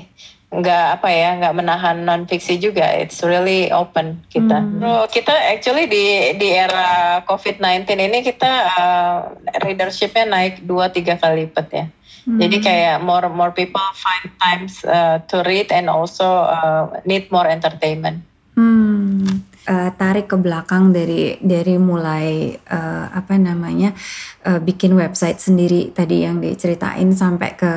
nggak 0.52 1.00
apa 1.00 1.08
ya 1.08 1.40
nggak 1.40 1.56
menahan 1.56 2.04
non 2.04 2.28
fiksi 2.28 2.60
juga 2.60 2.84
it's 2.84 3.24
really 3.24 3.72
open 3.72 4.20
kita 4.28 4.60
hmm. 4.60 4.84
so, 4.84 5.08
kita 5.08 5.32
actually 5.32 5.88
di 5.88 6.36
di 6.36 6.52
era 6.52 7.24
covid 7.24 7.64
19 7.64 7.88
ini 7.88 8.20
kita 8.20 8.52
uh, 8.76 9.18
readershipnya 9.64 10.28
naik 10.28 10.68
dua 10.68 10.92
tiga 10.92 11.16
kali 11.16 11.48
lipat 11.48 11.68
ya 11.72 11.86
hmm. 12.28 12.40
jadi 12.44 12.58
kayak 12.60 12.98
more 13.00 13.32
more 13.32 13.56
people 13.56 13.80
find 13.96 14.28
times 14.44 14.84
uh, 14.84 15.24
to 15.32 15.40
read 15.48 15.72
and 15.72 15.88
also 15.88 16.44
uh, 16.44 17.00
need 17.08 17.32
more 17.32 17.48
entertainment 17.48 18.20
hmm. 18.60 19.48
uh, 19.72 19.96
tarik 19.96 20.28
ke 20.28 20.36
belakang 20.36 20.92
dari 20.92 21.40
dari 21.40 21.80
mulai 21.80 22.60
uh, 22.68 23.08
apa 23.08 23.40
namanya 23.40 23.96
uh, 24.44 24.60
bikin 24.60 25.00
website 25.00 25.40
sendiri 25.40 25.96
tadi 25.96 26.28
yang 26.28 26.44
diceritain 26.44 27.16
sampai 27.16 27.56
ke 27.56 27.72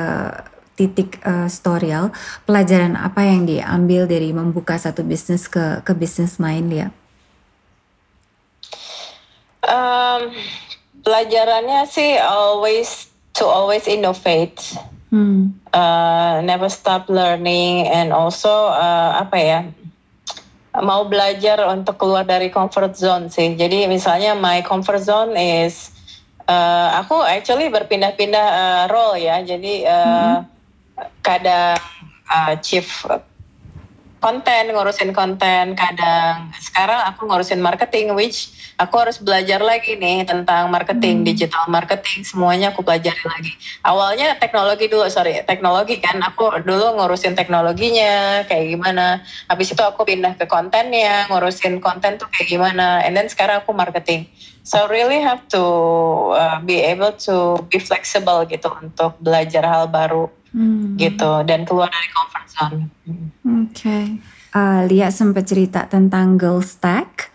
titik 0.75 1.23
uh, 1.23 1.47
storyal, 1.47 2.11
pelajaran 2.43 2.99
apa 2.99 3.23
yang 3.23 3.47
diambil 3.47 4.05
dari 4.05 4.35
membuka 4.35 4.75
satu 4.75 5.07
bisnis 5.07 5.47
ke 5.47 5.81
ke 5.81 5.95
bisnis 5.95 6.37
lain 6.37 6.67
ya? 6.67 6.87
Um, 9.65 10.29
pelajarannya 11.01 11.89
sih 11.89 12.19
always 12.21 13.09
to 13.33 13.47
always 13.47 13.87
innovate, 13.89 14.61
hmm. 15.09 15.49
uh, 15.73 16.43
never 16.43 16.69
stop 16.69 17.09
learning, 17.09 17.89
and 17.89 18.13
also 18.13 18.69
uh, 18.75 19.23
apa 19.23 19.39
ya? 19.39 19.61
mau 20.75 21.07
belajar 21.07 21.63
untuk 21.71 21.95
keluar 21.95 22.27
dari 22.27 22.51
comfort 22.51 22.99
zone 22.99 23.31
sih. 23.31 23.55
Jadi 23.55 23.87
misalnya 23.87 24.35
my 24.35 24.59
comfort 24.59 24.99
zone 25.07 25.31
is 25.39 25.95
uh, 26.51 26.99
aku 26.99 27.15
actually 27.23 27.71
berpindah-pindah 27.71 28.47
uh, 28.51 28.83
role 28.91 29.15
ya. 29.15 29.39
Jadi 29.39 29.87
uh, 29.87 30.43
hmm 30.43 30.54
kadang 31.23 31.79
uh, 32.29 32.53
chief 32.59 33.03
konten 34.25 34.73
ngurusin 34.73 35.13
konten 35.13 35.77
kadang 35.77 36.49
sekarang 36.57 36.97
aku 37.13 37.29
ngurusin 37.29 37.61
marketing 37.61 38.17
which 38.17 38.49
aku 38.81 38.97
harus 38.97 39.21
belajar 39.21 39.61
lagi 39.61 39.95
nih 39.95 40.25
tentang 40.25 40.67
marketing 40.73 41.21
hmm. 41.21 41.27
digital 41.27 41.63
marketing 41.69 42.25
semuanya 42.25 42.73
aku 42.73 42.81
pelajari 42.81 43.21
lagi. 43.21 43.53
Awalnya 43.85 44.35
teknologi 44.41 44.89
dulu 44.89 45.07
sorry 45.07 45.45
teknologi 45.47 46.01
kan 46.01 46.19
aku 46.25 46.63
dulu 46.65 46.97
ngurusin 46.99 47.37
teknologinya 47.37 48.43
kayak 48.49 48.75
gimana. 48.75 49.21
Habis 49.47 49.77
itu 49.77 49.83
aku 49.85 50.03
pindah 50.03 50.35
ke 50.35 50.49
kontennya 50.49 51.29
ngurusin 51.31 51.79
konten 51.79 52.19
tuh 52.19 52.27
kayak 52.33 52.49
gimana. 52.49 53.05
And 53.05 53.15
then 53.15 53.31
sekarang 53.31 53.63
aku 53.63 53.71
marketing. 53.71 54.27
So 54.65 54.89
really 54.89 55.21
have 55.21 55.45
to 55.53 55.63
uh, 56.33 56.57
be 56.65 56.81
able 56.81 57.13
to 57.29 57.61
be 57.69 57.77
flexible 57.77 58.49
gitu 58.49 58.73
untuk 58.81 59.13
belajar 59.21 59.61
hal 59.61 59.85
baru 59.85 60.33
hmm. 60.55 60.95
gitu 60.95 61.43
dan 61.43 61.67
keluar 61.67 61.91
dari 61.91 62.07
comfort 62.15 62.45
zone. 62.47 62.79
Oke, 63.05 63.75
okay. 63.75 64.03
uh, 64.55 64.87
Lia 64.87 65.11
sempat 65.11 65.43
cerita 65.45 65.83
tentang 65.85 66.39
girl 66.39 66.63
stack 66.63 67.29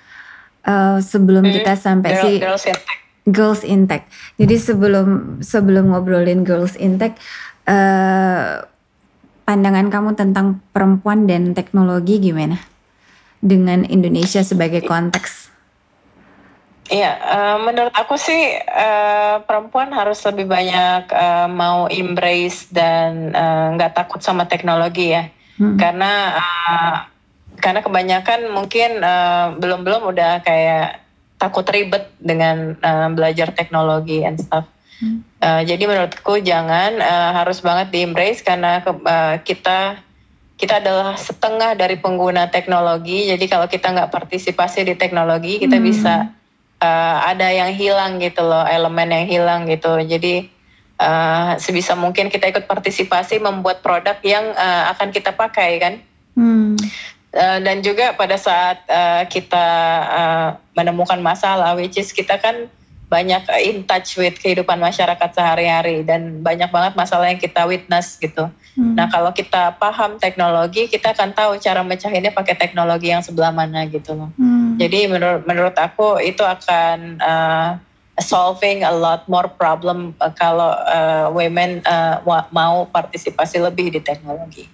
uh, 0.64 0.99
sebelum 0.99 1.45
hmm. 1.45 1.55
kita 1.61 1.73
sampai 1.77 2.11
girl, 2.16 2.25
si 2.25 2.33
girls 2.41 2.64
intake. 2.64 3.01
Girls 3.29 3.62
intake. 3.62 4.07
Jadi 4.41 4.57
sebelum 4.57 5.39
sebelum 5.45 5.93
ngobrolin 5.93 6.43
girls 6.43 6.75
intake, 6.81 7.21
uh, 7.68 8.64
pandangan 9.45 9.93
kamu 9.93 10.16
tentang 10.16 10.64
perempuan 10.73 11.29
dan 11.29 11.53
teknologi 11.53 12.18
gimana? 12.18 12.57
Dengan 13.41 13.89
Indonesia 13.89 14.45
sebagai 14.45 14.85
konteks 14.85 15.39
Iya, 16.91 17.12
uh, 17.22 17.57
menurut 17.62 17.95
aku 17.95 18.18
sih 18.18 18.51
uh, 18.66 19.47
perempuan 19.47 19.95
harus 19.95 20.18
lebih 20.26 20.51
banyak 20.51 21.07
uh, 21.14 21.47
mau 21.47 21.86
embrace 21.86 22.66
dan 22.74 23.30
nggak 23.78 23.95
uh, 23.95 23.97
takut 23.97 24.18
sama 24.18 24.51
teknologi 24.51 25.14
ya, 25.14 25.30
hmm. 25.62 25.78
karena 25.78 26.43
uh, 26.43 27.07
karena 27.62 27.86
kebanyakan 27.86 28.51
mungkin 28.51 29.07
uh, 29.07 29.55
belum 29.55 29.86
belum 29.86 30.03
udah 30.11 30.43
kayak 30.43 30.99
takut 31.38 31.62
ribet 31.70 32.11
dengan 32.18 32.74
uh, 32.82 33.07
belajar 33.14 33.55
teknologi 33.55 34.26
and 34.26 34.43
stuff. 34.43 34.66
Hmm. 34.99 35.22
Uh, 35.38 35.62
jadi 35.62 35.86
menurutku 35.86 36.43
jangan 36.43 36.99
uh, 36.99 37.30
harus 37.38 37.62
banget 37.62 37.95
di 37.95 38.03
embrace 38.03 38.43
karena 38.43 38.82
ke, 38.82 38.91
uh, 38.91 39.38
kita 39.47 40.03
kita 40.59 40.82
adalah 40.82 41.14
setengah 41.14 41.78
dari 41.78 42.03
pengguna 42.03 42.51
teknologi. 42.51 43.30
Jadi 43.30 43.47
kalau 43.47 43.70
kita 43.70 43.95
nggak 43.95 44.11
partisipasi 44.11 44.91
di 44.91 44.99
teknologi, 44.99 45.62
kita 45.62 45.78
hmm. 45.78 45.86
bisa 45.86 46.34
uh, 46.81 47.16
ada 47.28 47.47
yang 47.53 47.70
hilang 47.76 48.18
gitu 48.18 48.43
loh, 48.43 48.64
elemen 48.66 49.12
yang 49.12 49.26
hilang 49.28 49.61
gitu. 49.68 50.01
Jadi 50.03 50.49
uh, 50.99 51.55
sebisa 51.61 51.95
mungkin 51.95 52.33
kita 52.33 52.49
ikut 52.51 52.64
partisipasi 52.66 53.39
membuat 53.39 53.85
produk 53.85 54.16
yang 54.24 54.53
uh, 54.57 54.91
akan 54.97 55.12
kita 55.12 55.37
pakai 55.37 55.70
kan. 55.78 55.95
Hmm. 56.35 56.74
Uh, 57.31 57.62
dan 57.62 57.78
juga 57.87 58.11
pada 58.18 58.35
saat 58.35 58.83
uh, 58.91 59.22
kita 59.31 59.66
uh, 60.11 60.49
menemukan 60.74 61.22
masalah, 61.22 61.78
which 61.78 61.95
is 61.95 62.11
kita 62.11 62.43
kan 62.43 62.66
banyak 63.11 63.43
in 63.67 63.83
touch 63.83 64.15
with 64.15 64.39
kehidupan 64.39 64.79
masyarakat 64.79 65.31
sehari-hari 65.35 66.07
dan 66.07 66.47
banyak 66.47 66.71
banget 66.71 66.95
masalah 66.95 67.27
yang 67.27 67.43
kita 67.43 67.67
witness 67.67 68.15
gitu. 68.23 68.47
Hmm. 68.79 68.95
Nah 68.95 69.11
kalau 69.11 69.35
kita 69.35 69.75
paham 69.83 70.23
teknologi, 70.23 70.87
kita 70.87 71.11
akan 71.11 71.35
tahu 71.35 71.59
cara 71.59 71.83
mecahinnya 71.83 72.31
pakai 72.31 72.55
teknologi 72.55 73.11
yang 73.11 73.19
sebelah 73.19 73.51
mana 73.51 73.83
gitu 73.91 74.15
loh. 74.15 74.31
Hmm. 74.39 74.79
Jadi 74.79 75.11
menurut 75.11 75.43
menurut 75.43 75.75
aku 75.75 76.23
itu 76.23 76.47
akan 76.47 77.19
uh, 77.19 77.71
solving 78.23 78.87
a 78.87 78.95
lot 78.95 79.27
more 79.27 79.51
problem 79.51 80.15
uh, 80.23 80.31
kalau 80.31 80.71
uh, 80.87 81.35
women 81.35 81.83
uh, 81.91 82.23
mau 82.55 82.87
partisipasi 82.95 83.59
lebih 83.59 83.91
di 83.91 83.99
teknologi. 83.99 84.71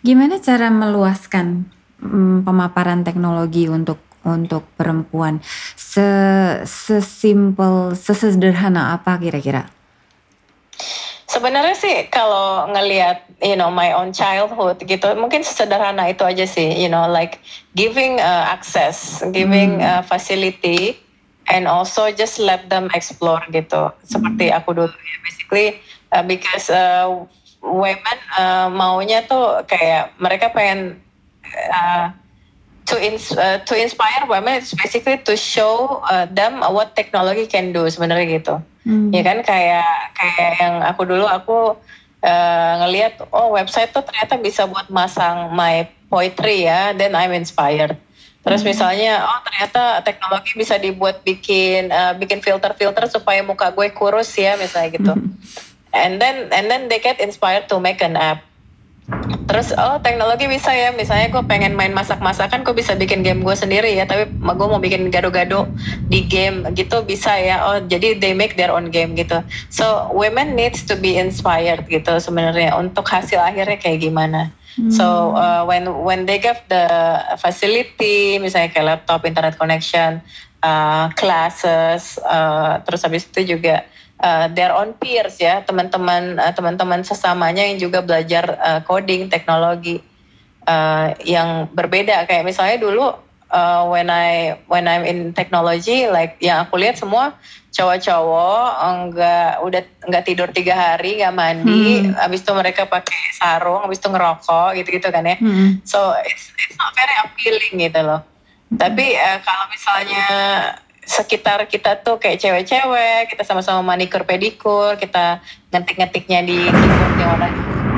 Gimana 0.00 0.40
cara 0.40 0.72
meluaskan 0.72 1.68
um, 2.00 2.40
pemaparan 2.40 3.04
teknologi 3.04 3.68
untuk 3.68 4.00
untuk 4.24 4.64
perempuan 4.74 5.40
se 5.76 6.04
sesimpel 6.64 7.94
sesederhana 7.94 8.96
apa 8.96 9.20
kira-kira? 9.20 9.68
Sebenarnya 11.24 11.74
sih 11.74 11.96
kalau 12.12 12.68
ngelihat 12.70 13.24
you 13.40 13.56
know 13.56 13.72
my 13.72 13.96
own 13.96 14.12
childhood 14.12 14.80
gitu 14.84 15.08
mungkin 15.16 15.40
sesederhana 15.40 16.12
itu 16.12 16.22
aja 16.22 16.44
sih 16.44 16.74
you 16.76 16.90
know 16.90 17.08
like 17.08 17.40
giving 17.78 18.20
uh, 18.20 18.44
access, 18.50 19.22
giving 19.32 19.80
hmm. 19.80 19.86
uh, 19.86 20.02
facility 20.04 20.98
and 21.50 21.68
also 21.68 22.08
just 22.12 22.40
let 22.40 22.68
them 22.68 22.88
explore 22.92 23.42
gitu. 23.52 23.92
Seperti 24.04 24.52
hmm. 24.52 24.58
aku 24.58 24.70
dulu 24.76 24.94
ya 24.94 25.16
basically 25.24 25.68
uh, 26.12 26.24
because 26.24 26.70
uh, 26.70 27.08
women 27.64 28.18
uh, 28.36 28.68
maunya 28.68 29.24
tuh 29.24 29.64
kayak 29.64 30.12
mereka 30.20 30.52
pengen 30.52 31.00
uh, 31.72 32.12
to 32.84 33.00
ins 33.00 33.32
uh, 33.32 33.60
to 33.64 33.72
inspire 33.72 34.28
women 34.28 34.60
it's 34.60 34.76
basically 34.76 35.16
to 35.24 35.36
show 35.36 36.04
uh, 36.08 36.28
them 36.28 36.60
what 36.60 36.92
technology 36.92 37.48
can 37.48 37.72
do 37.72 37.88
sebenarnya 37.88 38.26
gitu 38.40 38.54
hmm. 38.84 39.08
ya 39.10 39.22
kan 39.24 39.40
kayak 39.40 39.88
kayak 40.16 40.50
yang 40.60 40.74
aku 40.84 41.02
dulu 41.08 41.24
aku 41.24 41.58
uh, 42.20 42.72
ngelihat 42.84 43.24
oh 43.32 43.56
website 43.56 43.92
tuh 43.92 44.04
ternyata 44.04 44.36
bisa 44.36 44.68
buat 44.68 44.88
masang 44.92 45.52
my 45.56 45.88
poetry 46.12 46.68
ya 46.68 46.92
then 46.92 47.16
I'm 47.16 47.32
inspired 47.32 47.96
terus 48.44 48.60
hmm. 48.60 48.76
misalnya 48.76 49.24
oh 49.24 49.40
ternyata 49.48 50.04
teknologi 50.04 50.52
bisa 50.52 50.76
dibuat 50.76 51.24
bikin 51.24 51.88
uh, 51.88 52.12
bikin 52.20 52.44
filter-filter 52.44 53.08
supaya 53.08 53.40
muka 53.40 53.72
gue 53.72 53.88
kurus 53.96 54.28
ya 54.36 54.60
misalnya 54.60 54.92
gitu 54.92 55.12
hmm. 55.16 55.32
and 55.96 56.20
then 56.20 56.52
and 56.52 56.68
then 56.68 56.92
they 56.92 57.00
get 57.00 57.16
inspired 57.16 57.64
to 57.64 57.80
make 57.80 58.04
an 58.04 58.20
app 58.20 58.44
Terus 59.44 59.76
oh 59.76 60.00
teknologi 60.00 60.48
bisa 60.48 60.72
ya, 60.72 60.88
misalnya 60.96 61.28
gue 61.28 61.44
pengen 61.44 61.76
main 61.76 61.92
masak-masakan, 61.92 62.64
gue 62.64 62.72
bisa 62.72 62.96
bikin 62.96 63.20
game 63.20 63.44
gue 63.44 63.52
sendiri 63.52 63.92
ya. 63.92 64.08
Tapi 64.08 64.32
gue 64.32 64.66
mau 64.68 64.80
bikin 64.80 65.12
gado-gado 65.12 65.68
di 66.08 66.24
game 66.24 66.64
gitu 66.72 67.04
bisa 67.04 67.36
ya. 67.36 67.60
Oh 67.68 67.78
jadi 67.84 68.16
they 68.16 68.32
make 68.32 68.56
their 68.56 68.72
own 68.72 68.88
game 68.88 69.12
gitu. 69.12 69.44
So 69.68 70.08
women 70.16 70.56
needs 70.56 70.88
to 70.88 70.96
be 70.96 71.20
inspired 71.20 71.84
gitu 71.92 72.16
sebenarnya 72.16 72.72
untuk 72.80 73.04
hasil 73.04 73.36
akhirnya 73.36 73.76
kayak 73.76 74.08
gimana. 74.08 74.48
Hmm. 74.80 74.90
So 74.90 75.36
uh, 75.36 75.68
when 75.68 75.86
when 76.02 76.24
they 76.24 76.40
get 76.40 76.64
the 76.72 76.88
facility, 77.36 78.40
misalnya 78.40 78.72
kayak 78.72 78.86
laptop, 78.88 79.28
internet 79.28 79.60
connection, 79.60 80.24
uh, 80.64 81.12
classes, 81.14 82.16
uh, 82.24 82.80
terus 82.88 83.04
habis 83.04 83.28
itu 83.28 83.54
juga 83.54 83.84
uh, 84.24 84.46
their 84.56 84.72
own 84.72 84.96
peers 84.96 85.36
ya 85.36 85.60
teman-teman 85.60 86.40
uh, 86.40 86.52
teman-teman 86.56 87.04
sesamanya 87.04 87.60
yang 87.68 87.76
juga 87.76 88.00
belajar 88.00 88.56
uh, 88.56 88.80
coding 88.80 89.28
teknologi 89.28 90.00
uh, 90.64 91.12
yang 91.20 91.68
berbeda 91.68 92.24
kayak 92.24 92.48
misalnya 92.48 92.80
dulu 92.80 93.12
uh, 93.52 93.82
when 93.92 94.08
I 94.08 94.56
when 94.66 94.88
I'm 94.88 95.04
in 95.04 95.36
technology 95.36 96.08
like 96.08 96.40
yang 96.40 96.64
aku 96.64 96.80
lihat 96.80 96.96
semua 96.96 97.36
cowok-cowok 97.74 98.66
enggak 98.86 99.50
udah 99.66 99.82
enggak 100.06 100.24
tidur 100.24 100.48
tiga 100.54 100.74
hari 100.78 101.18
nggak 101.18 101.34
mandi 101.34 102.06
hmm. 102.06 102.14
habis 102.14 102.46
itu 102.46 102.54
mereka 102.54 102.86
pakai 102.86 103.34
sarung 103.34 103.82
habis 103.82 103.98
itu 103.98 104.08
ngerokok 104.08 104.78
gitu-gitu 104.78 105.10
kan 105.10 105.26
ya 105.26 105.36
hmm. 105.42 105.82
so 105.82 106.14
it's 106.22 106.54
it's 106.54 106.78
not 106.78 106.94
very 106.94 107.14
appealing 107.26 107.74
gitu 107.82 108.00
loh 108.06 108.22
tapi 108.78 109.18
uh, 109.18 109.38
kalau 109.42 109.66
misalnya 109.70 110.26
sekitar 111.04 111.68
kita 111.68 112.00
tuh 112.00 112.16
kayak 112.16 112.40
cewek-cewek, 112.40 113.32
kita 113.32 113.42
sama-sama 113.44 113.94
manikur 113.94 114.24
pedikur, 114.24 114.96
kita 114.96 115.40
ngetik-ngetiknya 115.70 116.40
di 116.44 116.58
keyboard 116.68 117.14
yang 117.20 117.28
warna 117.36 117.48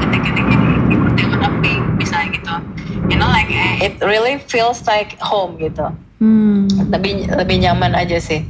ngetik-ngetiknya 0.03 0.57
di 0.59 0.69
keyboard 0.91 1.15
yang 1.17 1.31
warna 1.35 1.51
pink 1.63 1.83
misalnya 1.99 2.29
gitu. 2.35 2.55
You 3.07 3.17
know 3.19 3.31
like 3.31 3.51
it 3.83 3.99
really 4.03 4.43
feels 4.51 4.83
like 4.91 5.15
home 5.23 5.59
gitu. 5.63 5.95
Hmm. 6.19 6.67
Lebih 6.91 7.31
lebih 7.37 7.57
nyaman 7.63 7.95
aja 7.95 8.19
sih. 8.19 8.43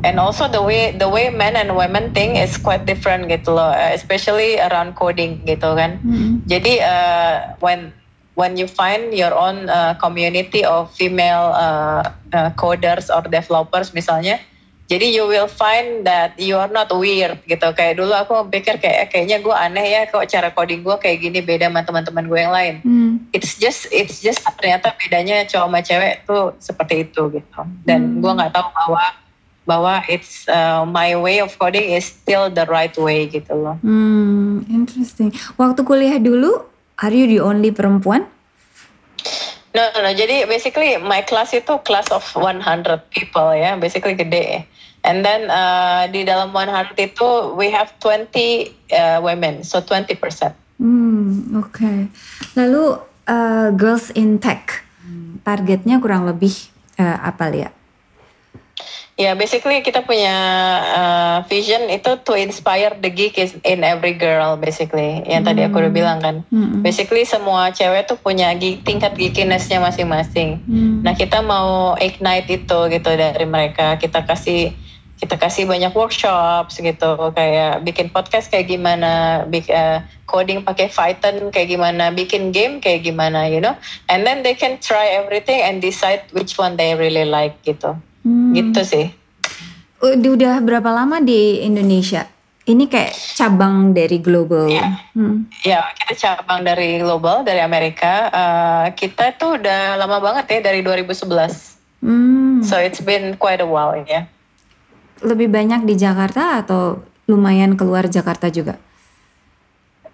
And 0.00 0.16
also 0.16 0.48
the 0.48 0.64
way 0.64 0.96
the 0.96 1.04
way 1.04 1.28
men 1.28 1.60
and 1.60 1.76
women 1.76 2.16
think 2.16 2.40
is 2.40 2.56
quite 2.56 2.88
different 2.88 3.28
gitu 3.28 3.52
loh, 3.52 3.70
especially 3.92 4.56
around 4.56 4.96
coding 4.96 5.44
gitu 5.44 5.76
kan. 5.76 6.00
Hmm. 6.00 6.40
Jadi 6.48 6.80
uh, 6.80 7.54
when 7.60 7.92
when 8.40 8.56
you 8.56 8.64
find 8.64 9.12
your 9.12 9.36
own 9.36 9.68
uh, 9.68 9.92
community 10.00 10.64
of 10.64 10.88
female 10.96 11.52
uh, 11.52 12.00
uh, 12.32 12.48
coders 12.56 13.12
or 13.12 13.20
developers 13.28 13.92
misalnya, 13.92 14.40
jadi 14.88 15.06
you 15.06 15.28
will 15.28 15.46
find 15.46 16.02
that 16.08 16.34
you 16.40 16.56
are 16.56 16.72
not 16.72 16.88
weird 16.90 17.38
gitu. 17.44 17.68
Kayak 17.76 18.00
dulu 18.00 18.10
aku 18.10 18.48
pikir 18.48 18.80
kayak 18.80 18.96
eh, 18.96 19.06
kayaknya 19.06 19.38
gue 19.38 19.54
aneh 19.54 19.86
ya 19.86 20.02
kok 20.08 20.24
cara 20.26 20.48
coding 20.50 20.80
gue 20.82 20.96
kayak 20.98 21.20
gini 21.20 21.38
beda 21.44 21.68
sama 21.68 21.84
teman-teman 21.84 22.24
gue 22.26 22.40
yang 22.40 22.50
lain. 22.50 22.74
Hmm. 22.82 23.12
It's 23.36 23.60
just 23.60 23.86
it's 23.92 24.18
just 24.24 24.42
ternyata 24.58 24.96
bedanya 24.96 25.46
cowok 25.46 25.68
sama 25.68 25.80
cewek 25.84 26.14
tuh 26.24 26.56
seperti 26.58 27.06
itu 27.06 27.22
gitu. 27.38 27.60
Dan 27.84 28.00
Hmm. 28.00 28.24
gue 28.24 28.32
nggak 28.34 28.50
tahu 28.56 28.66
bahwa 28.72 29.04
bahwa 29.68 29.94
it's 30.10 30.50
uh, 30.50 30.82
my 30.82 31.14
way 31.14 31.38
of 31.38 31.54
coding 31.54 31.94
is 31.94 32.02
still 32.02 32.50
the 32.50 32.66
right 32.66 32.96
way 32.98 33.30
gitu 33.30 33.54
loh. 33.54 33.78
Hmm, 33.86 34.66
interesting. 34.66 35.30
Waktu 35.54 35.86
kuliah 35.86 36.18
dulu, 36.18 36.66
are 37.00 37.14
you 37.14 37.26
the 37.26 37.40
only 37.40 37.72
perempuan? 37.72 38.28
No, 39.72 39.82
no, 39.94 39.98
no. 40.02 40.10
Jadi 40.12 40.44
basically 40.50 40.98
my 40.98 41.22
class 41.22 41.54
itu 41.54 41.78
class 41.86 42.10
of 42.10 42.24
100 42.36 42.60
people 43.10 43.54
ya, 43.54 43.78
basically 43.78 44.14
gede. 44.18 44.66
And 45.00 45.24
then 45.24 45.48
uh, 45.48 46.04
di 46.12 46.28
dalam 46.28 46.52
100 46.52 46.92
itu 47.00 47.56
we 47.56 47.72
have 47.72 47.88
20 48.04 48.28
uh, 48.92 49.18
women, 49.24 49.64
so 49.64 49.80
20%. 49.80 50.20
Hmm, 50.76 51.56
oke. 51.56 52.12
Lalu 52.52 52.84
uh, 53.24 53.68
girls 53.72 54.12
in 54.12 54.36
tech, 54.36 54.84
targetnya 55.40 55.96
kurang 56.04 56.28
lebih 56.28 56.52
uh, 57.00 57.16
apa 57.24 57.48
Lia? 57.48 57.79
Ya, 59.20 59.36
basically 59.36 59.84
kita 59.84 60.00
punya 60.00 60.32
uh, 60.96 61.38
vision 61.44 61.92
itu 61.92 62.16
to 62.24 62.32
inspire 62.32 62.96
the 63.04 63.12
geek 63.12 63.36
is 63.36 63.52
in 63.68 63.84
every 63.84 64.16
girl 64.16 64.56
basically. 64.56 65.20
Yang 65.28 65.52
tadi 65.52 65.60
aku 65.68 65.76
udah 65.76 65.92
bilang 65.92 66.24
kan. 66.24 66.40
Hmm. 66.48 66.80
Basically 66.80 67.28
semua 67.28 67.68
cewek 67.68 68.08
tuh 68.08 68.16
punya 68.16 68.48
geek, 68.56 68.80
tingkat 68.80 69.12
geekiness-nya 69.20 69.76
masing-masing. 69.76 70.64
Hmm. 70.64 71.04
Nah 71.04 71.12
kita 71.12 71.44
mau 71.44 72.00
ignite 72.00 72.48
itu 72.48 72.78
gitu 72.88 73.10
dari 73.12 73.44
mereka. 73.44 74.00
Kita 74.00 74.24
kasih 74.24 74.72
kita 75.20 75.36
kasih 75.36 75.68
banyak 75.68 75.92
workshops 75.92 76.80
gitu 76.80 77.12
kayak 77.36 77.84
bikin 77.84 78.08
podcast 78.08 78.48
kayak 78.48 78.72
gimana, 78.72 79.44
bik, 79.52 79.68
eh, 79.68 80.00
coding 80.24 80.64
pakai 80.64 80.88
Python 80.88 81.52
kayak 81.52 81.76
gimana, 81.76 82.08
bikin 82.08 82.56
game 82.56 82.80
kayak 82.80 83.04
gimana, 83.04 83.44
you 83.52 83.60
know. 83.60 83.76
And 84.08 84.24
then 84.24 84.40
they 84.40 84.56
can 84.56 84.80
try 84.80 85.12
everything 85.12 85.60
and 85.60 85.84
decide 85.84 86.24
which 86.32 86.56
one 86.56 86.80
they 86.80 86.96
really 86.96 87.28
like 87.28 87.60
gitu. 87.68 88.00
Hmm. 88.24 88.52
Gitu 88.52 88.80
sih. 88.84 89.06
Udah, 90.00 90.30
udah 90.32 90.54
berapa 90.64 90.90
lama 90.92 91.20
di 91.20 91.60
Indonesia? 91.60 92.24
Ini 92.64 92.86
kayak 92.86 93.12
cabang 93.36 93.96
dari 93.96 94.20
global. 94.20 94.68
Iya. 94.68 94.86
Hmm. 95.16 95.48
Ya 95.64 95.80
kita 95.96 96.12
cabang 96.16 96.62
dari 96.62 97.00
global 97.00 97.42
dari 97.42 97.60
Amerika. 97.60 98.30
Eh, 98.30 98.86
kita 98.94 99.34
tuh 99.36 99.58
udah 99.58 99.96
lama 99.98 100.20
banget 100.20 100.60
ya 100.60 100.70
dari 100.70 100.84
2011. 100.84 101.76
Hmm. 102.04 102.62
So 102.62 102.78
it's 102.80 103.00
been 103.00 103.36
quite 103.36 103.60
a 103.60 103.68
while 103.68 103.96
ya. 103.96 104.28
Lebih 105.20 105.52
banyak 105.52 105.84
di 105.84 105.98
Jakarta 106.00 106.64
atau 106.64 107.04
lumayan 107.28 107.76
keluar 107.76 108.08
Jakarta 108.08 108.48
juga? 108.48 108.80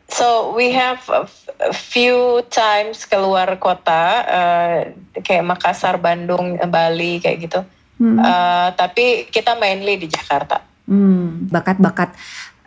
So 0.07 0.55
we 0.55 0.71
have 0.71 1.03
a 1.11 1.75
few 1.75 2.43
times 2.55 3.03
keluar 3.05 3.51
kota, 3.59 4.03
uh, 4.23 4.77
kayak 5.19 5.45
Makassar, 5.45 5.99
Bandung, 5.99 6.59
Bali 6.71 7.19
kayak 7.19 7.39
gitu. 7.43 7.61
Hmm. 7.97 8.21
Uh, 8.21 8.69
tapi 8.77 9.29
kita 9.33 9.57
mainly 9.57 9.97
di 9.97 10.09
Jakarta. 10.09 10.61
Hmm, 10.87 11.51
bakat-bakat 11.51 12.15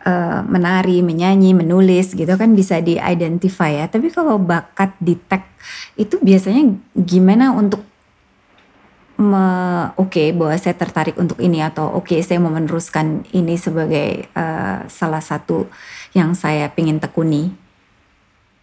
eh, 0.04 0.40
menari, 0.44 1.00
menyanyi, 1.00 1.56
menulis 1.56 2.12
gitu 2.12 2.28
kan 2.36 2.52
bisa 2.52 2.84
di-identify 2.84 3.80
ya. 3.80 3.86
Tapi 3.88 4.12
kalau 4.12 4.36
bakat 4.36 4.92
di 5.00 5.16
tech 5.16 5.48
itu 5.96 6.20
biasanya 6.20 6.76
gimana 6.92 7.56
untuk 7.56 7.80
oke 10.00 10.32
bahwa 10.32 10.56
saya 10.56 10.72
tertarik 10.72 11.16
untuk 11.20 11.36
ini 11.44 11.60
atau 11.60 11.92
oke 11.92 12.16
saya 12.24 12.40
mau 12.40 12.48
meneruskan 12.52 13.28
ini 13.36 13.56
sebagai 13.60 14.24
eh, 14.28 14.78
salah 14.88 15.20
satu 15.20 15.68
yang 16.16 16.32
saya 16.36 16.72
ingin 16.76 17.00
tekuni. 17.00 17.52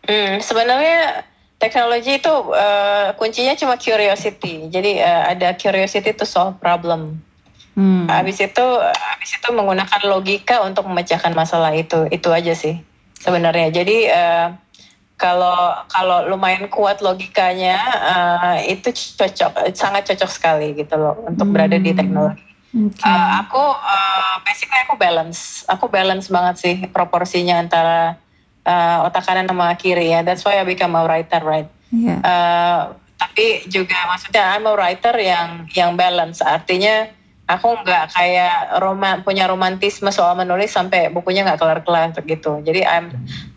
Hmm, 0.05 0.39
sebenarnya 0.39 1.25
teknologi 1.57 2.21
itu 2.21 2.33
uh, 2.53 3.13
kuncinya 3.17 3.53
cuma 3.57 3.75
curiosity. 3.77 4.69
Jadi 4.69 5.01
uh, 5.01 5.33
ada 5.33 5.53
curiosity 5.57 6.13
to 6.13 6.25
solve 6.25 6.57
problem. 6.61 7.21
Hmm. 7.77 8.09
Habis 8.09 8.41
itu 8.41 8.65
habis 8.81 9.37
itu 9.37 9.49
menggunakan 9.53 10.01
logika 10.09 10.65
untuk 10.65 10.89
memecahkan 10.89 11.37
masalah 11.37 11.77
itu. 11.77 12.09
Itu 12.09 12.33
aja 12.33 12.57
sih 12.57 12.81
sebenarnya. 13.21 13.69
Jadi 13.69 14.09
eh, 14.09 14.49
kalau 15.13 15.77
kalau 15.85 16.25
lumayan 16.25 16.73
kuat 16.73 17.05
logikanya 17.05 17.77
eh, 18.65 18.73
itu 18.73 18.89
cocok 18.89 19.69
sangat 19.77 20.09
cocok 20.09 20.29
sekali 20.33 20.73
gitu 20.73 20.97
loh 20.97 21.21
untuk 21.29 21.53
berada 21.53 21.77
di 21.77 21.93
Hmm. 21.93 21.99
teknologi. 22.01 22.41
Oke. 22.73 22.97
Eh, 23.05 23.29
aku 23.45 23.61
eh, 23.77 24.35
basically 24.41 24.81
aku 24.81 24.95
balance. 24.97 25.61
Aku 25.69 25.85
balance 25.85 26.33
banget 26.33 26.55
sih 26.57 26.75
proporsinya 26.89 27.61
antara 27.61 28.17
eh, 28.67 28.97
otak 29.07 29.23
kanan 29.23 29.47
sama 29.47 29.71
kiri 29.79 30.11
ya. 30.11 30.27
That's 30.27 30.43
why 30.43 30.59
I 30.59 30.67
become 30.67 30.99
a 30.99 31.07
writer, 31.07 31.39
right? 31.39 31.71
Iya. 31.95 32.19
Eh, 32.19 32.81
tapi 33.17 33.65
juga 33.65 33.97
maksudnya 34.13 34.53
I'm 34.53 34.69
a 34.69 34.73
writer 34.77 35.15
yang 35.17 35.65
yang 35.73 35.97
balance 35.97 36.39
artinya 36.45 37.09
aku 37.49 37.79
nggak 37.81 38.13
kayak 38.13 38.77
roman 38.83 39.25
punya 39.25 39.49
romantisme 39.49 40.11
soal 40.13 40.37
menulis 40.37 40.69
sampai 40.69 41.09
bukunya 41.09 41.41
nggak 41.47 41.57
kelar-kelar 41.57 42.13
gitu 42.13 42.61
jadi 42.61 42.85
I'm 42.85 43.09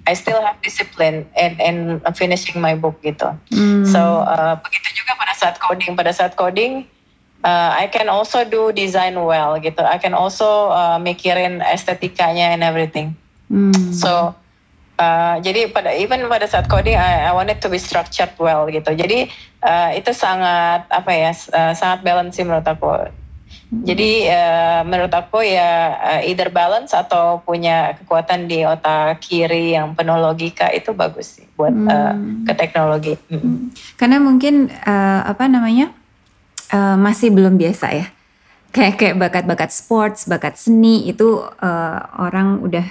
I 0.08 0.16
still 0.16 0.40
have 0.40 0.56
discipline 0.64 1.28
in 1.36 1.60
in 1.60 1.76
finishing 2.16 2.62
my 2.62 2.72
book 2.72 3.02
gitu 3.04 3.36
Hmm. 3.52 3.84
so 3.84 4.24
uh, 4.24 4.56
begitu 4.64 5.04
juga 5.04 5.18
pada 5.20 5.34
saat 5.36 5.60
coding 5.60 5.92
pada 5.92 6.14
saat 6.14 6.32
coding 6.40 6.88
uh, 7.44 7.70
I 7.76 7.90
can 7.90 8.08
also 8.08 8.46
do 8.48 8.72
design 8.72 9.18
well 9.20 9.60
gitu 9.60 9.82
I 9.84 10.00
can 10.00 10.16
also 10.16 10.72
uh, 10.72 10.96
mikirin 10.96 11.60
estetikanya 11.60 12.56
and 12.56 12.64
everything 12.64 13.12
Hmm. 13.50 13.74
So 13.90 14.38
uh, 15.00 15.40
jadi 15.40 15.72
pada 15.72 15.96
even 15.96 16.28
pada 16.28 16.44
saat 16.44 16.68
coding 16.68 17.00
I, 17.00 17.26
I 17.26 17.32
want 17.32 17.48
it 17.48 17.64
to 17.64 17.72
be 17.72 17.80
structured 17.80 18.36
well 18.36 18.68
gitu. 18.68 18.92
Jadi 18.92 19.32
uh, 19.64 19.96
itu 19.96 20.12
sangat 20.12 20.84
apa 20.92 21.10
ya 21.10 21.32
uh, 21.32 21.72
sangat 21.72 22.04
balance 22.04 22.36
sih 22.36 22.44
menurut 22.44 22.68
aku. 22.68 23.08
Jadi 23.70 24.26
uh, 24.26 24.82
menurut 24.82 25.14
aku 25.14 25.46
ya 25.46 25.94
uh, 25.94 26.20
either 26.26 26.50
balance 26.50 26.90
atau 26.90 27.38
punya 27.40 27.94
kekuatan 28.02 28.50
di 28.50 28.66
otak 28.66 29.22
kiri 29.22 29.78
yang 29.78 29.94
penuh 29.94 30.18
logika 30.18 30.68
itu 30.74 30.90
bagus 30.90 31.38
sih 31.40 31.46
buat 31.54 31.70
uh, 31.70 32.10
Hmm. 32.10 32.42
ke 32.42 32.52
teknologi. 32.58 33.14
Mm. 33.30 33.38
Hmm. 33.38 33.58
Karena 33.94 34.18
mungkin 34.18 34.66
eh, 34.66 35.20
apa 35.22 35.46
namanya 35.46 35.94
eh, 36.74 36.96
masih 36.98 37.30
belum 37.30 37.54
biasa 37.54 37.86
ya. 37.94 38.06
Kayak 38.74 38.94
kayak 38.98 39.16
bakat-bakat 39.18 39.70
sports, 39.70 40.26
bakat 40.26 40.58
seni 40.58 41.06
itu 41.06 41.38
eh, 41.62 41.98
orang 42.18 42.58
udah 42.66 42.86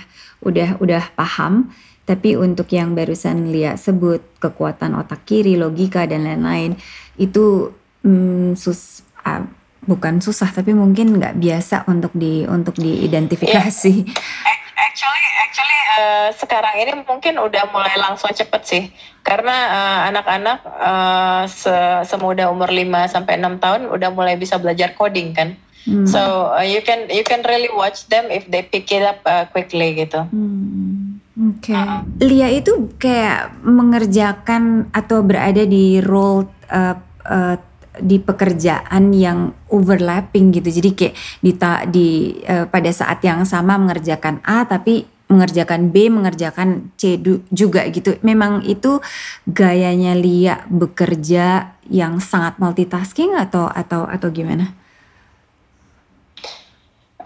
udah 0.47 0.79
udah 0.79 1.03
paham. 1.19 1.75
Tapi 2.09 2.33
untuk 2.33 2.65
yang 2.73 2.97
barusan 2.97 3.53
Lia 3.53 3.77
sebut 3.77 4.41
kekuatan 4.41 4.97
otak 4.97 5.29
kiri, 5.29 5.53
logika 5.61 6.09
dan 6.09 6.25
lain-lain 6.25 6.73
itu 7.21 7.69
hmm, 8.01 8.57
sus 8.57 9.05
ah, 9.21 9.45
bukan 9.85 10.17
susah 10.17 10.49
tapi 10.49 10.73
mungkin 10.73 11.21
nggak 11.21 11.37
biasa 11.37 11.85
untuk 11.85 12.09
di 12.17 12.49
untuk 12.49 12.73
diidentifikasi. 12.81 13.93
Ac- 14.09 14.67
Actually, 14.79 15.27
actually 15.43 15.79
uh, 15.99 16.29
sekarang 16.39 16.75
ini 16.79 16.91
mungkin 17.03 17.35
udah 17.35 17.67
mulai 17.75 17.99
langsung 17.99 18.31
cepet 18.31 18.61
sih, 18.63 18.83
karena 19.27 19.55
uh, 19.69 19.99
anak-anak 20.07 20.59
uh, 20.65 21.43
se- 21.51 22.03
semuda 22.07 22.47
umur 22.47 22.71
5 22.71 22.87
sampai 23.11 23.43
6 23.43 23.59
tahun 23.59 23.81
udah 23.91 24.09
mulai 24.15 24.39
bisa 24.39 24.55
belajar 24.55 24.95
coding 24.95 25.35
kan. 25.35 25.59
Hmm. 25.83 26.07
So 26.07 26.55
uh, 26.55 26.63
you 26.63 26.79
can 26.79 27.11
you 27.11 27.27
can 27.27 27.43
really 27.43 27.67
watch 27.75 28.07
them 28.07 28.31
if 28.31 28.47
they 28.47 28.63
pick 28.63 28.87
it 28.87 29.03
up 29.03 29.19
uh, 29.27 29.51
quickly 29.51 29.99
gitu. 29.99 30.23
Hmm, 30.31 31.18
Oke. 31.39 31.71
Lia 32.19 32.51
itu 32.51 32.91
kayak 32.99 33.63
mengerjakan 33.63 34.91
atau 34.91 35.23
berada 35.23 35.63
di 35.63 36.03
role 36.03 36.51
uh, 36.67 36.99
uh, 37.23 37.55
di 37.99 38.19
pekerjaan 38.19 39.15
yang 39.15 39.55
overlapping 39.71 40.51
gitu. 40.51 40.67
Jadi 40.67 40.89
kayak 40.99 41.15
di 41.39 41.51
ta- 41.55 41.87
di 41.87 42.35
uh, 42.43 42.67
pada 42.67 42.91
saat 42.91 43.23
yang 43.23 43.47
sama 43.47 43.79
mengerjakan 43.79 44.43
A 44.43 44.67
tapi 44.67 45.07
mengerjakan 45.29 45.93
B, 45.93 46.11
mengerjakan 46.11 46.91
C 46.99 47.21
juga 47.53 47.87
gitu. 47.87 48.17
Memang 48.19 48.65
itu 48.65 48.99
gayanya 49.47 50.17
Lia 50.17 50.65
bekerja 50.67 51.77
yang 51.87 52.19
sangat 52.19 52.59
multitasking 52.59 53.37
atau 53.37 53.69
atau 53.71 54.09
atau 54.09 54.27
gimana? 54.27 54.75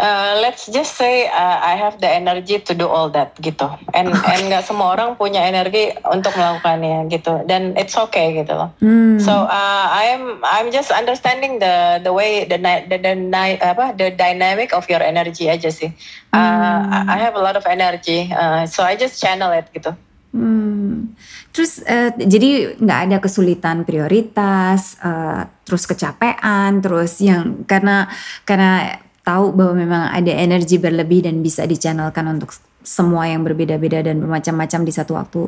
Uh, 0.03 0.43
let's 0.43 0.67
just 0.67 0.99
say 0.99 1.31
uh, 1.31 1.57
I 1.63 1.79
have 1.79 2.03
the 2.03 2.11
energy 2.11 2.59
to 2.59 2.73
do 2.75 2.91
all 2.91 3.07
that 3.15 3.39
gitu 3.39 3.71
and 3.95 4.11
and 4.31 4.41
nggak 4.51 4.67
semua 4.67 4.99
orang 4.99 5.15
punya 5.15 5.47
energi 5.47 5.95
untuk 6.11 6.35
melakukannya 6.35 7.07
gitu 7.07 7.47
dan 7.47 7.71
it's 7.79 7.95
okay 7.95 8.35
gitu 8.35 8.51
loh 8.51 8.69
hmm. 8.83 9.17
so 9.23 9.47
uh, 9.47 9.85
I'm 9.87 10.43
I'm 10.43 10.69
just 10.75 10.91
understanding 10.91 11.63
the 11.63 12.03
the 12.03 12.11
way 12.11 12.43
the 12.43 12.59
the, 12.59 12.99
the, 12.99 13.15
the 13.15 13.43
apa 13.63 13.95
the 13.95 14.11
dynamic 14.11 14.75
of 14.75 14.83
your 14.91 14.99
energy 14.99 15.47
aja 15.47 15.71
sih 15.71 15.89
uh, 16.35 16.83
hmm. 16.83 17.07
I 17.07 17.17
have 17.23 17.39
a 17.39 17.41
lot 17.41 17.55
of 17.55 17.63
energy 17.63 18.27
uh, 18.35 18.67
so 18.67 18.83
I 18.83 18.99
just 18.99 19.23
channel 19.23 19.55
it 19.55 19.71
gitu 19.71 19.95
Hmm. 20.33 21.13
Terus 21.53 21.77
uh, 21.85 22.09
jadi 22.17 22.73
nggak 22.81 22.99
ada 23.05 23.17
kesulitan 23.21 23.85
prioritas, 23.85 24.97
uh, 25.05 25.45
terus 25.61 25.85
kecapean, 25.85 26.81
terus 26.81 27.21
yang 27.21 27.61
karena 27.69 28.09
karena 28.41 28.97
tahu 29.23 29.55
bahwa 29.55 29.73
memang 29.79 30.03
ada 30.11 30.31
energi 30.35 30.75
berlebih 30.77 31.23
dan 31.23 31.39
bisa 31.39 31.63
dichannelkan 31.63 32.27
untuk 32.27 32.51
semua 32.83 33.31
yang 33.31 33.41
berbeda-beda 33.47 34.03
dan 34.03 34.19
bermacam-macam 34.19 34.79
di 34.83 34.93
satu 34.93 35.15
waktu. 35.15 35.47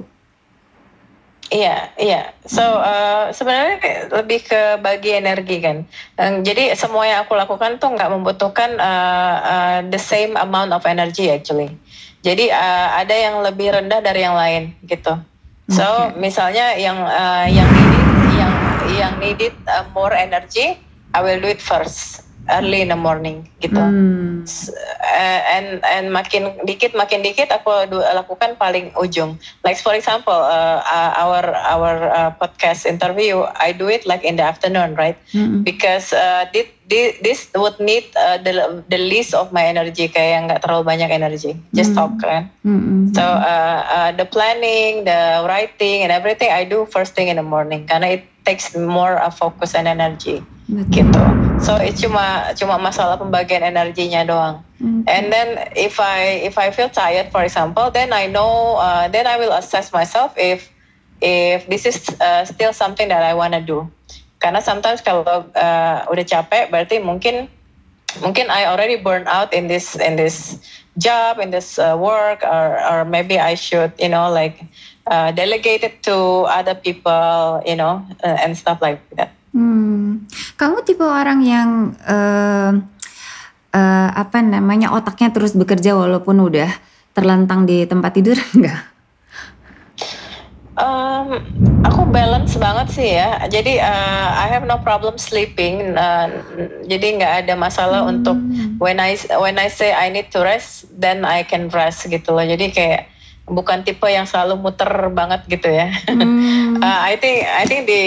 Iya, 1.53 1.93
iya. 2.01 2.33
So 2.49 2.63
uh, 2.63 3.29
sebenarnya 3.29 4.09
lebih 4.09 4.49
ke 4.49 4.81
bagi 4.81 5.13
energi 5.13 5.61
kan. 5.61 5.85
Um, 6.17 6.41
jadi 6.41 6.73
semua 6.73 7.05
yang 7.05 7.21
aku 7.21 7.37
lakukan 7.37 7.77
tuh 7.77 7.93
nggak 7.93 8.09
membutuhkan 8.09 8.81
uh, 8.81 9.35
uh, 9.45 9.79
the 9.93 10.01
same 10.01 10.33
amount 10.41 10.73
of 10.73 10.81
energy 10.89 11.29
actually. 11.29 11.69
Jadi 12.25 12.49
uh, 12.49 12.97
ada 12.97 13.13
yang 13.13 13.45
lebih 13.45 13.77
rendah 13.77 14.01
dari 14.01 14.25
yang 14.25 14.33
lain 14.33 14.73
gitu. 14.89 15.21
So 15.69 15.85
okay. 15.85 16.17
misalnya 16.17 16.73
yang 16.81 16.97
uh, 16.97 17.45
yang 17.45 17.69
needed 17.69 18.05
yang 18.33 18.53
yang 18.97 19.13
needed 19.21 19.55
uh, 19.69 19.85
more 19.93 20.17
energy, 20.17 20.81
I 21.13 21.21
will 21.21 21.37
do 21.37 21.53
it 21.53 21.61
first 21.61 22.24
early 22.49 22.81
in 22.81 22.89
the 22.93 22.99
morning 22.99 23.49
gitu. 23.61 23.79
Hmm. 23.79 24.45
Uh, 25.01 25.41
and 25.49 25.81
and 25.81 26.05
makin 26.13 26.53
dikit 26.65 26.93
makin 26.93 27.25
dikit 27.25 27.49
aku 27.49 27.89
lakukan 27.89 28.57
paling 28.57 28.93
ujung. 28.97 29.37
Like 29.65 29.81
for 29.81 29.97
example, 29.97 30.35
uh, 30.35 30.79
our 31.17 31.43
our 31.53 31.93
uh, 32.13 32.31
podcast 32.37 32.85
interview, 32.85 33.41
I 33.57 33.73
do 33.73 33.89
it 33.89 34.05
like 34.05 34.21
in 34.21 34.37
the 34.37 34.45
afternoon, 34.45 34.93
right? 34.93 35.17
Hmm. 35.33 35.65
Because 35.65 36.13
uh, 36.13 36.45
this, 36.53 37.17
this 37.21 37.39
would 37.55 37.79
need 37.79 38.05
uh, 38.13 38.37
the 38.37 38.85
the 38.89 39.01
least 39.01 39.33
of 39.33 39.49
my 39.49 39.65
energy 39.65 40.05
kayak 40.05 40.45
nggak 40.45 40.59
terlalu 40.61 40.85
banyak 40.85 41.09
energy, 41.09 41.57
just 41.73 41.97
hmm. 41.97 41.97
talk 41.97 42.13
kan. 42.21 42.49
Hmm. 42.61 43.09
So 43.17 43.25
uh, 43.25 43.79
uh, 43.89 44.09
the 44.13 44.29
planning, 44.29 45.05
the 45.09 45.41
writing, 45.49 46.05
and 46.05 46.11
everything 46.13 46.53
I 46.53 46.65
do 46.65 46.85
first 46.85 47.17
thing 47.17 47.33
in 47.33 47.41
the 47.41 47.47
morning 47.47 47.89
karena 47.89 48.21
it 48.21 48.23
takes 48.45 48.77
more 48.77 49.17
uh, 49.17 49.33
focus 49.33 49.73
and 49.73 49.89
energy. 49.89 50.45
Betul. 50.65 50.89
gitu. 50.89 51.44
So 51.55 51.79
itu 51.79 52.07
cuma 52.07 52.51
cuma 52.53 52.75
masalah 52.75 53.15
pembagian 53.15 53.63
energinya 53.63 54.27
doang. 54.27 54.59
Okay. 54.75 55.07
And 55.07 55.31
then 55.31 55.71
if 55.73 55.97
I 56.03 56.43
if 56.43 56.59
I 56.59 56.69
feel 56.69 56.91
tired, 56.91 57.31
for 57.31 57.41
example, 57.41 57.89
then 57.89 58.11
I 58.11 58.27
know 58.27 58.75
uh, 58.75 59.07
then 59.07 59.25
I 59.25 59.39
will 59.39 59.55
assess 59.55 59.95
myself 59.95 60.35
if 60.35 60.67
if 61.23 61.65
this 61.71 61.87
is 61.87 62.11
uh, 62.19 62.43
still 62.43 62.75
something 62.75 63.07
that 63.07 63.23
I 63.23 63.33
wanna 63.33 63.63
do. 63.63 63.87
Karena 64.43 64.59
sometimes 64.59 64.99
kalau 64.99 65.47
uh, 65.55 65.97
udah 66.11 66.25
capek, 66.27 66.69
berarti 66.69 66.99
mungkin 66.99 67.47
mungkin 68.19 68.51
I 68.51 68.67
already 68.67 68.99
burn 68.99 69.25
out 69.25 69.55
in 69.55 69.71
this 69.71 69.95
in 69.95 70.19
this 70.19 70.59
job 70.99 71.39
in 71.39 71.51
this 71.51 71.79
uh, 71.79 71.95
work, 71.95 72.43
or 72.43 72.79
or 72.83 73.07
maybe 73.07 73.39
I 73.39 73.55
should 73.55 73.95
you 73.95 74.11
know 74.11 74.27
like 74.31 74.59
uh, 75.07 75.31
delegate 75.31 75.83
it 75.83 75.95
to 76.03 76.45
other 76.51 76.75
people, 76.75 77.63
you 77.65 77.75
know, 77.75 78.03
uh, 78.23 78.37
and 78.43 78.57
stuff 78.57 78.81
like 78.81 79.01
that. 79.15 79.34
Hmm. 79.55 80.27
Kamu 80.59 80.83
tipe 80.83 81.07
orang 81.07 81.39
yang 81.39 81.95
uh, 82.03 82.75
uh, 83.71 84.09
apa 84.11 84.43
namanya 84.43 84.91
otaknya 84.91 85.31
terus 85.31 85.55
bekerja 85.55 85.95
walaupun 85.95 86.43
udah 86.43 86.67
terlentang 87.15 87.63
di 87.63 87.87
tempat 87.87 88.11
tidur 88.19 88.35
enggak? 88.55 88.83
Um, 90.75 91.39
aku 91.87 92.03
balance 92.11 92.59
banget 92.59 92.87
sih 92.91 93.15
ya. 93.15 93.47
Jadi 93.47 93.79
uh, 93.79 94.27
I 94.35 94.51
have 94.51 94.67
no 94.67 94.75
problem 94.75 95.15
sleeping. 95.15 95.95
Uh, 95.95 96.43
jadi 96.83 97.15
nggak 97.15 97.33
ada 97.47 97.55
masalah 97.55 98.03
hmm. 98.03 98.11
untuk 98.11 98.35
when 98.83 98.99
I 98.99 99.15
when 99.39 99.55
I 99.55 99.71
say 99.71 99.95
I 99.95 100.11
need 100.11 100.35
to 100.35 100.43
rest, 100.43 100.91
then 100.99 101.23
I 101.23 101.47
can 101.47 101.71
rest 101.71 102.03
gitu 102.11 102.35
loh. 102.35 102.43
Jadi 102.43 102.75
kayak 102.75 103.07
bukan 103.45 103.85
tipe 103.85 104.09
yang 104.09 104.25
selalu 104.25 104.57
muter 104.57 104.89
banget 105.13 105.45
gitu 105.45 105.69
ya. 105.69 105.93
Hmm. 106.09 106.81
uh, 106.85 106.99
I 107.05 107.15
think 107.21 107.45
I 107.45 107.63
think 107.69 107.85
di 107.85 108.03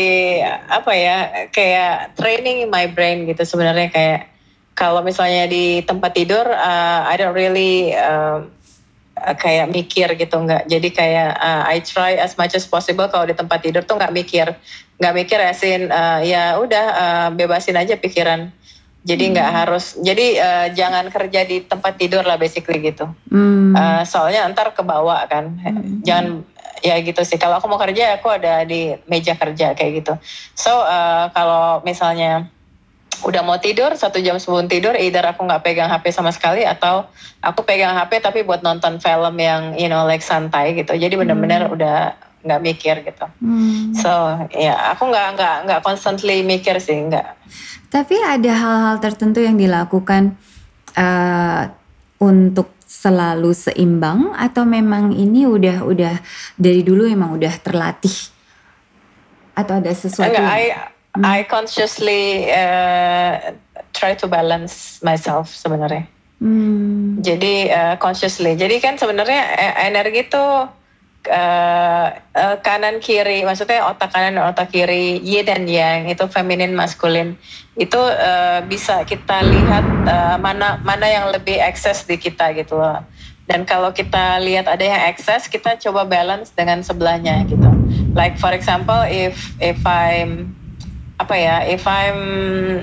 apa 0.46 0.92
ya 0.92 1.18
kayak 1.54 2.18
training 2.18 2.66
in 2.66 2.70
my 2.70 2.90
brain 2.90 3.26
gitu 3.30 3.46
sebenarnya 3.46 3.88
kayak 3.90 4.20
kalau 4.74 5.02
misalnya 5.02 5.46
di 5.50 5.82
tempat 5.82 6.14
tidur 6.14 6.46
uh, 6.46 7.00
I 7.06 7.14
don't 7.18 7.34
really 7.34 7.94
uh, 7.94 8.42
kayak 9.38 9.70
mikir 9.70 10.10
gitu 10.18 10.36
nggak. 10.42 10.66
Jadi 10.66 10.88
kayak 10.90 11.38
uh, 11.38 11.62
I 11.70 11.82
try 11.86 12.18
as 12.18 12.34
much 12.34 12.58
as 12.58 12.66
possible 12.66 13.06
kalau 13.06 13.26
di 13.26 13.34
tempat 13.34 13.62
tidur 13.62 13.86
tuh 13.86 13.98
nggak 13.98 14.14
mikir 14.14 14.46
nggak 14.98 15.14
mikir 15.14 15.38
asin 15.38 15.86
uh, 15.94 16.18
ya 16.26 16.58
udah 16.58 16.86
uh, 16.90 17.28
bebasin 17.30 17.78
aja 17.78 17.94
pikiran 17.94 18.50
jadi 19.08 19.24
hmm. 19.24 19.32
nggak 19.32 19.48
hmm. 19.48 19.58
harus, 19.64 19.84
jadi 20.04 20.26
uh, 20.36 20.66
jangan 20.76 21.08
kerja 21.08 21.40
di 21.48 21.64
tempat 21.64 21.96
tidur 21.96 22.20
lah 22.28 22.36
basically 22.36 22.84
gitu. 22.84 23.08
Hmm. 23.32 23.72
Uh, 23.72 24.04
soalnya 24.04 24.44
ntar 24.52 24.76
kebawa 24.76 25.24
kan. 25.24 25.56
Hmm. 25.56 26.04
Jangan 26.04 26.44
ya 26.84 27.00
gitu 27.00 27.24
sih. 27.24 27.40
Kalau 27.40 27.56
aku 27.56 27.72
mau 27.72 27.80
kerja, 27.80 28.20
aku 28.20 28.28
ada 28.28 28.68
di 28.68 28.92
meja 29.08 29.32
kerja 29.32 29.72
kayak 29.72 30.04
gitu. 30.04 30.12
So 30.52 30.84
uh, 30.84 31.32
kalau 31.32 31.80
misalnya 31.88 32.52
udah 33.24 33.42
mau 33.42 33.56
tidur 33.56 33.96
satu 33.96 34.20
jam 34.20 34.36
sebelum 34.36 34.68
tidur, 34.68 34.92
either 34.92 35.24
aku 35.24 35.40
nggak 35.40 35.64
pegang 35.64 35.88
HP 35.88 36.12
sama 36.12 36.28
sekali 36.28 36.68
atau 36.68 37.08
aku 37.40 37.64
pegang 37.64 37.96
HP 37.96 38.20
tapi 38.20 38.44
buat 38.44 38.60
nonton 38.60 39.00
film 39.00 39.34
yang 39.40 39.72
you 39.80 39.88
know 39.88 40.04
like 40.04 40.20
santai 40.20 40.76
gitu. 40.76 40.92
Jadi 40.92 41.16
benar-benar 41.16 41.64
hmm. 41.64 41.74
udah 41.80 41.98
nggak 42.44 42.60
mikir 42.60 42.94
gitu. 43.08 43.24
Hmm. 43.40 43.96
So 43.96 44.12
ya 44.52 44.92
aku 44.92 45.08
nggak 45.08 45.26
nggak 45.40 45.56
nggak 45.64 45.80
constantly 45.80 46.44
mikir 46.44 46.76
sih 46.76 47.08
nggak. 47.08 47.40
Tapi 47.88 48.16
ada 48.20 48.52
hal-hal 48.52 48.96
tertentu 49.00 49.40
yang 49.40 49.56
dilakukan 49.56 50.36
uh, 50.92 51.72
untuk 52.20 52.76
selalu 52.88 53.52
seimbang 53.52 54.32
atau 54.36 54.64
memang 54.64 55.12
ini 55.12 55.44
udah 55.44 55.84
udah 55.84 56.14
dari 56.56 56.80
dulu 56.80 57.04
emang 57.04 57.36
udah 57.36 57.52
terlatih 57.60 58.32
atau 59.52 59.80
ada 59.80 59.92
sesuatu? 59.92 60.32
Enggak, 60.32 60.48
I 60.48 60.64
hmm. 61.16 61.24
I 61.24 61.38
consciously 61.44 62.48
uh, 62.48 63.56
try 63.96 64.16
to 64.16 64.28
balance 64.28 65.00
myself 65.00 65.52
sebenarnya. 65.52 66.08
Hmm. 66.38 67.18
Jadi 67.24 67.72
uh, 67.72 67.96
consciously. 67.98 68.54
Jadi 68.54 68.78
kan 68.78 68.94
sebenarnya 68.96 69.58
energi 69.84 70.28
tuh 70.30 70.70
uh, 71.26 72.06
uh, 72.14 72.56
kanan 72.62 73.02
kiri 73.02 73.42
maksudnya 73.42 73.82
otak 73.90 74.14
kanan 74.14 74.38
dan 74.38 74.44
otak 74.54 74.70
kiri 74.70 75.18
yin 75.18 75.42
dan 75.42 75.66
yang 75.66 76.06
itu 76.06 76.22
feminin 76.30 76.78
maskulin. 76.78 77.34
Itu 77.74 77.98
uh, 77.98 78.62
bisa 78.66 79.02
kita 79.02 79.42
lihat 79.42 79.84
uh, 80.06 80.36
mana 80.38 80.78
mana 80.86 81.06
yang 81.10 81.34
lebih 81.34 81.58
ekses 81.58 82.06
di 82.06 82.14
kita 82.14 82.54
gitu 82.54 82.78
loh. 82.78 83.02
Dan 83.48 83.64
kalau 83.64 83.90
kita 83.96 84.38
lihat 84.44 84.68
ada 84.68 84.84
yang 84.84 85.02
ekses 85.08 85.48
kita 85.48 85.80
coba 85.80 86.04
balance 86.04 86.52
dengan 86.52 86.84
sebelahnya 86.84 87.48
gitu. 87.48 87.70
Like 88.12 88.36
for 88.36 88.52
example 88.52 89.02
if 89.08 89.56
if 89.58 89.80
I'm 89.88 90.52
apa 91.18 91.34
ya 91.34 91.56
if 91.66 91.82
I'm 91.88 92.20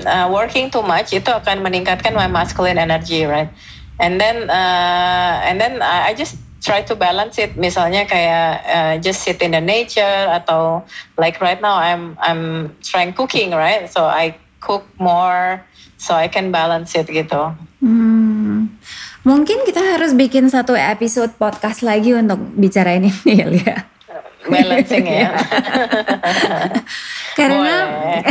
uh, 0.04 0.28
working 0.28 0.68
too 0.68 0.84
much 0.84 1.16
itu 1.16 1.32
akan 1.32 1.64
meningkatkan 1.64 2.12
my 2.12 2.28
masculine 2.28 2.82
energy 2.82 3.24
right? 3.24 3.48
And 3.96 4.20
then 4.20 4.52
uh, 4.52 5.40
and 5.48 5.56
then 5.56 5.80
I 5.80 6.12
just 6.12 6.36
try 6.66 6.82
to 6.82 6.97
balance 6.97 7.38
it 7.38 7.53
misalnya 7.53 8.09
kayak 8.09 8.66
uh, 8.66 8.93
just 8.97 9.22
sit 9.22 9.38
in 9.45 9.53
the 9.53 9.61
nature 9.61 10.26
atau 10.34 10.82
like 11.22 11.38
right 11.38 11.61
now 11.61 11.78
I'm 11.78 12.18
I'm 12.18 12.74
trying 12.82 13.13
cooking 13.13 13.53
right 13.53 13.86
so 13.86 14.09
I 14.09 14.34
cook 14.57 14.82
more 14.97 15.61
so 16.01 16.18
I 16.18 16.26
can 16.26 16.49
balance 16.49 16.97
it 16.97 17.05
gitu. 17.05 17.53
Hmm. 17.86 18.74
Mungkin 19.26 19.66
kita 19.66 19.82
harus 19.82 20.13
bikin 20.18 20.49
satu 20.49 20.74
episode 20.74 21.34
podcast 21.38 21.86
lagi 21.86 22.13
untuk 22.18 22.41
bicara 22.57 22.97
ini 22.97 23.13
ya 23.38 23.45
Lia. 23.45 23.78
Balancing 24.45 25.05
ya. 25.09 25.34
karena 27.38 27.76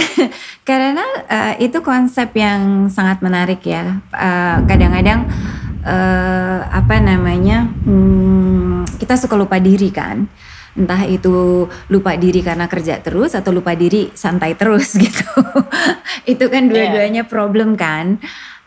karena 0.69 1.07
uh, 1.27 1.53
itu 1.59 1.83
konsep 1.83 2.31
yang 2.39 2.87
sangat 2.87 3.19
menarik 3.23 3.63
ya. 3.67 3.99
Uh, 4.15 4.63
kadang-kadang 4.71 5.27
uh, 5.85 6.61
apa 6.73 6.97
namanya 6.99 7.69
hmm, 7.69 8.99
kita 8.99 9.21
suka 9.21 9.37
lupa 9.37 9.61
diri 9.61 9.93
kan 9.93 10.27
entah 10.75 11.07
itu 11.07 11.71
lupa 11.87 12.19
diri 12.19 12.43
karena 12.43 12.67
kerja 12.67 12.99
terus 12.99 13.39
atau 13.39 13.55
lupa 13.55 13.79
diri 13.79 14.11
santai 14.11 14.59
terus 14.59 14.97
gitu 15.05 15.31
itu 16.27 16.45
kan 16.51 16.67
dua-duanya 16.67 17.23
yeah. 17.23 17.31
problem 17.31 17.79
kan 17.79 18.19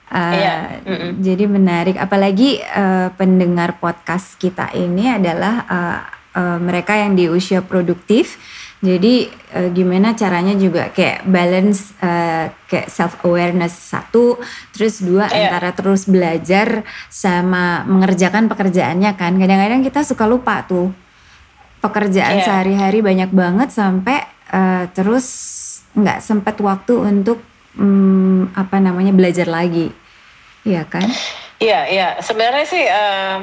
uh, 0.08 0.36
yeah. 0.38 0.80
mm 0.88 0.96
-mm. 0.96 1.12
jadi 1.20 1.46
menarik 1.52 1.98
apalagi 2.00 2.64
uh, 2.64 3.12
pendengar 3.20 3.76
podcast 3.84 4.40
kita 4.40 4.72
ini 4.72 5.12
adalah 5.12 5.56
uh, 5.68 6.00
uh, 6.40 6.58
mereka 6.64 6.96
yang 6.96 7.20
di 7.20 7.28
usia 7.28 7.60
produktif 7.60 8.40
Jadi 8.78 9.26
uh, 9.58 9.74
gimana 9.74 10.14
caranya 10.14 10.54
juga 10.54 10.94
kayak 10.94 11.26
balance 11.26 11.98
uh, 11.98 12.54
kayak 12.70 12.94
self 12.94 13.18
awareness 13.26 13.74
satu, 13.74 14.38
terus 14.70 15.02
dua 15.02 15.26
yeah. 15.34 15.50
antara 15.50 15.74
terus 15.74 16.06
belajar 16.06 16.86
sama 17.10 17.82
mengerjakan 17.90 18.46
pekerjaannya 18.46 19.18
kan. 19.18 19.34
Kadang-kadang 19.42 19.82
kita 19.82 20.06
suka 20.06 20.30
lupa 20.30 20.62
tuh 20.70 20.94
pekerjaan 21.82 22.38
yeah. 22.38 22.46
sehari-hari 22.46 23.02
banyak 23.02 23.34
banget 23.34 23.74
sampai 23.74 24.22
uh, 24.54 24.86
terus 24.94 25.26
nggak 25.98 26.22
sempat 26.22 26.62
waktu 26.62 26.94
untuk 27.02 27.42
um, 27.82 28.46
apa 28.54 28.78
namanya 28.78 29.10
belajar 29.10 29.50
lagi, 29.50 29.90
iya 30.62 30.86
kan? 30.86 31.10
Iya, 31.58 31.90
iya. 31.90 32.08
Sebenarnya 32.22 32.66
sih 32.70 32.86
um, 32.86 33.40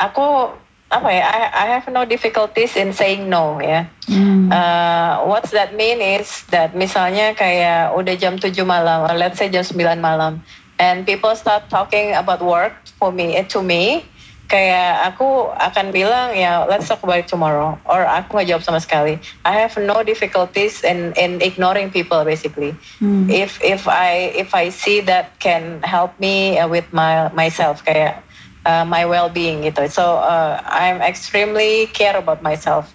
aku 0.00 0.56
apa 0.90 1.08
ya? 1.08 1.24
I, 1.24 1.40
I 1.54 1.66
have 1.78 1.86
no 1.88 2.04
difficulties 2.04 2.74
in 2.74 2.92
saying 2.92 3.30
no 3.30 3.62
ya. 3.62 3.86
Hmm. 4.10 4.50
Uh, 4.50 5.24
what's 5.30 5.54
that 5.54 5.78
mean 5.78 6.02
is 6.02 6.42
that 6.50 6.74
misalnya 6.74 7.32
kayak 7.38 7.94
udah 7.94 8.18
jam 8.18 8.36
7 8.36 8.52
malam, 8.66 9.06
or 9.06 9.14
let's 9.14 9.38
say 9.38 9.46
jam 9.46 9.62
9 9.62 10.02
malam, 10.02 10.42
and 10.82 11.06
people 11.06 11.32
start 11.38 11.70
talking 11.70 12.18
about 12.18 12.42
work 12.42 12.74
for 12.98 13.14
me, 13.14 13.38
eh, 13.38 13.46
to 13.46 13.62
me, 13.62 14.02
kayak 14.50 15.14
aku 15.14 15.46
akan 15.54 15.94
bilang 15.94 16.34
ya 16.34 16.66
let's 16.66 16.90
talk 16.90 16.98
about 17.06 17.22
it 17.22 17.30
tomorrow 17.30 17.78
or 17.86 18.02
aku 18.02 18.34
nggak 18.34 18.50
jawab 18.50 18.66
sama 18.66 18.82
sekali 18.82 19.14
I 19.46 19.54
have 19.62 19.78
no 19.78 20.02
difficulties 20.02 20.82
in 20.82 21.14
in 21.14 21.38
ignoring 21.38 21.94
people 21.94 22.26
basically 22.26 22.74
hmm. 22.98 23.30
if 23.30 23.62
if 23.62 23.86
I 23.86 24.34
if 24.34 24.50
I 24.50 24.74
see 24.74 24.98
that 25.06 25.38
can 25.38 25.78
help 25.86 26.18
me 26.18 26.58
uh, 26.58 26.66
with 26.66 26.90
my 26.90 27.30
myself 27.30 27.86
kayak 27.86 28.26
uh, 28.64 28.84
my 28.84 29.04
well-being 29.06 29.64
gitu 29.64 29.86
so 29.88 30.20
uh, 30.20 30.60
I'm 30.66 31.00
extremely 31.04 31.88
care 31.92 32.16
about 32.16 32.40
myself 32.44 32.90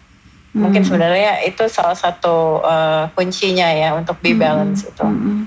hmm. 0.54 0.66
mungkin 0.66 0.86
sebenarnya 0.86 1.46
itu 1.46 1.66
salah 1.70 1.98
satu 1.98 2.62
uh, 2.62 3.10
kuncinya 3.14 3.70
ya 3.72 3.94
untuk 3.98 4.20
be 4.22 4.36
balance 4.36 4.86
hmm. 4.86 4.92
itu 4.92 5.06
hmm. 5.06 5.42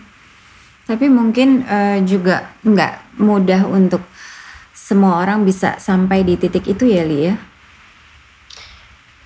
tapi 0.88 1.06
mungkin 1.12 1.62
uh, 1.66 1.98
juga 2.02 2.54
nggak 2.62 3.20
mudah 3.20 3.66
untuk 3.66 4.02
semua 4.88 5.20
orang 5.20 5.44
bisa 5.44 5.76
sampai 5.76 6.24
di 6.24 6.40
titik 6.40 6.64
itu 6.64 6.88
ya 6.88 7.04
Li 7.04 7.28
ya? 7.28 7.34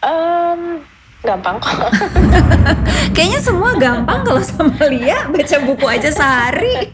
Um, 0.02 0.82
gampang 1.22 1.56
kok. 1.62 1.90
Kayaknya 3.14 3.40
semua 3.40 3.70
gampang 3.78 4.26
kalau 4.26 4.42
sama 4.42 4.74
Lia 4.90 5.30
baca 5.30 5.56
buku 5.62 5.86
aja 5.86 6.10
sehari. 6.10 6.74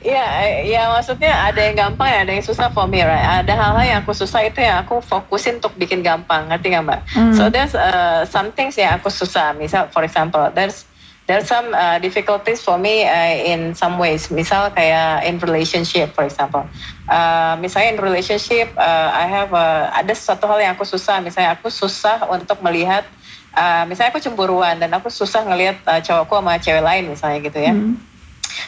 Iya, 0.00 0.64
ya 0.66 0.82
maksudnya 0.90 1.30
ada 1.30 1.60
yang 1.60 1.76
gampang 1.78 2.08
ya, 2.10 2.18
ada 2.26 2.32
yang 2.32 2.42
susah 2.42 2.72
for 2.72 2.88
me, 2.90 3.04
right? 3.04 3.44
Ada 3.44 3.52
hal-hal 3.54 3.84
yang 3.84 3.98
aku 4.02 4.16
susah 4.16 4.42
itu 4.42 4.58
yang 4.58 4.82
aku 4.82 4.98
fokusin 5.04 5.62
untuk 5.62 5.76
bikin 5.78 6.02
gampang, 6.02 6.50
ngerti 6.50 6.74
nggak 6.74 6.84
mbak? 6.88 7.00
Hmm. 7.12 7.36
So 7.36 7.52
there's 7.52 7.76
uh, 7.76 8.26
some 8.26 8.50
things 8.50 8.74
yang 8.80 8.98
aku 8.98 9.12
susah, 9.12 9.54
misal 9.54 9.86
for 9.92 10.02
example, 10.02 10.42
there's 10.56 10.88
there's 11.30 11.46
some 11.46 11.70
uh, 11.70 12.02
difficulties 12.02 12.58
for 12.58 12.74
me 12.74 13.06
uh, 13.06 13.34
in 13.38 13.70
some 13.78 14.02
ways. 14.02 14.26
Misal 14.34 14.74
kayak 14.74 15.22
in 15.30 15.38
relationship, 15.38 16.10
for 16.10 16.26
example. 16.26 16.66
Uh, 17.06 17.54
misalnya 17.62 17.94
in 17.94 17.98
relationship, 18.02 18.74
uh, 18.74 19.14
I 19.14 19.30
have 19.30 19.54
a, 19.54 19.94
ada 19.94 20.10
satu 20.10 20.50
hal 20.50 20.58
yang 20.58 20.74
aku 20.74 20.82
susah. 20.82 21.22
Misalnya 21.22 21.54
aku 21.54 21.70
susah 21.70 22.26
untuk 22.26 22.58
melihat, 22.66 23.06
uh, 23.54 23.86
misalnya 23.86 24.10
aku 24.10 24.18
cemburuan 24.18 24.82
dan 24.82 24.90
aku 24.90 25.06
susah 25.06 25.46
ngelihat 25.46 25.78
uh, 25.86 26.02
cowokku 26.02 26.34
sama 26.34 26.58
cewek 26.58 26.82
lain 26.82 27.04
misalnya 27.06 27.38
gitu 27.46 27.58
ya. 27.62 27.74
Mm. 27.78 27.94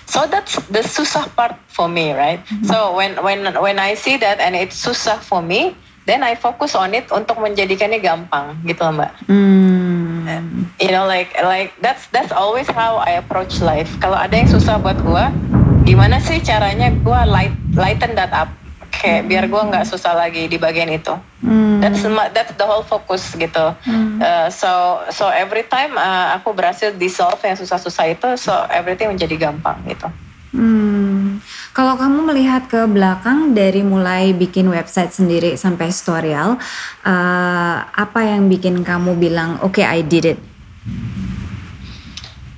So 0.07 0.31
that's 0.31 0.63
the 0.71 0.87
susah 0.87 1.35
part 1.35 1.59
for 1.67 1.91
me, 1.91 2.15
right? 2.15 2.39
Mm. 2.47 2.63
So 2.71 2.95
when 2.95 3.19
when 3.27 3.59
when 3.59 3.83
I 3.83 3.99
see 3.99 4.15
that 4.23 4.39
and 4.39 4.55
it's 4.55 4.79
susah 4.79 5.19
for 5.19 5.43
me, 5.43 5.75
then 6.07 6.23
I 6.23 6.39
focus 6.39 6.79
on 6.79 6.95
it 6.95 7.11
untuk 7.11 7.43
menjadikannya 7.43 7.99
gampang 7.99 8.63
gitu 8.63 8.87
mbak. 8.95 9.11
Mm 9.27 9.72
you 10.81 10.91
know 10.91 11.05
like 11.07 11.33
like 11.43 11.73
that's 11.83 12.07
that's 12.15 12.33
always 12.33 12.69
how 12.71 13.01
I 13.03 13.19
approach 13.19 13.61
life 13.61 13.91
kalau 13.99 14.17
ada 14.17 14.33
yang 14.33 14.49
susah 14.49 14.79
buat 14.79 14.99
gue 15.01 15.25
gimana 15.83 16.23
sih 16.23 16.39
caranya 16.41 16.95
gue 16.95 17.21
light 17.27 17.55
lighten 17.75 18.15
that 18.15 18.31
up 18.31 18.51
kayak 18.93 19.27
biar 19.27 19.45
gue 19.51 19.63
nggak 19.73 19.89
susah 19.89 20.15
lagi 20.15 20.47
di 20.47 20.61
bagian 20.61 20.87
itu 20.87 21.11
hmm. 21.43 21.83
that's 21.83 22.07
that's 22.31 22.55
the 22.55 22.67
whole 22.67 22.87
focus 22.87 23.35
gitu 23.35 23.75
hmm. 23.83 24.23
uh, 24.23 24.47
so 24.47 25.03
so 25.11 25.27
every 25.33 25.67
time 25.67 25.99
uh, 25.99 26.39
aku 26.39 26.55
berhasil 26.55 26.95
dissolve 26.95 27.41
yang 27.43 27.59
susah-susah 27.59 28.05
itu 28.15 28.29
so 28.39 28.55
everything 28.71 29.11
menjadi 29.11 29.51
gampang 29.51 29.83
gitu 29.91 30.07
hmm. 30.55 31.02
Kalau 31.73 31.97
kamu 31.97 32.29
melihat 32.29 32.69
ke 32.69 32.85
belakang 32.85 33.57
dari 33.57 33.81
mulai 33.81 34.37
bikin 34.37 34.69
website 34.69 35.09
sendiri 35.09 35.57
sampai 35.57 35.89
tutorial, 35.89 36.61
uh, 37.01 37.77
apa 37.89 38.21
yang 38.29 38.45
bikin 38.53 38.85
kamu 38.85 39.17
bilang, 39.17 39.57
oke, 39.65 39.81
okay, 39.81 39.89
I 39.89 40.05
did 40.05 40.37
it? 40.37 40.39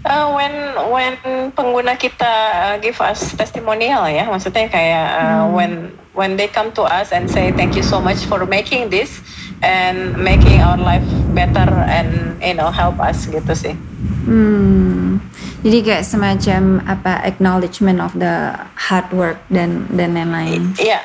Uh, 0.02 0.34
when 0.34 0.52
when 0.90 1.14
pengguna 1.54 1.94
kita 1.94 2.26
uh, 2.58 2.76
give 2.82 2.98
us 2.98 3.38
testimonial 3.38 4.02
ya, 4.10 4.26
maksudnya 4.26 4.66
kayak 4.66 5.06
uh, 5.16 5.46
hmm. 5.46 5.54
when 5.54 5.72
when 6.18 6.30
they 6.34 6.50
come 6.50 6.74
to 6.74 6.82
us 6.82 7.14
and 7.14 7.30
say 7.30 7.54
thank 7.54 7.78
you 7.78 7.86
so 7.86 8.02
much 8.02 8.26
for 8.26 8.42
making 8.44 8.90
this 8.90 9.22
and 9.62 10.12
making 10.18 10.58
our 10.58 10.76
life 10.76 11.06
better 11.32 11.70
and 11.86 12.34
you 12.42 12.52
know 12.52 12.68
help 12.68 12.98
us 12.98 13.30
gitu 13.30 13.54
sih. 13.54 13.78
Hmm. 14.26 15.22
Jadi 15.64 15.80
kayak 15.80 16.04
semacam 16.04 16.84
apa 16.84 17.24
acknowledgement 17.24 17.96
of 18.04 18.12
the 18.20 18.52
hard 18.76 19.08
work 19.16 19.40
dan 19.48 19.88
dan 19.96 20.12
lain-lain. 20.12 20.76
Iya, 20.76 21.00
yeah, 21.00 21.02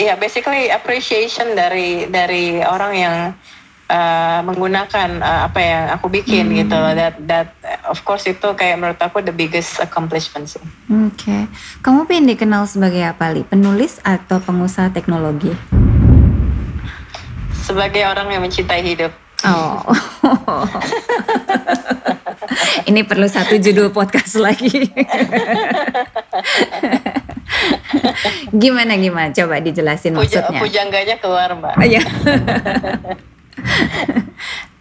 iya 0.00 0.06
yeah, 0.08 0.16
basically 0.16 0.72
appreciation 0.72 1.52
dari 1.52 2.08
dari 2.08 2.64
orang 2.64 2.92
yang 2.96 3.16
uh, 3.92 4.40
menggunakan 4.48 5.20
uh, 5.20 5.40
apa 5.52 5.60
yang 5.60 5.84
aku 5.92 6.08
bikin 6.08 6.48
hmm. 6.48 6.56
gitu 6.64 6.72
loh 6.72 6.96
that 6.96 7.20
that 7.28 7.52
of 7.84 8.00
course 8.08 8.24
itu 8.24 8.48
kayak 8.56 8.80
menurut 8.80 8.96
aku 8.96 9.20
the 9.20 9.34
biggest 9.34 9.76
accomplishment 9.76 10.48
sih. 10.48 10.64
Oke, 10.88 11.12
okay. 11.12 11.42
kamu 11.84 12.08
pengen 12.08 12.32
dikenal 12.32 12.64
sebagai 12.64 13.04
apa 13.04 13.28
li? 13.28 13.44
Penulis 13.44 14.00
atau 14.00 14.40
pengusaha 14.40 14.88
teknologi? 14.88 15.52
Sebagai 17.60 18.08
orang 18.08 18.32
yang 18.32 18.40
mencintai 18.40 18.80
hidup. 18.80 19.12
Oh. 19.46 19.86
Ini 22.88 23.04
perlu 23.04 23.28
satu 23.28 23.60
judul 23.60 23.92
podcast 23.92 24.40
lagi. 24.40 24.68
gimana 28.62 28.96
gimana? 28.96 29.30
Coba 29.30 29.60
dijelasin 29.60 30.16
Puja, 30.16 30.42
maksudnya. 30.42 30.60
Pujangganya 30.60 31.16
keluar, 31.20 31.54
Mbak. 31.54 31.74
Iya. 31.84 32.02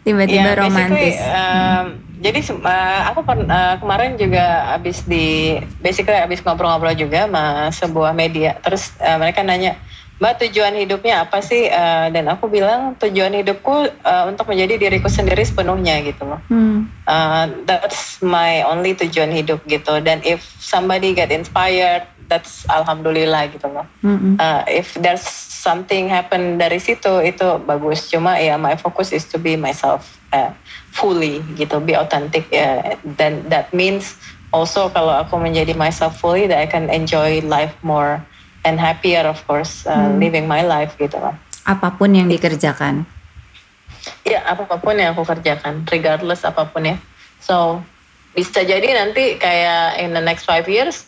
tiba-tiba 0.07 0.55
ya, 0.55 0.55
romantis. 0.55 1.19
Um, 1.19 1.99
jadi 2.23 2.39
uh, 2.49 3.01
aku 3.11 3.27
uh, 3.27 3.75
kemarin 3.83 4.15
juga 4.15 4.73
habis 4.73 5.03
di 5.03 5.59
basically 5.83 6.15
habis 6.15 6.39
ngobrol-ngobrol 6.41 6.95
juga 6.95 7.27
sama 7.27 7.69
sebuah 7.75 8.15
media. 8.15 8.55
Terus 8.63 8.95
uh, 9.03 9.19
mereka 9.19 9.43
nanya, 9.43 9.75
Mbak 10.17 10.33
tujuan 10.41 10.73
hidupnya 10.73 11.29
apa 11.29 11.45
sih? 11.45 11.69
Uh, 11.69 12.09
dan 12.09 12.25
aku 12.25 12.49
bilang 12.49 12.97
tujuan 12.97 13.37
hidupku 13.37 13.85
uh, 14.01 14.23
untuk 14.25 14.49
menjadi 14.49 14.89
diriku 14.89 15.05
sendiri 15.05 15.45
sepenuhnya 15.45 16.01
gitu 16.01 16.25
loh. 16.25 16.41
Hmm. 16.49 16.89
Uh, 17.05 17.45
that's 17.69 18.17
my 18.25 18.65
only 18.65 18.97
tujuan 18.97 19.29
hidup 19.29 19.61
gitu. 19.69 20.01
Dan 20.01 20.25
if 20.25 20.41
somebody 20.57 21.13
get 21.13 21.29
inspired, 21.29 22.09
that's 22.25 22.65
alhamdulillah 22.65 23.45
gitu 23.53 23.69
loh. 23.69 23.85
Hmm. 24.01 24.41
Uh, 24.41 24.65
if 24.65 24.97
there's 24.97 25.23
something 25.67 26.07
happen 26.07 26.55
dari 26.55 26.79
situ 26.79 27.19
itu 27.25 27.59
bagus 27.67 28.07
cuma 28.07 28.39
ya 28.39 28.55
my 28.55 28.79
focus 28.79 29.11
is 29.11 29.27
to 29.27 29.35
be 29.35 29.59
myself 29.59 30.15
uh, 30.31 30.53
fully 30.95 31.43
gitu 31.59 31.83
be 31.83 31.91
authentic 31.91 32.47
ya 32.47 32.95
dan 33.19 33.43
that 33.51 33.67
means 33.75 34.15
also 34.55 34.87
kalau 34.93 35.11
aku 35.11 35.35
menjadi 35.35 35.75
myself 35.75 36.15
fully 36.15 36.47
that 36.47 36.61
I 36.61 36.69
can 36.71 36.87
enjoy 36.87 37.43
life 37.43 37.75
more 37.83 38.23
and 38.67 38.75
happier 38.75 39.23
of 39.23 39.39
course 39.47 39.87
uh, 39.87 39.95
hmm. 39.95 40.19
living 40.19 40.43
my 40.43 40.59
life 40.59 40.91
gitu 40.99 41.15
loh 41.15 41.31
apa 41.63 41.95
pun 41.95 42.11
yang 42.11 42.27
dikerjakan 42.27 43.07
ya 44.27 44.43
apa 44.43 44.67
pun 44.79 44.99
yang 44.99 45.15
aku 45.15 45.23
kerjakan 45.23 45.87
regardless 45.87 46.43
apa 46.43 46.67
pun 46.67 46.83
ya 46.83 46.95
so 47.39 47.79
bisa 48.35 48.61
jadi 48.61 48.93
nanti 48.93 49.39
kayak 49.39 50.03
in 50.03 50.11
the 50.11 50.21
next 50.21 50.43
five 50.43 50.67
years 50.67 51.07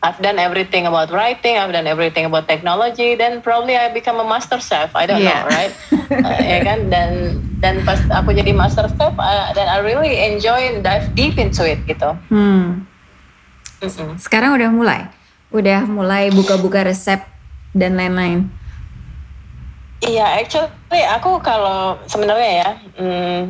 I've 0.00 0.16
done 0.24 0.40
everything 0.40 0.88
about 0.88 1.12
writing, 1.12 1.60
I've 1.60 1.76
done 1.76 1.84
everything 1.84 2.24
about 2.24 2.48
technology, 2.48 3.20
then 3.20 3.44
probably 3.44 3.76
I 3.76 3.92
become 3.92 4.16
a 4.16 4.24
master 4.24 4.56
chef. 4.56 4.96
I 4.96 5.04
don't 5.04 5.20
yeah. 5.20 5.44
know, 5.44 5.52
right? 5.52 5.72
uh, 6.24 6.40
ya 6.40 6.64
kan? 6.64 6.88
Dan 6.88 7.36
dan 7.60 7.84
pas 7.84 8.00
aku 8.08 8.32
jadi 8.32 8.56
master 8.56 8.88
chef, 8.88 9.12
uh, 9.20 9.52
dan 9.52 9.68
I 9.68 9.84
really 9.84 10.16
enjoy 10.16 10.72
and 10.72 10.80
dive 10.80 11.12
deep 11.12 11.36
into 11.36 11.68
it 11.68 11.84
gitu. 11.84 12.16
Hmm. 12.32 12.88
Mm 13.84 13.92
-mm. 13.92 14.10
Sekarang 14.16 14.56
udah 14.56 14.72
mulai, 14.72 15.04
udah 15.50 15.86
mulai 15.86 16.30
buka-buka 16.30 16.86
resep 16.86 17.22
dan 17.74 17.98
lain-lain. 17.98 18.46
Iya, 20.00 20.40
actually 20.40 21.04
aku 21.12 21.44
kalau 21.44 22.00
sebenarnya 22.08 22.50
ya, 22.64 22.70
hmm, 22.96 23.40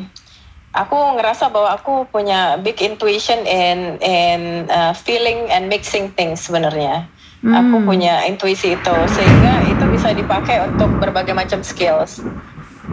aku 0.74 0.98
ngerasa 1.14 1.46
bahwa 1.46 1.78
aku 1.78 2.10
punya 2.10 2.58
big 2.58 2.82
intuition 2.82 3.38
in 3.46 4.02
in 4.02 4.66
uh, 4.66 4.90
feeling 4.90 5.46
and 5.54 5.70
mixing 5.70 6.10
things 6.18 6.42
sebenarnya. 6.42 7.06
Hmm. 7.40 7.54
Aku 7.56 7.86
punya 7.86 8.26
intuisi 8.26 8.74
itu 8.76 8.96
sehingga 9.08 9.64
itu 9.70 9.84
bisa 9.88 10.12
dipakai 10.12 10.60
untuk 10.66 10.90
berbagai 10.98 11.32
macam 11.32 11.62
skills. 11.62 12.20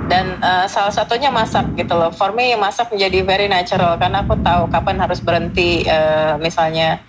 dan 0.06 0.38
uh, 0.46 0.70
salah 0.70 0.94
satunya 0.94 1.34
masak 1.34 1.66
gitu 1.74 1.98
loh. 1.98 2.14
For 2.14 2.30
me 2.30 2.54
masak 2.54 2.94
menjadi 2.94 3.26
very 3.26 3.50
natural 3.50 3.98
karena 3.98 4.22
aku 4.22 4.38
tahu 4.46 4.70
kapan 4.70 5.02
harus 5.02 5.18
berhenti 5.18 5.90
uh, 5.90 6.38
misalnya 6.38 7.02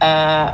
uh, 0.00 0.46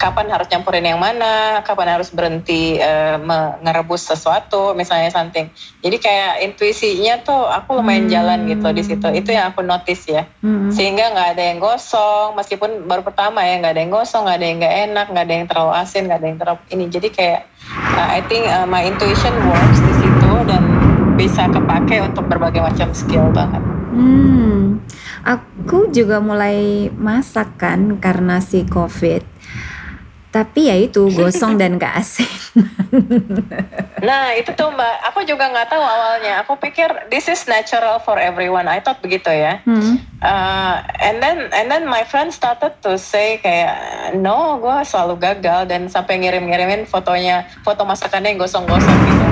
kapan 0.00 0.26
harus 0.32 0.48
nyampurin 0.48 0.84
yang 0.84 1.00
mana, 1.00 1.60
kapan 1.64 1.98
harus 1.98 2.08
berhenti 2.12 2.80
uh, 2.80 3.20
ngerebus 3.60 4.08
sesuatu, 4.08 4.72
misalnya 4.72 5.12
something. 5.12 5.48
Jadi 5.84 5.96
kayak 6.00 6.32
intuisinya 6.44 7.20
tuh 7.22 7.48
aku 7.48 7.78
lumayan 7.78 8.08
hmm. 8.08 8.14
jalan 8.14 8.38
gitu 8.48 8.68
di 8.72 8.82
situ. 8.84 9.08
Itu 9.12 9.30
yang 9.32 9.52
aku 9.52 9.60
notice 9.64 10.08
ya. 10.08 10.24
Hmm. 10.40 10.72
Sehingga 10.72 11.12
nggak 11.12 11.28
ada 11.36 11.42
yang 11.42 11.58
gosong, 11.60 12.36
meskipun 12.36 12.88
baru 12.88 13.04
pertama 13.04 13.44
ya 13.44 13.60
nggak 13.60 13.72
ada 13.76 13.80
yang 13.80 13.92
gosong, 13.92 14.24
nggak 14.24 14.38
ada 14.40 14.46
yang 14.46 14.58
nggak 14.60 14.76
enak, 14.88 15.06
nggak 15.12 15.24
ada 15.24 15.34
yang 15.34 15.46
terlalu 15.46 15.72
asin, 15.76 16.02
nggak 16.08 16.18
ada 16.18 16.26
yang 16.28 16.38
terlalu 16.40 16.60
ini. 16.72 16.84
Jadi 16.88 17.08
kayak 17.12 17.40
uh, 17.96 18.08
I 18.08 18.20
think 18.26 18.44
uh, 18.48 18.66
my 18.66 18.82
intuition 18.84 19.34
works 19.48 19.80
di 19.80 19.92
situ 20.00 20.32
dan 20.48 20.62
bisa 21.18 21.50
kepake 21.50 21.98
untuk 21.98 22.30
berbagai 22.30 22.62
macam 22.62 22.94
skill 22.94 23.28
banget. 23.34 23.60
Hmm, 23.88 24.78
aku 25.28 25.92
juga 25.92 26.24
mulai 26.24 26.88
masak 26.96 27.60
kan 27.60 28.00
karena 28.00 28.40
si 28.40 28.64
COVID. 28.64 29.36
Tapi 30.28 30.68
ya 30.68 30.76
itu 30.76 31.08
gosong 31.08 31.56
dan 31.56 31.80
gak 31.80 32.04
asin. 32.04 32.28
nah 34.08 34.36
itu 34.36 34.52
tuh 34.52 34.68
mbak, 34.68 34.94
aku 35.08 35.24
juga 35.24 35.48
nggak 35.48 35.72
tahu 35.72 35.80
awalnya. 35.80 36.44
Aku 36.44 36.60
pikir 36.60 37.08
this 37.08 37.32
is 37.32 37.48
natural 37.48 37.96
for 37.96 38.20
everyone. 38.20 38.68
I 38.68 38.84
thought 38.84 39.00
begitu 39.00 39.32
ya. 39.32 39.64
Hmm. 39.64 39.96
Uh, 40.20 40.84
and 41.00 41.24
then 41.24 41.48
and 41.56 41.72
then 41.72 41.88
my 41.88 42.04
friend 42.04 42.28
started 42.28 42.76
to 42.84 43.00
say 43.00 43.40
kayak 43.40 43.72
no, 44.20 44.60
gue 44.60 44.76
selalu 44.84 45.16
gagal 45.16 45.64
dan 45.64 45.88
sampai 45.88 46.20
ngirim-ngirimin 46.20 46.84
fotonya, 46.84 47.48
foto 47.64 47.88
masakannya 47.88 48.36
yang 48.36 48.40
gosong-gosong 48.44 48.98
gitu 49.08 49.26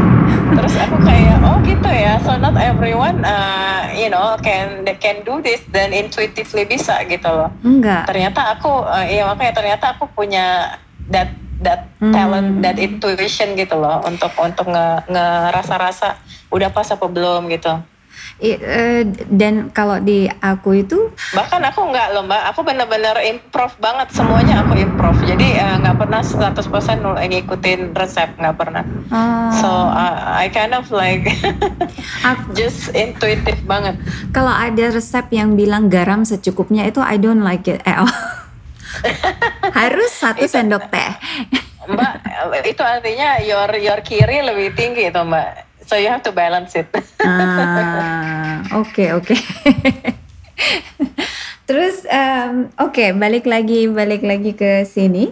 terus 0.54 0.74
aku 0.78 0.96
kayak 1.02 1.36
oh 1.42 1.58
gitu 1.64 1.90
ya 1.90 2.20
so 2.22 2.36
not 2.38 2.54
everyone 2.60 3.24
uh, 3.26 3.90
you 3.96 4.06
know 4.06 4.38
can 4.44 4.86
they 4.86 4.94
can 4.94 5.24
do 5.26 5.42
this 5.42 5.64
dan 5.72 5.90
intuitively 5.90 6.62
bisa 6.68 7.02
gitu 7.08 7.26
loh. 7.26 7.50
Enggak. 7.66 8.06
Ternyata 8.06 8.54
aku 8.58 8.86
uh, 8.86 9.06
ya 9.06 9.26
makanya 9.26 9.54
ternyata 9.58 9.98
aku 9.98 10.06
punya 10.14 10.78
that 11.10 11.34
that 11.64 11.88
hmm. 11.98 12.12
talent 12.12 12.60
that 12.60 12.76
intuition 12.76 13.56
gitu 13.56 13.76
loh 13.80 14.04
untuk 14.04 14.30
untuk 14.36 14.68
nge 14.68 15.08
ngerasa-rasa 15.08 16.20
udah 16.52 16.68
pas 16.70 16.86
apa 16.92 17.06
belum 17.08 17.48
gitu 17.48 17.72
uh, 18.40 19.02
dan 19.32 19.72
kalau 19.72 19.96
di 19.96 20.28
aku 20.28 20.84
itu 20.84 21.08
bahkan 21.32 21.62
aku 21.64 21.88
nggak 21.88 22.12
loh 22.12 22.24
mbak. 22.28 22.52
Aku 22.52 22.60
bener-bener 22.62 23.16
improv 23.24 23.72
banget. 23.80 24.12
Semuanya 24.12 24.64
aku 24.64 24.76
improv. 24.76 25.16
Jadi 25.24 25.56
eh, 25.56 25.74
nggak 25.80 25.96
uh, 25.96 26.00
pernah 26.00 26.20
100% 26.20 26.60
ngikutin 27.32 27.80
resep. 27.96 28.30
Nggak 28.36 28.56
pernah. 28.56 28.84
Uh, 29.08 29.50
so 29.56 29.68
uh, 29.68 30.36
I 30.36 30.52
kind 30.52 30.76
of 30.76 30.88
like 30.92 31.24
just 32.58 32.92
intuitive 32.92 33.60
banget. 33.64 33.96
Kalau 34.36 34.52
ada 34.52 34.92
resep 34.92 35.26
yang 35.32 35.56
bilang 35.56 35.88
garam 35.88 36.28
secukupnya 36.28 36.84
itu 36.84 37.00
I 37.00 37.16
don't 37.16 37.40
like 37.40 37.64
it 37.68 37.80
at 37.88 38.04
all. 38.04 38.12
Harus 39.78 40.12
satu 40.12 40.44
sendok 40.44 40.88
teh. 40.92 41.12
Mbak 41.86 42.12
itu 42.66 42.82
artinya 42.82 43.38
your 43.38 43.70
your 43.78 44.00
kiri 44.02 44.42
lebih 44.42 44.74
tinggi 44.74 45.06
itu 45.06 45.22
mbak 45.22 45.65
So 45.86 45.94
you 45.94 46.10
have 46.10 46.26
to 46.26 46.34
balance 46.34 46.74
it. 46.74 46.90
ah, 47.22 48.66
oke 48.74 49.06
oke. 49.22 49.34
Terus 51.70 52.02
um, 52.10 52.74
oke 52.74 52.90
okay, 52.90 53.08
balik 53.14 53.46
lagi 53.46 53.86
balik 53.86 54.26
lagi 54.26 54.58
ke 54.58 54.82
sini. 54.82 55.30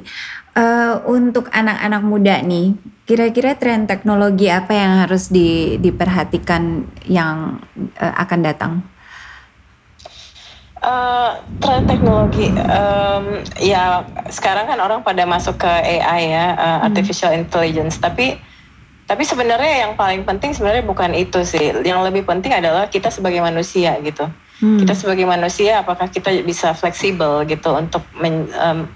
Uh, 0.54 1.02
untuk 1.10 1.50
anak-anak 1.50 2.02
muda 2.06 2.38
nih, 2.38 2.78
kira-kira 3.10 3.58
tren 3.58 3.90
teknologi 3.90 4.46
apa 4.46 4.70
yang 4.70 5.02
harus 5.02 5.26
di, 5.26 5.82
diperhatikan 5.82 6.86
yang 7.10 7.58
uh, 7.98 8.14
akan 8.22 8.40
datang? 8.46 8.72
Uh, 10.78 11.42
tren 11.58 11.90
teknologi, 11.90 12.54
um, 12.70 13.42
ya 13.58 14.06
sekarang 14.30 14.70
kan 14.70 14.78
orang 14.78 15.02
pada 15.02 15.26
masuk 15.26 15.58
ke 15.58 15.66
AI 15.66 16.30
ya, 16.30 16.46
uh, 16.54 16.62
hmm. 16.62 16.86
artificial 16.86 17.34
intelligence. 17.34 17.98
Tapi 17.98 18.38
tapi 19.04 19.22
sebenarnya 19.28 19.84
yang 19.84 19.92
paling 20.00 20.24
penting 20.24 20.56
sebenarnya 20.56 20.84
bukan 20.88 21.12
itu 21.12 21.44
sih. 21.44 21.76
Yang 21.84 22.00
lebih 22.08 22.24
penting 22.24 22.56
adalah 22.56 22.88
kita 22.88 23.12
sebagai 23.12 23.44
manusia 23.44 24.00
gitu. 24.00 24.24
Hmm. 24.64 24.80
Kita 24.80 24.96
sebagai 24.96 25.28
manusia 25.28 25.84
apakah 25.84 26.08
kita 26.08 26.32
bisa 26.40 26.72
fleksibel 26.72 27.44
gitu 27.44 27.68
untuk 27.76 28.00
men, 28.16 28.48
um, 28.56 28.88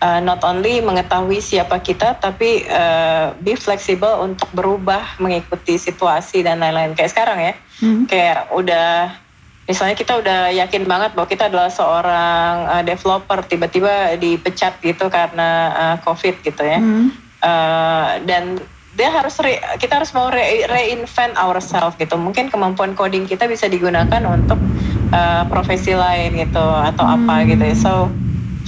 uh, 0.00 0.20
not 0.24 0.40
only 0.40 0.80
mengetahui 0.80 1.44
siapa 1.44 1.84
kita 1.84 2.16
tapi 2.16 2.64
uh, 2.64 3.36
be 3.44 3.52
fleksibel 3.52 4.24
untuk 4.24 4.48
berubah 4.56 5.20
mengikuti 5.20 5.76
situasi 5.76 6.40
dan 6.40 6.64
lain-lain 6.64 6.96
kayak 6.96 7.12
sekarang 7.12 7.38
ya. 7.38 7.52
Hmm. 7.84 8.08
Kayak 8.08 8.48
udah 8.56 9.20
misalnya 9.68 9.94
kita 10.00 10.16
udah 10.16 10.48
yakin 10.48 10.88
banget 10.88 11.12
bahwa 11.12 11.28
kita 11.28 11.52
adalah 11.52 11.68
seorang 11.68 12.54
uh, 12.72 12.82
developer 12.82 13.44
tiba-tiba 13.44 14.16
dipecat 14.16 14.80
gitu 14.80 15.12
karena 15.12 15.48
uh, 15.76 15.96
covid 16.00 16.40
gitu 16.40 16.64
ya. 16.64 16.80
Hmm. 16.80 17.12
Uh, 17.42 18.22
dan 18.24 18.62
dia 18.92 19.08
harus 19.08 19.40
re, 19.40 19.56
kita 19.80 20.04
harus 20.04 20.12
mau 20.12 20.28
re, 20.28 20.68
reinvent 20.68 21.32
ourselves 21.40 21.96
gitu 21.96 22.20
mungkin 22.20 22.52
kemampuan 22.52 22.92
coding 22.92 23.24
kita 23.24 23.48
bisa 23.48 23.64
digunakan 23.64 24.20
untuk 24.28 24.60
uh, 25.16 25.48
profesi 25.48 25.96
lain 25.96 26.36
gitu 26.36 26.60
atau 26.60 27.04
hmm. 27.08 27.16
apa 27.24 27.34
gitu 27.48 27.64
so 27.72 27.92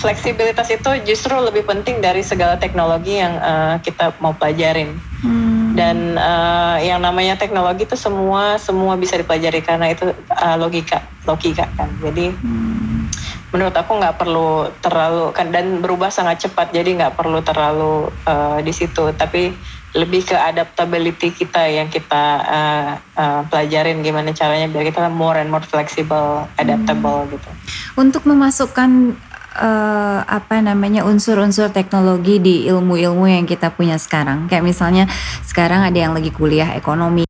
fleksibilitas 0.00 0.66
itu 0.72 0.90
justru 1.06 1.36
lebih 1.38 1.68
penting 1.68 2.00
dari 2.00 2.24
segala 2.24 2.58
teknologi 2.58 3.20
yang 3.20 3.36
uh, 3.38 3.76
kita 3.84 4.16
mau 4.18 4.32
pelajarin 4.32 4.96
hmm. 5.22 5.76
dan 5.76 6.16
uh, 6.16 6.80
yang 6.80 7.04
namanya 7.04 7.36
teknologi 7.36 7.84
itu 7.84 7.94
semua 7.94 8.56
semua 8.56 8.96
bisa 8.96 9.20
dipelajari 9.20 9.60
karena 9.60 9.92
itu 9.92 10.08
uh, 10.34 10.56
logika 10.56 11.04
logika 11.28 11.68
kan 11.76 11.92
jadi 12.00 12.32
hmm. 12.32 13.12
menurut 13.52 13.76
aku 13.76 13.92
nggak 14.00 14.16
perlu 14.16 14.72
terlalu 14.80 15.36
kan 15.36 15.52
dan 15.52 15.84
berubah 15.84 16.08
sangat 16.08 16.48
cepat 16.48 16.72
jadi 16.72 16.90
nggak 16.96 17.14
perlu 17.14 17.44
terlalu 17.44 18.08
uh, 18.24 18.58
di 18.64 18.72
situ 18.72 19.12
tapi 19.14 19.52
lebih 19.94 20.26
ke 20.26 20.34
adaptability 20.34 21.30
kita 21.30 21.70
yang 21.70 21.86
kita 21.86 22.24
uh, 22.42 22.90
uh, 23.14 23.40
pelajarin 23.46 24.02
gimana 24.02 24.34
caranya 24.34 24.66
biar 24.66 24.90
kita 24.90 25.06
more 25.06 25.38
and 25.38 25.46
more 25.46 25.62
flexible, 25.62 26.50
adaptable 26.58 27.22
hmm. 27.24 27.38
gitu. 27.38 27.50
Untuk 27.94 28.26
memasukkan 28.26 29.14
uh, 29.54 30.20
apa 30.26 30.58
namanya 30.58 31.06
unsur-unsur 31.06 31.70
teknologi 31.70 32.42
di 32.42 32.66
ilmu-ilmu 32.66 33.30
yang 33.30 33.46
kita 33.46 33.70
punya 33.70 33.94
sekarang, 33.94 34.50
kayak 34.50 34.66
misalnya 34.66 35.06
sekarang 35.46 35.86
ada 35.86 35.94
yang 35.94 36.10
lagi 36.10 36.34
kuliah 36.34 36.74
ekonomi. 36.74 37.22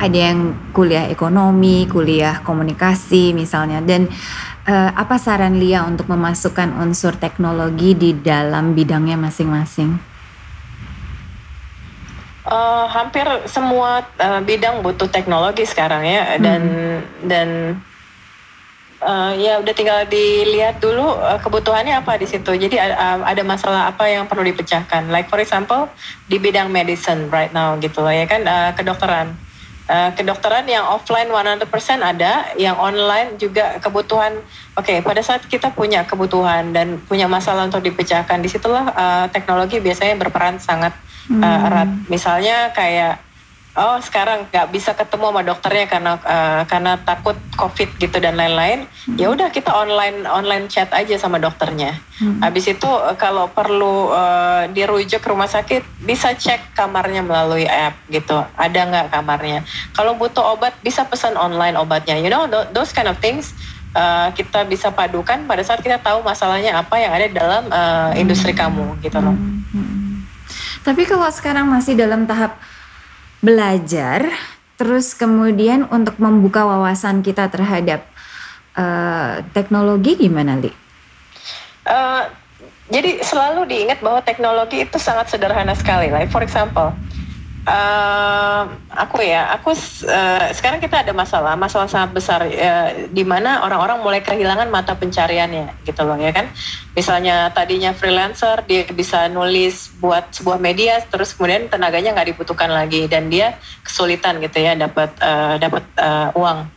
Ada 0.00 0.18
yang 0.32 0.72
kuliah 0.76 1.08
ekonomi, 1.08 1.88
kuliah 1.88 2.40
komunikasi 2.44 3.32
misalnya 3.32 3.80
dan 3.80 4.08
uh, 4.68 4.90
apa 4.96 5.16
saran 5.20 5.60
Lia 5.60 5.84
untuk 5.84 6.08
memasukkan 6.08 6.76
unsur 6.80 7.16
teknologi 7.16 7.92
di 7.94 8.10
dalam 8.16 8.72
bidangnya 8.72 9.16
masing-masing? 9.20 9.96
Uh, 12.44 12.84
hampir 12.92 13.24
semua 13.48 14.04
uh, 14.20 14.40
bidang 14.44 14.84
butuh 14.84 15.08
teknologi 15.08 15.64
sekarang 15.64 16.04
ya 16.04 16.36
dan 16.36 16.60
hmm. 16.60 17.00
dan 17.24 17.48
uh, 19.00 19.32
ya 19.32 19.64
udah 19.64 19.72
tinggal 19.72 20.04
dilihat 20.04 20.76
dulu 20.76 21.08
uh, 21.24 21.40
kebutuhannya 21.40 22.04
apa 22.04 22.20
di 22.20 22.28
situ. 22.28 22.52
Jadi 22.52 22.76
uh, 22.76 23.24
ada 23.24 23.40
masalah 23.40 23.88
apa 23.88 24.12
yang 24.12 24.28
perlu 24.28 24.44
dipecahkan. 24.44 25.08
Like 25.08 25.32
for 25.32 25.40
example 25.40 25.88
di 26.28 26.36
bidang 26.36 26.68
medicine 26.68 27.32
right 27.32 27.52
now 27.56 27.80
gitu 27.80 28.04
loh 28.04 28.12
ya 28.12 28.28
kan 28.28 28.44
uh, 28.44 28.76
kedokteran 28.76 29.32
uh, 29.88 30.10
kedokteran 30.16 30.64
yang 30.68 30.84
offline 30.88 31.28
100% 31.28 31.64
ada, 32.00 32.52
yang 32.56 32.76
online 32.78 33.36
juga 33.36 33.76
kebutuhan. 33.80 34.40
Oke, 34.78 34.98
okay, 34.98 34.98
pada 35.04 35.20
saat 35.20 35.44
kita 35.46 35.72
punya 35.72 36.04
kebutuhan 36.06 36.72
dan 36.72 37.00
punya 37.04 37.28
masalah 37.28 37.68
untuk 37.68 37.84
dipecahkan, 37.84 38.40
di 38.40 38.48
situlah 38.48 38.84
uh, 38.92 39.26
teknologi 39.30 39.78
biasanya 39.78 40.16
berperan 40.18 40.58
sangat 40.58 40.92
uh, 41.30 41.66
erat. 41.68 41.88
Misalnya 42.08 42.72
kayak 42.72 43.20
oh 43.74 43.98
sekarang 43.98 44.46
nggak 44.50 44.70
bisa 44.70 44.94
ketemu 44.94 45.34
sama 45.34 45.42
dokternya 45.42 45.86
karena 45.90 46.12
uh, 46.22 46.62
karena 46.70 46.92
takut 47.02 47.34
covid 47.58 47.90
gitu 47.98 48.16
dan 48.22 48.38
lain-lain 48.38 48.86
hmm. 48.86 49.18
ya 49.18 49.34
udah 49.34 49.50
kita 49.50 49.74
online 49.74 50.22
online 50.30 50.70
chat 50.70 50.86
aja 50.94 51.18
sama 51.18 51.42
dokternya 51.42 51.98
hmm. 52.22 52.38
habis 52.38 52.70
itu 52.70 52.86
uh, 52.86 53.18
kalau 53.18 53.50
perlu 53.50 54.14
uh, 54.14 54.70
dirujuk 54.70 55.18
ke 55.18 55.28
rumah 55.28 55.50
sakit 55.50 55.82
bisa 56.06 56.38
cek 56.38 56.78
kamarnya 56.78 57.26
melalui 57.26 57.66
app 57.66 57.98
gitu 58.06 58.46
ada 58.54 58.80
nggak 58.86 59.10
kamarnya 59.10 59.66
kalau 59.90 60.14
butuh 60.14 60.54
obat 60.54 60.74
bisa 60.86 61.02
pesan 61.10 61.34
online 61.34 61.74
obatnya 61.74 62.14
you 62.14 62.30
know 62.30 62.46
those 62.70 62.94
kind 62.94 63.10
of 63.10 63.18
things 63.18 63.50
uh, 63.94 64.28
kita 64.34 64.66
bisa 64.70 64.90
padukan 64.94 65.46
pada 65.50 65.62
saat 65.66 65.80
kita 65.80 65.98
tahu 66.02 66.20
masalahnya 66.22 66.78
apa 66.78 66.94
yang 66.98 67.10
ada 67.14 67.26
dalam 67.30 67.62
uh, 67.70 68.10
industri 68.18 68.52
kamu 68.52 68.98
gitu 69.00 69.18
loh. 69.22 69.32
Hmm. 69.32 69.62
Hmm. 69.72 70.14
Tapi 70.84 71.08
kalau 71.08 71.30
sekarang 71.32 71.64
masih 71.70 71.96
dalam 71.96 72.28
tahap 72.28 72.60
belajar, 73.44 74.32
terus 74.80 75.12
kemudian 75.12 75.84
untuk 75.92 76.16
membuka 76.16 76.64
wawasan 76.64 77.20
kita 77.20 77.52
terhadap 77.52 78.08
uh, 78.74 79.44
teknologi 79.52 80.16
gimana, 80.16 80.56
Li? 80.56 80.72
Uh, 81.84 82.24
jadi 82.88 83.20
selalu 83.20 83.68
diingat 83.68 84.00
bahwa 84.00 84.24
teknologi 84.24 84.80
itu 84.84 84.96
sangat 84.96 85.28
sederhana 85.28 85.76
sekali. 85.76 86.08
Like 86.08 86.32
for 86.32 86.40
example, 86.40 86.96
uh, 87.66 88.62
aku 88.92 89.24
ya, 89.24 89.50
aku 89.56 89.72
uh, 90.06 90.46
sekarang 90.52 90.80
kita 90.80 91.04
ada 91.04 91.12
masalah, 91.12 91.56
masalah 91.56 91.88
sangat 91.88 92.10
besar 92.14 92.40
uh, 92.44 92.88
di 93.10 93.24
mana 93.24 93.64
orang-orang 93.64 94.00
mulai 94.00 94.20
kehilangan 94.20 94.68
mata 94.68 94.94
pencariannya, 94.96 95.84
gitu 95.84 96.04
loh 96.04 96.16
ya 96.16 96.30
kan. 96.30 96.48
Misalnya 96.94 97.50
tadinya 97.50 97.90
freelancer, 97.96 98.62
dia 98.68 98.86
bisa 98.88 99.26
nulis 99.32 99.90
buat 99.98 100.30
sebuah 100.30 100.60
media, 100.62 101.02
terus 101.04 101.34
kemudian 101.34 101.66
tenaganya 101.68 102.14
nggak 102.14 102.36
dibutuhkan 102.36 102.70
lagi 102.70 103.08
dan 103.10 103.28
dia 103.28 103.58
kesulitan 103.82 104.38
gitu 104.40 104.62
ya 104.62 104.78
dapat 104.78 105.10
uh, 105.20 105.56
dapat 105.58 105.84
uh, 105.98 106.30
uang. 106.38 106.68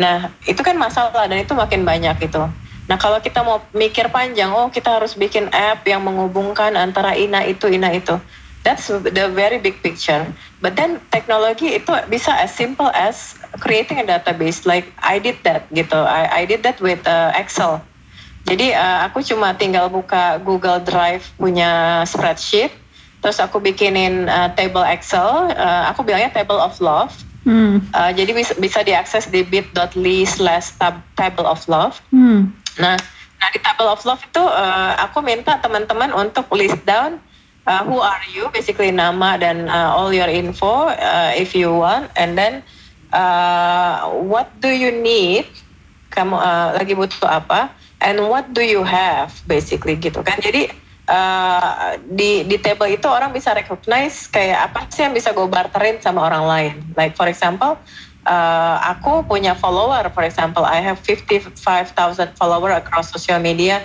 Nah 0.00 0.32
itu 0.48 0.60
kan 0.64 0.74
masalah 0.74 1.28
dan 1.28 1.38
itu 1.38 1.52
makin 1.52 1.84
banyak 1.84 2.16
gitu. 2.18 2.48
Nah 2.90 2.96
kalau 2.98 3.22
kita 3.22 3.46
mau 3.46 3.62
mikir 3.70 4.10
panjang, 4.10 4.50
oh 4.50 4.66
kita 4.72 4.98
harus 4.98 5.14
bikin 5.14 5.46
app 5.54 5.86
yang 5.86 6.02
menghubungkan 6.02 6.74
antara 6.74 7.14
ina 7.14 7.46
itu 7.46 7.70
ina 7.70 7.94
itu 7.94 8.18
That's 8.62 8.86
the 8.86 9.26
very 9.26 9.58
big 9.58 9.82
picture. 9.82 10.22
But 10.62 10.78
then 10.78 11.02
teknologi 11.10 11.74
itu 11.74 11.90
bisa 12.06 12.30
as 12.30 12.54
simple 12.54 12.94
as 12.94 13.34
creating 13.58 13.98
a 13.98 14.06
database. 14.06 14.62
Like 14.62 14.86
I 15.02 15.18
did 15.18 15.42
that 15.42 15.66
gitu. 15.74 15.98
I, 15.98 16.30
I 16.30 16.42
did 16.46 16.62
that 16.62 16.78
with 16.78 17.02
uh, 17.02 17.34
Excel. 17.34 17.82
Jadi 18.46 18.74
uh, 18.74 19.06
aku 19.06 19.22
cuma 19.22 19.54
tinggal 19.54 19.90
buka 19.90 20.38
Google 20.42 20.82
Drive 20.82 21.26
punya 21.38 22.02
spreadsheet, 22.06 22.74
terus 23.22 23.38
aku 23.38 23.62
bikinin 23.62 24.26
uh, 24.26 24.50
table 24.54 24.82
Excel. 24.86 25.50
Uh, 25.54 25.90
aku 25.90 26.06
bilangnya 26.06 26.30
table 26.30 26.58
of 26.58 26.78
love. 26.78 27.14
Hmm. 27.42 27.82
Uh, 27.90 28.14
jadi 28.14 28.30
bisa 28.30 28.54
bisa 28.62 28.86
diakses 28.86 29.26
di 29.26 29.42
bit.ly 29.42 30.22
slash 30.22 30.74
table 31.18 31.46
of 31.46 31.62
love. 31.66 31.98
Hmm. 32.14 32.54
Nah, 32.78 32.94
nah 33.42 33.48
di 33.50 33.58
table 33.58 33.90
of 33.90 34.02
love 34.06 34.22
itu 34.22 34.42
uh, 34.42 34.94
aku 35.02 35.18
minta 35.18 35.58
teman-teman 35.58 36.14
untuk 36.14 36.46
list 36.54 36.78
down 36.86 37.18
uh, 37.66 37.82
who 37.84 37.98
are 37.98 38.22
you? 38.30 38.48
Basically 38.50 38.90
nama 38.90 39.38
dan 39.38 39.68
uh, 39.68 39.94
all 39.94 40.10
your 40.12 40.28
info 40.28 40.90
uh, 40.90 41.32
if 41.34 41.54
you 41.54 41.70
want. 41.70 42.10
And 42.16 42.36
then 42.38 42.62
uh, 43.12 44.10
what 44.10 44.50
do 44.60 44.70
you 44.70 44.90
need? 44.90 45.46
Kamu 46.12 46.36
uh, 46.36 46.76
lagi 46.76 46.92
butuh 46.92 47.28
apa? 47.28 47.72
And 48.02 48.26
what 48.28 48.52
do 48.52 48.62
you 48.62 48.82
have? 48.82 49.32
Basically 49.46 49.96
gitu 49.96 50.20
kan. 50.20 50.42
Jadi 50.42 50.68
uh, 51.08 51.96
di 52.10 52.44
di 52.44 52.56
table 52.58 52.90
itu 52.90 53.06
orang 53.08 53.30
bisa 53.32 53.54
recognize 53.54 54.26
kayak 54.28 54.70
apa 54.70 54.90
sih 54.92 55.06
yang 55.06 55.14
bisa 55.14 55.30
gue 55.32 55.46
barterin 55.46 56.02
sama 56.02 56.26
orang 56.28 56.44
lain. 56.44 56.74
Like 56.98 57.14
for 57.16 57.30
example 57.30 57.78
uh, 58.26 58.76
aku 58.82 59.24
punya 59.24 59.56
follower. 59.56 60.04
For 60.12 60.26
example 60.26 60.66
I 60.66 60.82
have 60.84 61.00
55,000 61.00 62.36
follower 62.36 62.74
across 62.76 63.08
social 63.14 63.40
media 63.40 63.80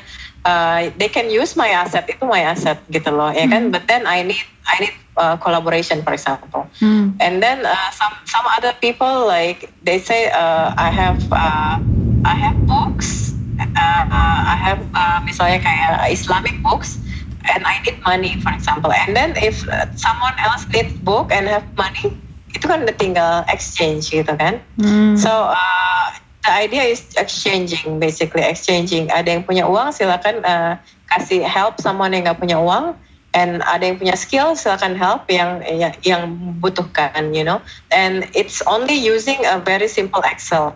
uh, 0.47 0.89
they 0.97 1.11
can 1.11 1.27
use 1.27 1.59
my 1.59 1.67
asset 1.67 2.07
itu 2.07 2.23
my 2.23 2.39
asset 2.39 2.79
gitu 2.87 3.11
loh 3.11 3.29
ya 3.35 3.43
kan 3.51 3.67
hmm. 3.67 3.73
but 3.75 3.83
then 3.91 4.07
I 4.07 4.23
need 4.23 4.47
I 4.63 4.87
need 4.87 4.95
uh, 5.19 5.35
collaboration 5.43 5.99
for 6.07 6.15
example 6.15 6.71
hmm. 6.79 7.19
and 7.19 7.43
then 7.43 7.67
uh, 7.67 7.91
some 7.91 8.15
some 8.23 8.47
other 8.55 8.71
people 8.79 9.27
like 9.27 9.67
they 9.83 9.99
say 9.99 10.31
uh, 10.31 10.71
I 10.79 10.87
have 10.87 11.19
uh, 11.27 11.83
I 12.23 12.35
have 12.39 12.55
books 12.63 13.35
uh, 13.59 14.03
I 14.47 14.55
have 14.55 14.81
uh, 14.95 15.19
misalnya 15.27 15.59
kayak 15.59 16.07
Islamic 16.07 16.55
books 16.63 17.03
and 17.51 17.67
I 17.67 17.83
need 17.83 17.99
money 18.07 18.39
for 18.39 18.55
example 18.55 18.95
and 18.95 19.11
then 19.11 19.35
if 19.35 19.67
someone 19.99 20.35
else 20.39 20.63
need 20.71 21.03
book 21.03 21.35
and 21.35 21.51
have 21.51 21.67
money 21.75 22.15
itu 22.55 22.65
kan 22.65 22.87
udah 22.87 22.95
tinggal 22.95 23.33
exchange 23.51 24.09
gitu 24.09 24.31
kan 24.39 24.63
hmm. 24.79 25.19
so 25.19 25.29
uh, 25.51 26.07
the 26.47 26.53
idea 26.55 26.87
is 26.87 27.03
exchanging 27.19 27.99
basically 27.99 28.41
exchanging. 28.41 29.11
Ada 29.11 29.35
yang 29.35 29.43
punya 29.43 29.67
uang 29.67 29.91
silakan 29.91 30.39
uh, 30.47 30.79
kasih 31.11 31.43
help 31.43 31.83
someone 31.83 32.15
yang 32.15 32.23
nggak 32.23 32.39
punya 32.39 32.57
uang. 32.57 32.95
And 33.35 33.59
ada 33.67 33.83
yang 33.91 33.99
punya 33.99 34.15
skill 34.15 34.55
silakan 34.55 34.95
help 34.95 35.27
yang 35.27 35.59
yang, 35.67 35.93
yang 36.01 36.23
butuhkan 36.63 37.35
you 37.35 37.43
know. 37.43 37.59
And 37.91 38.23
it's 38.31 38.63
only 38.63 38.95
using 38.95 39.43
a 39.43 39.59
very 39.59 39.91
simple 39.91 40.23
Excel. 40.23 40.73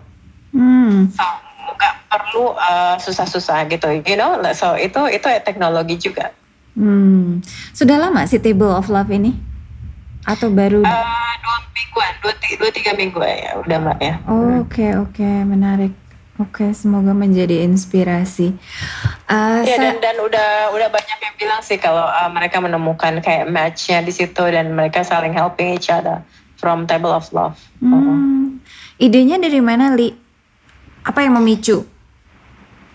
Hmm. 0.52 1.08
so 1.08 1.24
nggak 1.72 1.94
perlu 2.12 2.52
uh, 2.52 3.00
susah-susah 3.00 3.64
gitu 3.72 4.04
you 4.04 4.20
know. 4.20 4.36
So 4.52 4.76
itu 4.76 5.00
itu 5.08 5.26
teknologi 5.42 5.96
juga. 5.96 6.36
Hmm. 6.72 7.44
sudah 7.76 8.00
lama 8.00 8.24
sih 8.24 8.40
table 8.40 8.72
of 8.72 8.88
love 8.88 9.12
ini 9.12 9.51
atau 10.26 10.48
baru? 10.50 10.82
Uh, 10.86 11.32
dua 11.42 11.58
mingguan 11.74 12.12
dua, 12.22 12.32
dua 12.38 12.70
tiga 12.70 12.92
minggu 12.94 13.18
ya 13.22 13.58
udah 13.62 13.76
mbak 13.82 13.98
ya. 13.98 14.14
Oke 14.24 14.30
oh, 14.30 14.38
oke 14.38 14.52
okay, 14.68 14.90
okay. 14.98 15.36
menarik. 15.42 15.92
Oke 16.40 16.64
okay, 16.64 16.70
semoga 16.72 17.12
menjadi 17.12 17.60
inspirasi. 17.68 18.56
Uh, 19.28 19.60
ya 19.62 19.76
dan 19.76 20.00
dan 20.00 20.16
udah 20.16 20.72
udah 20.72 20.88
banyak 20.88 21.18
yang 21.20 21.34
bilang 21.36 21.60
sih 21.60 21.76
kalau 21.76 22.08
uh, 22.08 22.30
mereka 22.32 22.56
menemukan 22.58 23.20
kayak 23.20 23.52
matchnya 23.52 24.00
di 24.00 24.10
situ 24.10 24.42
dan 24.48 24.72
mereka 24.72 25.04
saling 25.04 25.36
helping 25.36 25.76
each 25.76 25.92
other 25.92 26.24
from 26.56 26.88
table 26.88 27.12
of 27.12 27.28
love. 27.36 27.58
Hmm. 27.82 27.92
uh. 27.92 28.44
idenya 29.02 29.36
dari 29.36 29.60
mana 29.60 29.92
li? 29.92 30.14
Apa 31.02 31.26
yang 31.26 31.36
memicu? 31.36 31.84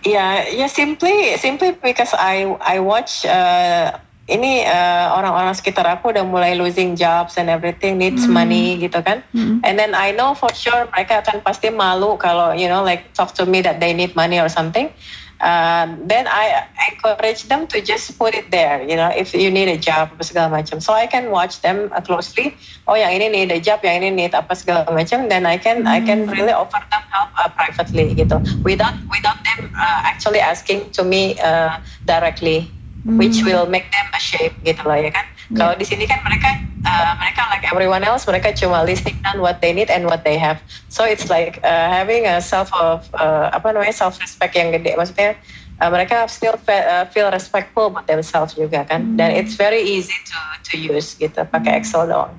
Ya, 0.07 0.47
ya 0.47 0.71
simply 0.71 1.35
simply 1.35 1.75
because 1.83 2.15
I 2.15 2.47
I 2.63 2.79
watch 2.79 3.27
uh, 3.27 3.91
ini 4.27 4.67
uh, 4.67 5.15
orang-orang 5.15 5.55
sekitar 5.55 5.87
aku 5.87 6.11
udah 6.11 6.27
mulai 6.27 6.51
losing 6.59 6.99
jobs 6.99 7.39
and 7.39 7.47
everything 7.47 7.95
needs 7.95 8.27
mm. 8.27 8.35
money 8.35 8.75
gitu 8.75 8.99
kan. 8.99 9.23
Mm. 9.31 9.63
and 9.63 9.79
then 9.79 9.95
I 9.95 10.11
know 10.11 10.35
for 10.35 10.51
sure 10.51 10.87
mereka 10.91 11.23
akan 11.23 11.39
pasti 11.47 11.71
malu 11.71 12.19
kalau 12.19 12.51
you 12.51 12.67
know 12.67 12.83
like 12.83 13.15
talk 13.15 13.31
to 13.39 13.47
me 13.47 13.63
that 13.63 13.79
they 13.79 13.95
need 13.95 14.13
money 14.19 14.37
or 14.43 14.51
something. 14.51 14.91
Uh, 15.37 15.93
then 16.09 16.25
I 16.25 16.65
encourage 16.89 17.45
them 17.45 17.69
to 17.69 17.77
just 17.77 18.17
put 18.17 18.33
it 18.33 18.49
there 18.49 18.81
you 18.81 18.97
know 18.97 19.13
if 19.13 19.37
you 19.37 19.53
need 19.53 19.69
a 19.69 19.79
job 19.79 20.11
apa 20.11 20.23
segala 20.27 20.51
macam. 20.51 20.83
So 20.83 20.91
I 20.91 21.07
can 21.07 21.31
watch 21.31 21.63
them 21.63 21.87
uh, 21.95 22.03
closely. 22.03 22.51
Oh 22.83 22.99
yang 22.99 23.15
ini 23.15 23.31
need 23.31 23.49
a 23.55 23.63
job 23.63 23.79
yang 23.79 24.03
ini 24.03 24.11
need 24.11 24.33
apa 24.35 24.51
segala 24.59 24.83
macam. 24.91 25.31
Then 25.31 25.47
I 25.47 25.55
can 25.55 25.87
mm. 25.87 25.93
I 25.93 26.03
can 26.03 26.27
really 26.27 26.51
offer 26.51 26.83
them 26.91 27.03
help 27.15 27.31
uh, 27.39 27.47
privately 27.55 28.11
gitu. 28.11 28.43
Without 28.65 28.97
without 29.07 29.39
them 29.47 29.71
uh, 29.77 30.03
actually 30.03 30.43
asking 30.43 30.91
to 30.97 31.07
me 31.07 31.39
uh, 31.39 31.79
directly 32.03 32.67
hmm. 33.07 33.15
which 33.15 33.39
will 33.47 33.65
make 33.65 33.87
them 33.95 34.07
ashamed 34.11 34.53
gitu 34.67 34.83
loh 34.83 34.99
ya 34.99 35.09
kan. 35.09 35.23
Yeah. 35.47 35.63
Kalau 35.63 35.73
di 35.79 35.85
sini 35.87 36.03
kan 36.03 36.19
mereka 36.27 36.59
uh, 36.83 37.15
mereka 37.15 37.47
like 37.47 37.63
everyone 37.63 38.03
else 38.03 38.27
mereka 38.27 38.51
cuma 38.51 38.83
listing 38.83 39.15
down 39.23 39.39
what 39.39 39.63
they 39.63 39.71
need 39.71 39.87
and 39.87 40.03
what 40.05 40.27
they 40.27 40.35
have. 40.35 40.59
So 40.91 41.07
it's 41.07 41.31
like 41.31 41.63
uh, 41.63 41.87
having 41.87 42.27
a 42.27 42.43
self 42.43 42.67
of 42.75 43.07
uh, 43.15 43.55
apa 43.55 43.71
namanya 43.71 43.95
self 43.95 44.19
respect 44.19 44.53
yang 44.59 44.75
gede 44.75 44.99
maksudnya 44.99 45.39
uh, 45.79 45.89
mereka 45.89 46.27
still 46.27 46.59
fe 46.59 46.83
uh, 46.83 47.07
feel 47.09 47.31
respectful 47.31 47.87
about 47.87 48.05
themselves 48.11 48.59
juga 48.59 48.83
kan. 48.83 49.15
Hmm. 49.15 49.17
Dan 49.17 49.39
it's 49.39 49.55
very 49.55 49.81
easy 49.81 50.15
to 50.27 50.39
to 50.67 50.73
use 50.75 51.15
gitu 51.15 51.47
pakai 51.47 51.79
Excel 51.79 52.11
doang. 52.11 52.35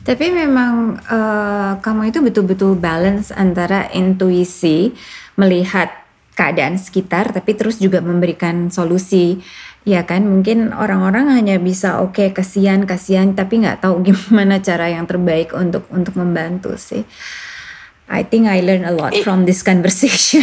Tapi 0.00 0.32
memang 0.32 0.96
uh, 1.12 1.76
kamu 1.84 2.08
itu 2.08 2.24
betul-betul 2.24 2.72
balance 2.76 3.28
antara 3.36 3.92
intuisi 3.92 4.96
melihat 5.36 5.92
keadaan 6.40 6.80
sekitar 6.80 7.36
tapi 7.36 7.52
terus 7.52 7.76
juga 7.76 8.00
memberikan 8.00 8.72
solusi 8.72 9.44
Ya 9.88 10.04
kan, 10.04 10.28
mungkin 10.28 10.76
orang-orang 10.76 11.32
hanya 11.32 11.56
bisa 11.56 12.04
oke 12.04 12.20
okay, 12.20 12.28
kasihan 12.36 12.84
kasihan 12.84 13.32
tapi 13.32 13.64
nggak 13.64 13.80
tahu 13.80 14.02
gimana 14.08 14.60
cara 14.60 14.92
yang 14.92 15.08
terbaik 15.08 15.56
untuk 15.56 15.88
untuk 15.88 16.16
membantu 16.20 16.76
sih. 16.76 17.04
I 18.10 18.26
think 18.26 18.50
I 18.50 18.58
learn 18.58 18.82
a 18.82 18.90
lot 18.90 19.14
from 19.22 19.46
this 19.46 19.62
conversation. 19.62 20.42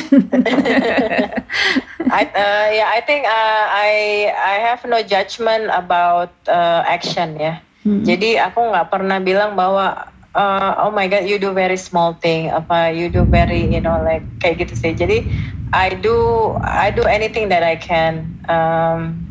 I, 2.07 2.23
uh, 2.31 2.67
yeah, 2.71 2.87
I 2.87 3.03
think 3.03 3.27
uh, 3.27 3.65
I 3.67 3.91
I 4.31 4.55
have 4.63 4.87
no 4.87 5.03
judgment 5.03 5.67
about 5.75 6.31
uh, 6.47 6.87
action 6.87 7.35
ya. 7.35 7.59
Hmm. 7.83 8.07
Jadi 8.07 8.39
aku 8.39 8.71
nggak 8.71 8.87
pernah 8.87 9.19
bilang 9.19 9.59
bahwa 9.59 10.07
uh, 10.31 10.87
oh 10.87 10.95
my 10.95 11.11
god 11.11 11.27
you 11.27 11.35
do 11.35 11.51
very 11.51 11.75
small 11.75 12.15
thing 12.23 12.47
apa 12.47 12.95
you 12.95 13.11
do 13.11 13.27
very 13.27 13.67
you 13.67 13.83
know 13.83 13.99
like 13.99 14.23
kayak 14.39 14.63
gitu 14.63 14.71
sih. 14.71 14.95
Jadi 14.95 15.27
I 15.75 15.91
do 15.99 16.55
I 16.63 16.87
do 16.95 17.03
anything 17.03 17.51
that 17.51 17.67
I 17.67 17.75
can. 17.75 18.31
Um, 18.47 19.26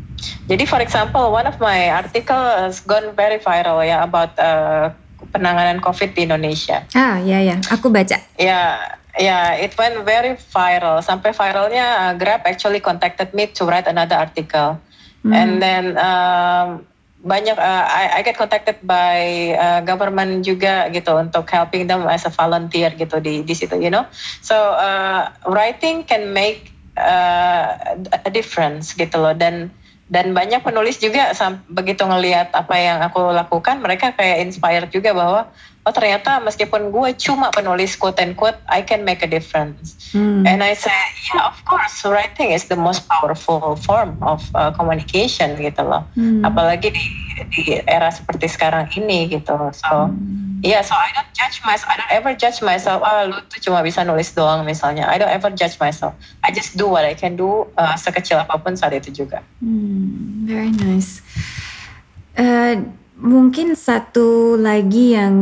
jadi 0.47 0.65
for 0.69 0.81
example, 0.81 1.33
one 1.33 1.47
of 1.47 1.59
my 1.59 1.91
article 1.91 2.39
has 2.39 2.81
gone 2.83 3.13
very 3.15 3.39
viral 3.43 3.83
ya 3.83 4.03
about 4.07 4.33
uh, 4.39 4.91
penanganan 5.33 5.83
COVID 5.83 6.15
di 6.15 6.29
Indonesia. 6.29 6.85
Ah 6.95 7.19
ya 7.23 7.43
ya, 7.43 7.59
aku 7.73 7.91
baca. 7.91 8.21
Ya 8.37 8.79
ya, 9.17 9.57
it 9.57 9.73
went 9.75 10.05
very 10.05 10.37
viral. 10.53 11.01
Sampai 11.03 11.33
viralnya 11.33 12.11
uh, 12.11 12.13
Grab 12.15 12.45
actually 12.45 12.81
contacted 12.81 13.33
me 13.33 13.49
to 13.57 13.65
write 13.65 13.89
another 13.89 14.17
article, 14.17 14.79
hmm. 15.25 15.33
and 15.33 15.59
then 15.59 15.97
um, 15.99 16.85
banyak 17.27 17.59
uh, 17.59 17.85
I, 17.91 18.21
I 18.21 18.21
get 18.23 18.39
contacted 18.39 18.79
by 18.87 19.53
uh, 19.59 19.81
government 19.83 20.47
juga 20.47 20.87
gitu 20.95 21.19
untuk 21.19 21.51
helping 21.51 21.91
them 21.91 22.07
as 22.07 22.23
a 22.23 22.33
volunteer 22.33 22.95
gitu 22.95 23.19
di 23.19 23.43
di 23.43 23.55
situ, 23.57 23.75
you 23.81 23.91
know. 23.91 24.07
So 24.45 24.55
uh, 24.55 25.35
writing 25.51 26.07
can 26.07 26.31
make 26.31 26.71
uh, 26.95 27.99
a 28.25 28.31
difference 28.31 28.95
gitu 28.95 29.19
loh 29.19 29.35
dan 29.35 29.75
dan 30.07 30.31
banyak 30.31 30.63
penulis 30.63 31.03
juga 31.03 31.35
begitu 31.67 32.07
ngelihat 32.07 32.55
apa 32.55 32.75
yang 32.79 33.03
aku 33.03 33.19
lakukan 33.35 33.83
mereka 33.83 34.15
kayak 34.15 34.47
inspired 34.47 34.91
juga 34.95 35.11
bahwa 35.11 35.51
oh 35.87 35.95
ternyata 35.95 36.43
meskipun 36.43 36.91
gue 36.91 37.15
cuma 37.15 37.55
penulis 37.55 37.95
quote 37.95 38.19
and 38.19 38.35
quote 38.35 38.59
I 38.67 38.83
can 38.83 39.07
make 39.07 39.23
a 39.23 39.31
difference. 39.31 39.95
Hmm. 40.11 40.43
and 40.43 40.59
I 40.67 40.75
say 40.75 40.91
yeah 41.31 41.47
of 41.47 41.63
course 41.63 42.03
writing 42.03 42.51
is 42.51 42.67
the 42.67 42.75
most 42.75 43.07
powerful 43.07 43.79
form 43.79 44.19
of 44.19 44.43
uh, 44.59 44.75
communication 44.75 45.55
gitu 45.55 45.87
loh. 45.87 46.03
Hmm. 46.19 46.43
apalagi 46.43 46.91
di 46.91 47.07
di 47.55 47.63
era 47.87 48.11
seperti 48.11 48.51
sekarang 48.51 48.91
ini 48.99 49.31
gitu. 49.31 49.55
So 49.79 50.11
hmm. 50.11 50.59
yeah 50.67 50.83
so 50.83 50.99
I 50.99 51.15
don't 51.15 51.31
judge 51.31 51.63
myself 51.63 51.87
I 51.87 52.03
don't 52.03 52.13
ever 52.19 52.35
judge 52.35 52.59
myself 52.67 53.07
ah 53.07 53.31
lu 53.31 53.39
tuh 53.47 53.63
cuma 53.63 53.87
bisa 53.87 54.03
nulis 54.03 54.35
doang 54.35 54.67
misalnya. 54.67 55.07
I 55.07 55.23
don't 55.23 55.31
ever 55.31 55.55
judge 55.55 55.79
myself. 55.79 56.19
I 56.43 56.51
just 56.51 56.75
do 56.75 56.91
what 56.91 57.07
I 57.07 57.15
can 57.15 57.39
do 57.39 57.71
uh, 57.79 57.95
sekecil 57.95 58.43
apa 58.43 58.59
pun 58.59 58.75
saat 58.75 58.91
itu 58.99 59.23
juga. 59.23 59.39
Hmm, 59.63 60.51
very 60.51 60.75
nice. 60.75 61.23
Uh, 62.35 62.85
Mungkin 63.17 63.73
satu 63.73 64.61
lagi 64.61 65.17
yang 65.17 65.33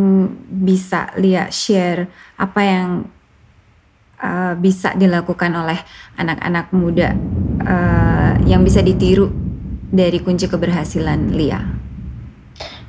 bisa 0.46 1.10
Lia 1.18 1.50
share 1.50 2.06
apa 2.38 2.60
yang 2.62 2.90
uh, 4.22 4.54
bisa 4.54 4.94
dilakukan 4.94 5.50
oleh 5.50 5.82
anak-anak 6.14 6.70
muda 6.70 7.18
uh, 7.66 8.38
yang 8.46 8.62
bisa 8.62 8.78
ditiru 8.78 9.26
dari 9.90 10.22
kunci 10.22 10.46
keberhasilan 10.46 11.34
Lia. 11.34 11.60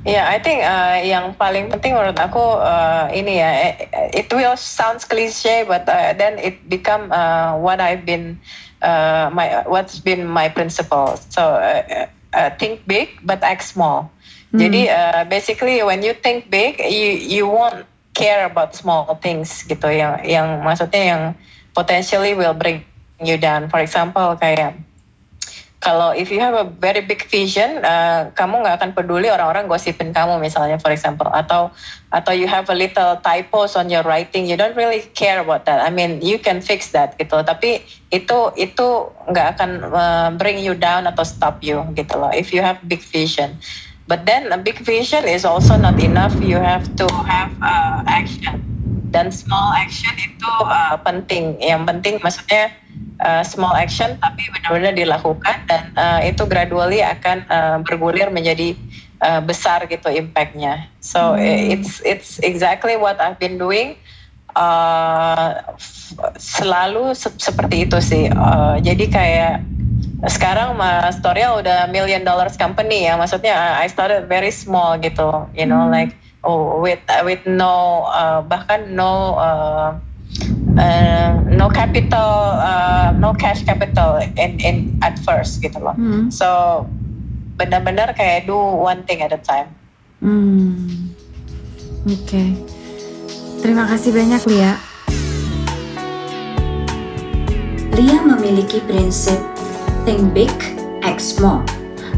Ya, 0.06 0.22
yeah, 0.22 0.24
I 0.30 0.38
think 0.38 0.62
uh, 0.62 1.02
yang 1.02 1.34
paling 1.34 1.66
penting 1.66 1.98
menurut 1.98 2.14
aku 2.14 2.38
uh, 2.38 3.10
ini 3.10 3.42
ya, 3.42 3.74
it 4.14 4.30
will 4.30 4.54
sounds 4.54 5.02
cliche, 5.02 5.66
but 5.66 5.82
uh, 5.90 6.14
then 6.14 6.38
it 6.38 6.62
become 6.70 7.10
uh, 7.10 7.58
what 7.58 7.82
I've 7.82 8.06
been 8.06 8.38
uh, 8.86 9.34
my 9.34 9.66
what's 9.66 9.98
been 9.98 10.30
my 10.30 10.46
principle. 10.46 11.18
So 11.34 11.58
uh, 11.58 12.06
uh, 12.38 12.50
think 12.54 12.86
big 12.86 13.18
but 13.26 13.42
act 13.42 13.66
small. 13.66 14.14
Hmm. 14.54 14.58
Jadi 14.62 14.82
uh, 14.90 15.22
basically 15.26 15.82
when 15.82 16.02
you 16.02 16.14
think 16.14 16.50
big, 16.50 16.78
you 16.78 17.18
you 17.18 17.44
won't 17.46 17.82
care 18.16 18.48
about 18.48 18.72
small 18.72 19.18
things 19.20 19.66
gitu 19.66 19.92
yang 19.92 20.22
yang 20.24 20.64
maksudnya 20.64 21.02
yang 21.02 21.22
potentially 21.76 22.32
will 22.32 22.56
bring 22.56 22.80
you 23.20 23.36
down. 23.36 23.68
For 23.68 23.82
example 23.82 24.38
kayak 24.40 24.78
kalau 25.86 26.10
if 26.16 26.32
you 26.32 26.40
have 26.40 26.56
a 26.56 26.64
very 26.66 27.04
big 27.04 27.22
vision, 27.28 27.84
uh, 27.84 28.32
kamu 28.34 28.64
nggak 28.64 28.80
akan 28.80 28.90
peduli 28.96 29.30
orang-orang 29.30 29.68
gosipin 29.68 30.10
kamu 30.10 30.40
misalnya, 30.42 30.80
for 30.82 30.90
example, 30.90 31.28
atau 31.30 31.70
atau 32.10 32.32
you 32.34 32.48
have 32.48 32.66
a 32.72 32.74
little 32.74 33.20
typos 33.22 33.76
on 33.76 33.86
your 33.86 34.02
writing, 34.02 34.48
you 34.48 34.58
don't 34.58 34.74
really 34.74 35.04
care 35.14 35.38
about 35.38 35.68
that. 35.68 35.78
I 35.84 35.92
mean, 35.94 36.24
you 36.24 36.40
can 36.40 36.58
fix 36.58 36.90
that 36.96 37.14
gitu. 37.20 37.38
Tapi 37.44 37.86
itu 38.10 38.38
itu 38.58 38.86
nggak 39.30 39.46
akan 39.54 39.70
uh, 39.92 40.28
bring 40.34 40.58
you 40.58 40.74
down 40.74 41.06
atau 41.06 41.22
stop 41.22 41.60
you 41.60 41.84
gitu 41.92 42.18
loh. 42.18 42.34
If 42.34 42.50
you 42.50 42.64
have 42.64 42.80
big 42.88 43.04
vision. 43.04 43.60
But 44.06 44.22
then 44.26 44.54
a 44.54 44.58
big 44.58 44.78
vision 44.86 45.26
is 45.26 45.42
also 45.42 45.74
not 45.74 45.98
enough. 45.98 46.34
You 46.38 46.62
have 46.62 46.86
to 46.96 47.06
have 47.26 47.50
uh, 47.58 48.06
action. 48.06 48.62
Dan 49.10 49.34
small 49.34 49.74
action 49.74 50.14
itu 50.14 50.50
uh, 50.62 50.94
penting. 51.02 51.58
Yang 51.58 51.82
penting 51.90 52.14
maksudnya 52.22 52.70
uh, 53.22 53.42
small 53.42 53.74
action 53.74 54.14
tapi 54.22 54.46
benar-benar 54.54 54.94
dilakukan 54.94 55.58
dan 55.66 55.90
uh, 55.98 56.20
itu 56.22 56.46
gradually 56.46 57.02
akan 57.02 57.42
uh, 57.50 57.76
bergulir 57.82 58.30
menjadi 58.30 58.78
uh, 59.26 59.42
besar 59.42 59.82
gitu 59.90 60.06
impactnya. 60.06 60.86
So 61.02 61.34
hmm. 61.34 61.74
it's 61.74 61.98
it's 62.06 62.38
exactly 62.46 62.94
what 62.94 63.18
I've 63.18 63.42
been 63.42 63.58
doing. 63.58 63.98
Uh, 64.56 65.60
selalu 66.40 67.12
se 67.12 67.28
seperti 67.36 67.90
itu 67.90 67.98
sih. 68.00 68.30
Uh, 68.32 68.80
jadi 68.80 69.04
kayak 69.10 69.54
sekarang 70.24 70.80
Mas 70.80 71.20
Toriel 71.20 71.60
udah 71.60 71.92
million 71.92 72.24
dollars 72.24 72.56
company 72.56 73.04
ya 73.04 73.20
maksudnya 73.20 73.52
uh, 73.52 73.84
I 73.84 73.86
started 73.92 74.24
very 74.32 74.48
small 74.48 74.96
gitu 74.96 75.44
you 75.52 75.68
know 75.68 75.84
hmm. 75.84 75.92
like 75.92 76.16
oh 76.40 76.80
with 76.80 77.04
with 77.28 77.44
no 77.44 78.08
uh, 78.08 78.40
bahkan 78.40 78.96
no 78.96 79.36
uh, 79.36 79.92
uh, 80.80 81.30
no 81.52 81.68
capital 81.68 82.56
uh, 82.56 83.12
no 83.12 83.36
cash 83.36 83.60
capital 83.68 84.24
in 84.40 84.56
in 84.64 84.76
at 85.04 85.20
first 85.20 85.60
gitu 85.60 85.76
loh 85.76 85.92
hmm. 85.92 86.32
so 86.32 86.88
benar-benar 87.60 88.16
kayak 88.16 88.48
do 88.48 88.56
one 88.56 89.04
thing 89.04 89.20
at 89.20 89.36
a 89.36 89.40
time 89.44 89.68
hmm. 90.24 91.12
oke 92.08 92.16
okay. 92.24 92.56
terima 93.60 93.84
kasih 93.84 94.16
banyak 94.16 94.40
Lia 94.48 94.72
Lia 97.96 98.18
memiliki 98.24 98.80
prinsip 98.84 99.55
think 100.06 100.30
big, 100.30 100.54
act 101.02 101.18
small. 101.18 101.66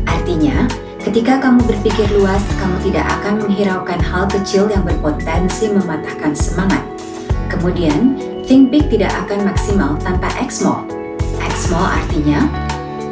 Artinya, 0.05 0.69
ketika 1.01 1.41
kamu 1.41 1.65
berpikir 1.65 2.05
luas, 2.21 2.45
kamu 2.61 2.77
tidak 2.93 3.09
akan 3.19 3.41
menghiraukan 3.49 3.97
hal 4.05 4.29
kecil 4.29 4.69
yang 4.69 4.85
berpotensi 4.85 5.73
mematahkan 5.73 6.37
semangat. 6.37 6.85
Kemudian, 7.49 8.21
think 8.45 8.69
big 8.69 8.93
tidak 8.93 9.09
akan 9.25 9.49
maksimal 9.49 9.97
tanpa 10.05 10.29
act 10.37 10.53
small. 10.53 10.85
Act 11.41 11.57
small 11.57 11.89
artinya 11.89 12.45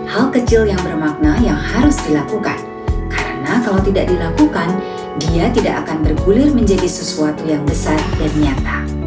hal 0.05 0.29
kecil 0.29 0.69
yang 0.69 0.79
bermakna 0.85 1.41
yang 1.41 1.57
harus 1.57 1.97
dilakukan. 2.05 2.61
Karena 3.09 3.65
kalau 3.65 3.81
tidak 3.81 4.13
dilakukan, 4.13 4.77
dia 5.17 5.49
tidak 5.57 5.89
akan 5.89 6.05
bergulir 6.05 6.53
menjadi 6.53 6.85
sesuatu 6.85 7.49
yang 7.49 7.65
besar 7.65 7.97
dan 8.21 8.29
nyata. 8.37 9.06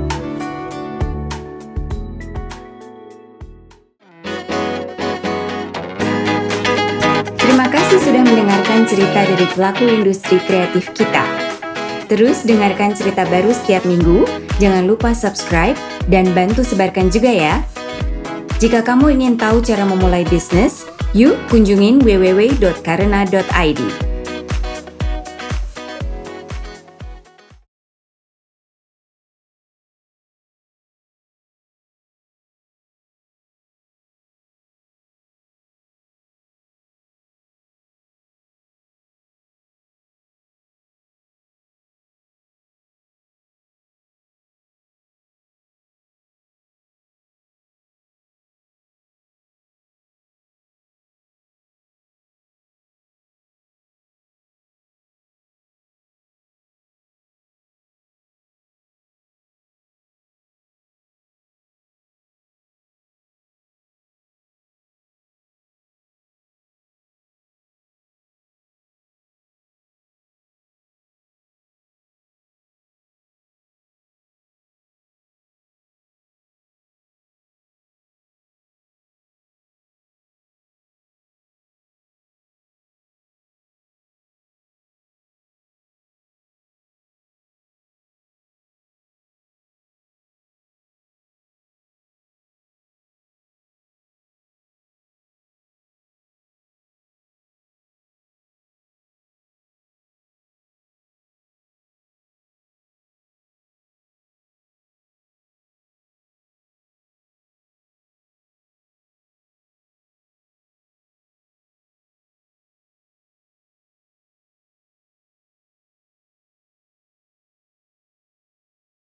Mendengarkan 8.80 8.88
cerita 8.88 9.20
dari 9.28 9.46
pelaku 9.52 9.84
industri 9.92 10.38
kreatif 10.48 10.88
kita. 10.96 11.24
Terus 12.08 12.48
dengarkan 12.48 12.96
cerita 12.96 13.28
baru 13.28 13.52
setiap 13.52 13.84
minggu, 13.84 14.24
jangan 14.58 14.88
lupa 14.88 15.12
subscribe 15.12 15.76
dan 16.08 16.32
bantu 16.32 16.64
sebarkan 16.64 17.12
juga 17.12 17.28
ya. 17.28 17.60
Jika 18.64 18.80
kamu 18.80 19.20
ingin 19.20 19.36
tahu 19.36 19.60
cara 19.60 19.84
memulai 19.84 20.24
bisnis, 20.32 20.88
yuk 21.12 21.36
kunjungin 21.52 22.00
www.karena.id. 22.00 24.09